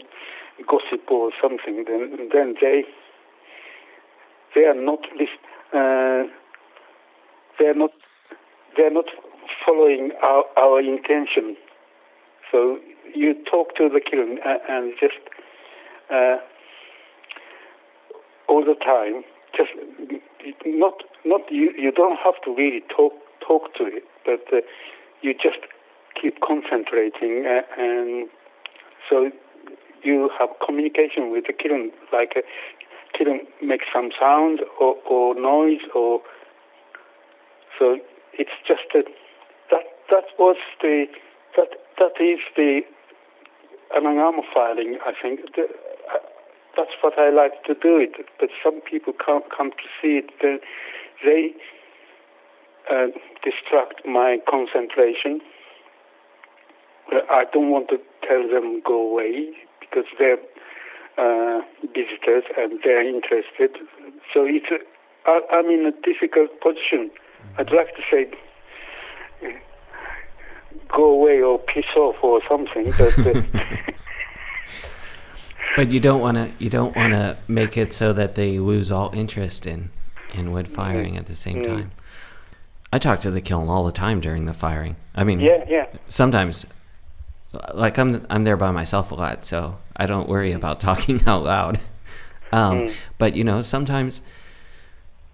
gossip 0.66 1.08
or 1.10 1.30
something, 1.40 1.84
then 1.86 2.28
then 2.32 2.54
they 2.60 2.84
they 4.54 4.62
are 4.62 4.74
not 4.74 5.00
uh, 5.72 6.28
they 7.58 7.66
are 7.66 7.74
not 7.74 7.92
they 8.76 8.84
are 8.84 8.90
not 8.90 9.06
following 9.64 10.10
our, 10.22 10.44
our 10.56 10.80
intention. 10.80 11.56
So 12.50 12.78
you 13.14 13.34
talk 13.50 13.76
to 13.76 13.88
the 13.88 14.00
kiln 14.00 14.38
and 14.44 14.92
just 15.00 15.18
uh, 16.10 16.36
all 18.48 18.64
the 18.64 18.74
time. 18.74 19.24
Just 19.56 19.70
not 20.64 21.02
not 21.24 21.42
you. 21.50 21.72
You 21.76 21.92
don't 21.92 22.18
have 22.22 22.40
to 22.44 22.54
really 22.54 22.82
talk 22.94 23.12
talk 23.46 23.74
to 23.74 23.84
it, 23.84 24.04
but 24.24 24.42
uh, 24.52 24.60
you 25.22 25.34
just 25.34 25.58
keep 26.20 26.40
concentrating, 26.40 27.46
uh, 27.46 27.62
and 27.80 28.28
so 29.08 29.30
you 30.02 30.30
have 30.38 30.50
communication 30.64 31.30
with 31.30 31.44
the 31.46 31.52
kiln. 31.52 31.90
Like 32.12 32.34
a 32.36 32.40
uh, 32.40 32.42
kiln 33.16 33.40
makes 33.62 33.86
some 33.92 34.10
sound 34.18 34.60
or, 34.80 34.96
or 35.08 35.34
noise, 35.34 35.80
or 35.94 36.20
so 37.78 37.98
it's 38.32 38.50
just 38.66 38.82
a 38.94 39.02
that 39.70 39.84
that 40.10 40.24
was 40.38 40.56
the 40.82 41.06
that 41.56 41.68
that 41.98 42.22
is 42.22 42.40
the 42.56 42.80
anagama 43.96 44.42
filing. 44.52 44.98
I 45.04 45.12
think 45.20 45.40
the, 45.54 45.68
that's 46.76 46.92
what 47.00 47.18
I 47.18 47.30
like 47.30 47.64
to 47.64 47.74
do 47.74 47.98
it. 47.98 48.26
But 48.38 48.50
some 48.62 48.80
people 48.80 49.12
can't 49.12 49.44
come 49.56 49.70
to 49.70 49.86
see 50.00 50.18
it. 50.18 50.30
Then 50.42 50.60
they 51.24 51.52
uh, 52.90 53.06
distract 53.42 54.06
my 54.06 54.38
concentration. 54.48 55.40
I 57.12 57.44
don't 57.52 57.70
want 57.70 57.88
to 57.90 57.98
tell 58.26 58.48
them 58.48 58.82
go 58.84 59.10
away 59.10 59.52
because 59.80 60.06
they're 60.18 60.38
uh, 61.18 61.62
visitors 61.94 62.44
and 62.58 62.80
they're 62.84 63.06
interested. 63.06 63.78
So 64.34 64.44
it's 64.44 64.66
a, 64.70 64.78
I, 65.26 65.40
I'm 65.52 65.66
in 65.66 65.86
a 65.86 65.92
difficult 66.02 66.60
position. 66.60 67.10
I'd 67.58 67.72
like 67.72 67.94
to 67.96 68.02
say 68.10 68.30
go 70.88 71.04
away 71.04 71.40
or 71.40 71.58
piss 71.58 71.86
off 71.96 72.16
or 72.22 72.40
something. 72.48 72.92
But, 72.98 73.18
uh, 73.18 73.42
but 75.76 75.92
you 75.92 76.00
don't 76.00 76.20
want 76.20 76.36
to. 76.36 76.50
You 76.58 76.70
don't 76.70 76.96
want 76.96 77.12
to 77.12 77.36
make 77.46 77.76
it 77.76 77.92
so 77.92 78.12
that 78.14 78.34
they 78.34 78.58
lose 78.58 78.90
all 78.90 79.10
interest 79.14 79.66
in 79.66 79.90
in 80.32 80.50
wood 80.50 80.66
firing 80.66 81.14
mm. 81.14 81.18
at 81.18 81.26
the 81.26 81.34
same 81.34 81.58
mm. 81.58 81.66
time. 81.66 81.92
I 82.92 82.98
talk 82.98 83.20
to 83.20 83.30
the 83.30 83.40
kiln 83.40 83.68
all 83.68 83.84
the 83.84 83.92
time 83.92 84.20
during 84.20 84.46
the 84.46 84.54
firing. 84.54 84.96
I 85.14 85.22
mean, 85.22 85.40
yeah, 85.40 85.64
yeah. 85.68 85.86
Sometimes, 86.08 86.64
like 87.74 87.98
I'm 87.98 88.26
I'm 88.30 88.44
there 88.44 88.56
by 88.56 88.70
myself 88.70 89.12
a 89.12 89.14
lot, 89.14 89.44
so 89.44 89.76
I 89.94 90.06
don't 90.06 90.28
worry 90.28 90.52
mm. 90.52 90.56
about 90.56 90.80
talking 90.88 91.22
out 91.26 91.44
loud. 91.44 91.78
Um, 92.52 92.78
mm. 92.78 92.94
But 93.18 93.36
you 93.36 93.44
know, 93.44 93.60
sometimes 93.60 94.22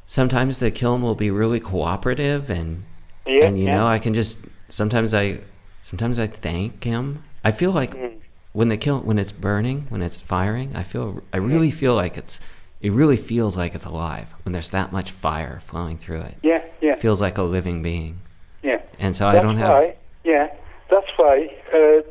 sometimes 0.07 0.59
the 0.59 0.71
kiln 0.71 1.03
will 1.03 1.15
be 1.15 1.31
really 1.31 1.61
cooperative 1.61 2.51
and 2.51 2.85
yeah, 3.27 3.47
and 3.47 3.59
you 3.59 3.67
yeah. 3.67 3.77
know 3.77 3.87
I 3.87 3.99
can 3.99 4.13
just 4.13 4.41
sometimes 4.69 5.15
I 5.15 5.39
sometimes 5.81 6.19
I 6.19 6.27
thank 6.27 6.83
him. 6.83 7.23
I 7.45 7.53
feel 7.53 7.71
like 7.71 7.95
mm. 7.95 8.12
When 8.53 8.69
the 8.69 8.77
kiln 8.77 9.05
when 9.05 9.19
it's 9.19 9.33
burning, 9.33 9.87
when 9.89 10.03
it's 10.03 10.17
firing, 10.17 10.75
I 10.77 10.83
feel 10.83 11.23
I 11.33 11.39
really 11.39 11.71
feel 11.71 11.95
like 11.95 12.17
it's 12.17 12.41
it 12.81 12.93
really 12.93 13.17
feels 13.17 13.57
like 13.57 13.75
it's 13.75 13.85
alive 13.85 14.35
when 14.45 14.53
there's 14.53 14.71
that 14.71 14.93
much 14.93 15.11
fire 15.11 15.61
flowing 15.65 15.99
through 15.99 16.23
it. 16.23 16.37
Yeah, 16.43 16.63
yeah. 16.81 16.93
It 16.93 17.01
feels 17.01 17.21
like 17.21 17.39
a 17.39 17.43
living 17.43 17.83
being. 17.83 18.21
Yeah. 18.63 18.81
And 18.99 19.15
so 19.17 19.27
I 19.27 19.39
don't 19.39 19.57
have 19.57 19.71
why, 19.71 19.97
yeah, 20.25 20.49
that's 20.91 21.11
why 21.17 21.49
uh, 21.73 22.03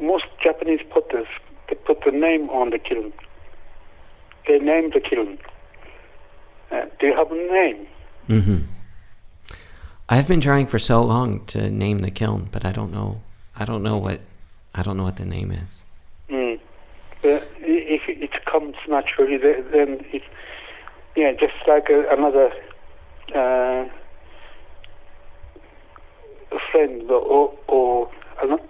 most 0.00 0.26
Japanese 0.42 0.80
potters 0.90 1.26
they 1.68 1.74
put 1.74 2.04
the 2.04 2.12
name 2.12 2.48
on 2.50 2.70
the 2.70 2.78
kiln. 2.78 3.12
They 4.46 4.58
name 4.58 4.90
the 4.90 5.00
kiln. 5.00 5.38
Uh, 6.70 6.86
they 7.00 7.08
have 7.12 7.30
a 7.30 7.34
name. 7.34 7.86
hmm 8.26 8.58
I've 10.08 10.28
been 10.28 10.40
trying 10.40 10.68
for 10.68 10.78
so 10.78 11.02
long 11.02 11.44
to 11.46 11.68
name 11.68 11.98
the 11.98 12.12
kiln, 12.12 12.48
but 12.52 12.64
I 12.64 12.70
don't 12.70 12.92
know. 12.92 13.22
I 13.56 13.64
don't 13.64 13.82
know 13.82 13.96
what. 13.96 14.20
I 14.76 14.82
don't 14.82 14.96
know 14.96 15.04
what 15.04 15.16
the 15.16 15.24
name 15.24 15.50
is. 15.50 15.84
Mm. 16.30 16.60
Uh, 17.24 17.40
if 17.60 18.02
it 18.08 18.44
comes 18.44 18.76
naturally, 18.88 19.38
then 19.38 19.64
then 19.72 20.04
it, 20.12 20.22
yeah, 21.16 21.32
just 21.32 21.54
like 21.66 21.88
a, 21.88 22.06
another 22.10 22.50
uh, 23.34 23.86
friend 26.70 27.10
or, 27.10 27.54
or 27.68 28.10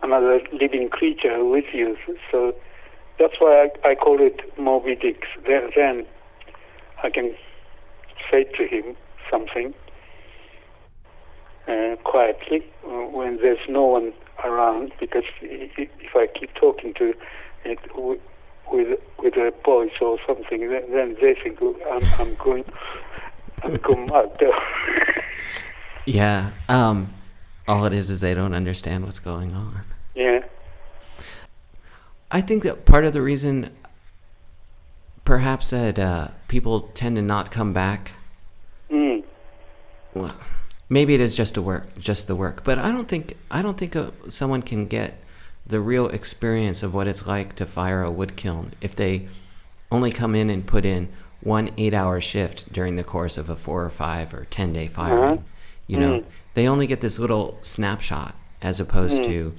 another 0.03 0.41
living 0.53 0.89
creature 0.89 1.45
with 1.45 1.67
you. 1.73 1.97
So 2.31 2.55
that's 3.19 3.35
why 3.39 3.69
I, 3.85 3.91
I 3.91 3.95
call 3.97 4.21
it 4.21 4.41
Moby 4.59 4.95
Dick. 4.95 5.25
Then, 5.47 5.71
then 5.75 6.07
I 7.03 7.11
can 7.11 7.35
say 8.31 8.45
to 8.45 8.67
him 8.67 8.97
something 9.31 9.75
uh, 11.69 11.97
quietly 12.05 12.65
uh, 12.85 13.09
when 13.11 13.39
there's 13.39 13.69
no 13.69 13.85
one 13.85 14.13
around 14.45 14.93
because 15.01 15.25
if 15.41 16.15
I 16.15 16.27
keep 16.39 16.55
talking 16.55 16.95
to 16.95 17.15
it 17.65 17.79
with 17.97 18.21
with 19.19 19.37
a 19.37 19.53
voice 19.65 19.93
or 20.01 20.19
something, 20.27 20.69
then, 20.69 20.91
then 20.93 21.17
they 21.21 21.35
think 21.35 21.59
oh, 21.63 21.77
I'm, 21.91 22.05
I'm 22.21 22.35
going 22.37 22.65
I'm 23.63 23.77
going 23.77 24.07
mad. 24.07 24.39
Yeah. 26.09 26.53
Um. 26.69 27.13
All 27.67 27.85
it 27.85 27.93
is 27.93 28.09
is 28.11 28.21
they 28.21 28.33
don't 28.33 28.55
understand 28.55 29.05
what's 29.05 29.19
going 29.19 29.53
on. 29.53 29.81
yeah, 30.15 30.39
I 32.31 32.41
think 32.41 32.63
that 32.63 32.85
part 32.85 33.05
of 33.05 33.13
the 33.13 33.21
reason, 33.21 33.71
perhaps, 35.25 35.71
that 35.71 35.99
uh, 35.99 36.29
people 36.47 36.83
tend 36.95 37.17
to 37.17 37.23
not 37.23 37.51
come 37.51 37.73
back. 37.73 38.13
mm. 38.89 39.25
Well, 40.15 40.37
maybe 40.89 41.15
it 41.15 41.21
is 41.21 41.37
just 41.37 41.55
the 41.55 41.63
work, 41.63 41.99
just 41.99 42.27
the 42.27 42.35
work. 42.37 42.65
But 42.65 42.79
I 42.79 42.91
don't 42.91 43.09
think 43.09 43.35
I 43.51 43.63
don't 43.63 43.79
think 43.79 43.97
uh, 43.97 44.11
someone 44.29 44.63
can 44.63 44.87
get 44.87 45.23
the 45.67 45.81
real 45.81 46.09
experience 46.09 46.83
of 46.83 46.95
what 46.95 47.09
it's 47.09 47.27
like 47.27 47.57
to 47.57 47.67
fire 47.67 48.03
a 48.03 48.11
wood 48.11 48.37
kiln 48.37 48.73
if 48.81 48.95
they 48.95 49.29
only 49.91 50.11
come 50.13 50.35
in 50.35 50.49
and 50.51 50.67
put 50.67 50.85
in 50.85 51.09
one 51.41 51.71
eight-hour 51.77 52.21
shift 52.21 52.73
during 52.73 52.97
the 52.97 53.05
course 53.05 53.37
of 53.39 53.49
a 53.51 53.57
four 53.57 53.85
or 53.85 53.91
five 53.91 54.33
or 54.35 54.45
ten 54.47 54.73
day 54.73 54.89
firing. 54.89 55.45
You 55.87 55.99
know, 55.99 56.13
Mm. 56.21 56.25
they 56.55 56.67
only 56.69 56.87
get 56.89 57.01
this 57.01 57.19
little 57.21 57.59
snapshot 57.63 58.35
as 58.61 58.81
opposed 58.81 59.23
to, 59.25 59.55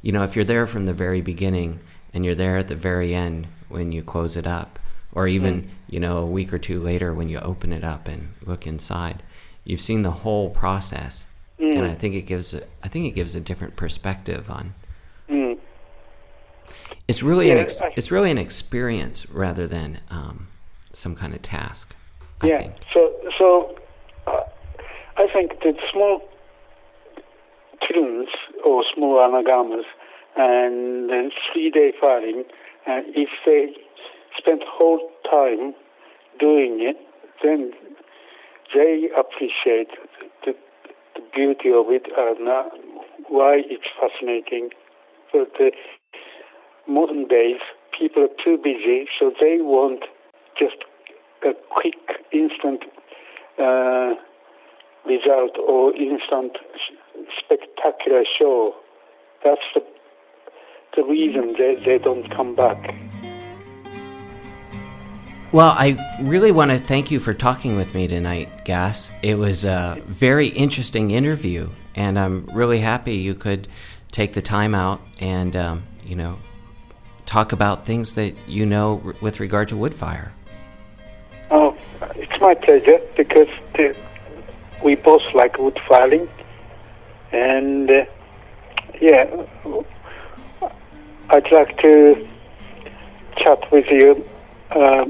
you 0.00 0.12
know, 0.12 0.22
if 0.24 0.34
you're 0.34 0.44
there 0.46 0.66
from 0.66 0.86
the 0.86 0.94
very 0.94 1.20
beginning 1.20 1.80
and 2.14 2.24
you're 2.24 2.34
there 2.34 2.56
at 2.56 2.68
the 2.68 2.74
very 2.76 3.14
end 3.14 3.46
when 3.68 3.92
you 3.92 4.02
close 4.02 4.36
it 4.38 4.46
up, 4.46 4.78
or 5.12 5.26
even, 5.28 5.68
you 5.88 6.00
know, 6.00 6.18
a 6.18 6.26
week 6.26 6.52
or 6.54 6.58
two 6.58 6.80
later 6.80 7.12
when 7.12 7.28
you 7.28 7.38
open 7.40 7.72
it 7.72 7.84
up 7.84 8.08
and 8.08 8.32
look 8.46 8.66
inside, 8.66 9.22
you've 9.66 9.80
seen 9.80 10.02
the 10.02 10.10
whole 10.10 10.50
process. 10.50 11.26
And 11.58 11.86
I 11.86 11.94
think 11.94 12.14
it 12.14 12.22
gives 12.22 12.54
a, 12.54 12.62
I 12.82 12.88
think 12.88 13.06
it 13.06 13.14
gives 13.14 13.34
a 13.34 13.40
different 13.40 13.76
perspective 13.76 14.50
on. 14.50 14.74
Mm. 15.28 15.58
It's 17.08 17.22
really 17.22 17.50
an 17.50 17.58
ex, 17.58 17.80
I- 17.80 17.92
it's 17.96 18.10
really 18.10 18.30
an 18.30 18.38
experience 18.38 19.28
rather 19.30 19.66
than 19.66 20.00
um, 20.10 20.48
some 20.92 21.14
kind 21.14 21.34
of 21.34 21.42
task. 21.42 21.94
I 22.40 22.46
yeah. 22.46 22.58
think. 22.58 22.74
So 22.92 23.12
so 23.38 23.78
uh, 24.26 24.40
I 25.16 25.26
think 25.32 25.62
that 25.62 25.76
small 25.90 26.28
kilns 27.80 28.28
or 28.64 28.84
small 28.94 29.16
anagamas 29.16 29.84
and 30.36 31.08
then 31.10 31.30
three 31.52 31.70
day 31.70 31.92
firing, 31.98 32.44
uh, 32.86 33.00
if 33.14 33.30
they 33.46 33.74
spend 34.36 34.62
whole 34.66 35.10
time 35.30 35.74
doing 36.38 36.78
it, 36.80 36.96
then 37.42 37.72
they 38.74 39.08
appreciate 39.16 39.88
the, 40.44 40.54
the 41.14 41.22
beauty 41.34 41.70
of 41.70 41.86
it 41.88 42.06
and 42.16 42.48
uh, 42.48 42.64
why 43.28 43.62
it's 43.64 43.86
fascinating. 44.00 44.70
But 45.32 45.52
the 45.58 45.70
modern 46.88 47.26
days, 47.28 47.60
people 47.98 48.24
are 48.24 48.44
too 48.44 48.58
busy, 48.62 49.06
so 49.18 49.32
they 49.40 49.58
want 49.60 50.04
just 50.58 50.76
a 51.44 51.52
quick, 51.70 51.94
instant 52.32 52.84
uh, 53.58 54.14
result 55.06 55.56
or 55.58 55.94
instant 55.94 56.58
spectacular 57.38 58.24
show. 58.38 58.74
That's 59.44 59.60
the, 59.74 59.82
the 60.96 61.04
reason 61.04 61.54
they, 61.58 61.76
they 61.84 61.98
don't 61.98 62.28
come 62.34 62.54
back. 62.54 63.05
Well, 65.52 65.68
I 65.78 65.96
really 66.22 66.50
want 66.50 66.72
to 66.72 66.78
thank 66.78 67.12
you 67.12 67.20
for 67.20 67.32
talking 67.32 67.76
with 67.76 67.94
me 67.94 68.08
tonight, 68.08 68.64
Gas. 68.64 69.12
It 69.22 69.38
was 69.38 69.64
a 69.64 70.02
very 70.06 70.48
interesting 70.48 71.12
interview, 71.12 71.70
and 71.94 72.18
I'm 72.18 72.46
really 72.46 72.80
happy 72.80 73.14
you 73.14 73.34
could 73.34 73.68
take 74.10 74.34
the 74.34 74.42
time 74.42 74.74
out 74.74 75.00
and, 75.20 75.54
um, 75.54 75.84
you 76.04 76.16
know, 76.16 76.38
talk 77.26 77.52
about 77.52 77.86
things 77.86 78.14
that 78.14 78.34
you 78.48 78.66
know 78.66 79.00
r- 79.04 79.14
with 79.20 79.38
regard 79.38 79.68
to 79.68 79.76
wood 79.76 79.94
fire. 79.94 80.32
Oh, 81.52 81.76
it's 82.16 82.40
my 82.40 82.54
pleasure 82.54 83.00
because 83.16 83.48
the, 83.74 83.96
we 84.82 84.96
both 84.96 85.22
like 85.32 85.58
wood 85.58 85.78
filing, 85.86 86.28
and 87.30 87.88
uh, 87.88 88.04
yeah, 89.00 89.44
I'd 91.30 91.52
like 91.52 91.78
to 91.82 92.28
chat 93.36 93.70
with 93.70 93.86
you 93.90 94.28
uh, 94.70 95.04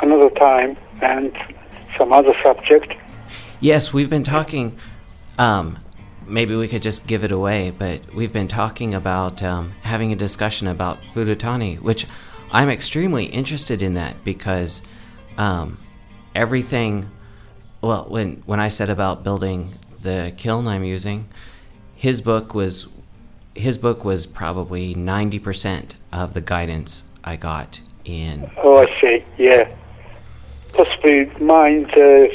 another 0.00 0.30
time 0.30 0.76
and 1.02 1.36
some 1.96 2.12
other 2.12 2.34
subject. 2.42 2.94
Yes, 3.60 3.92
we've 3.92 4.10
been 4.10 4.24
talking. 4.24 4.78
Um, 5.38 5.78
maybe 6.26 6.54
we 6.54 6.68
could 6.68 6.82
just 6.82 7.06
give 7.06 7.24
it 7.24 7.32
away, 7.32 7.70
but 7.70 8.14
we've 8.14 8.32
been 8.32 8.48
talking 8.48 8.94
about 8.94 9.42
um, 9.42 9.72
having 9.82 10.12
a 10.12 10.16
discussion 10.16 10.66
about 10.66 10.98
Furutani, 11.14 11.80
which 11.80 12.06
I'm 12.50 12.70
extremely 12.70 13.26
interested 13.26 13.82
in 13.82 13.94
that 13.94 14.24
because 14.24 14.82
um, 15.36 15.78
everything. 16.34 17.10
Well, 17.80 18.06
when 18.08 18.42
when 18.46 18.58
I 18.58 18.68
said 18.68 18.88
about 18.88 19.22
building 19.22 19.78
the 20.02 20.32
kiln 20.36 20.66
I'm 20.66 20.84
using, 20.84 21.28
his 21.94 22.20
book 22.20 22.54
was 22.54 22.88
his 23.54 23.78
book 23.78 24.04
was 24.04 24.26
probably 24.26 24.94
ninety 24.94 25.38
percent 25.38 25.94
of 26.12 26.34
the 26.34 26.40
guidance 26.40 27.04
I 27.22 27.36
got 27.36 27.80
in. 28.04 28.50
Oh, 28.56 28.78
I 28.78 29.00
see. 29.00 29.24
Yeah, 29.36 29.72
possibly 30.72 31.26
mine's 31.40 31.90
uh, 31.92 32.26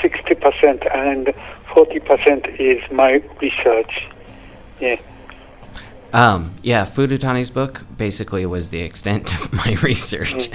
sixty 0.00 0.34
percent 0.34 0.82
and 0.92 1.32
forty 1.74 2.00
percent 2.00 2.46
is 2.58 2.80
my 2.90 3.22
research. 3.40 4.06
Yeah. 4.80 4.96
Um, 6.12 6.54
yeah, 6.62 6.84
Furutani's 6.84 7.50
book 7.50 7.84
basically 7.96 8.44
was 8.44 8.68
the 8.68 8.82
extent 8.82 9.32
of 9.34 9.52
my 9.64 9.76
research. 9.82 10.50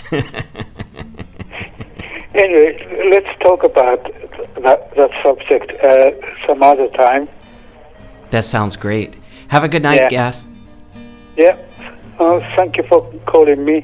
Anyway, 2.36 3.10
let's 3.10 3.40
talk 3.40 3.64
about 3.64 4.04
that, 4.62 4.94
that 4.96 5.10
subject 5.24 5.72
uh, 5.84 6.12
some 6.46 6.62
other 6.62 6.88
time. 6.90 7.28
that 8.30 8.46
sounds 8.46 8.76
great. 8.76 9.16
Have 9.48 9.64
a 9.64 9.68
good 9.68 9.82
night, 9.82 10.02
Yeah. 10.02 10.10
Gas. 10.10 10.46
Yeah. 11.36 11.58
Uh, 12.20 12.40
thank 12.56 12.78
you 12.78 12.84
for 12.84 13.02
calling 13.26 13.64
me. 13.66 13.84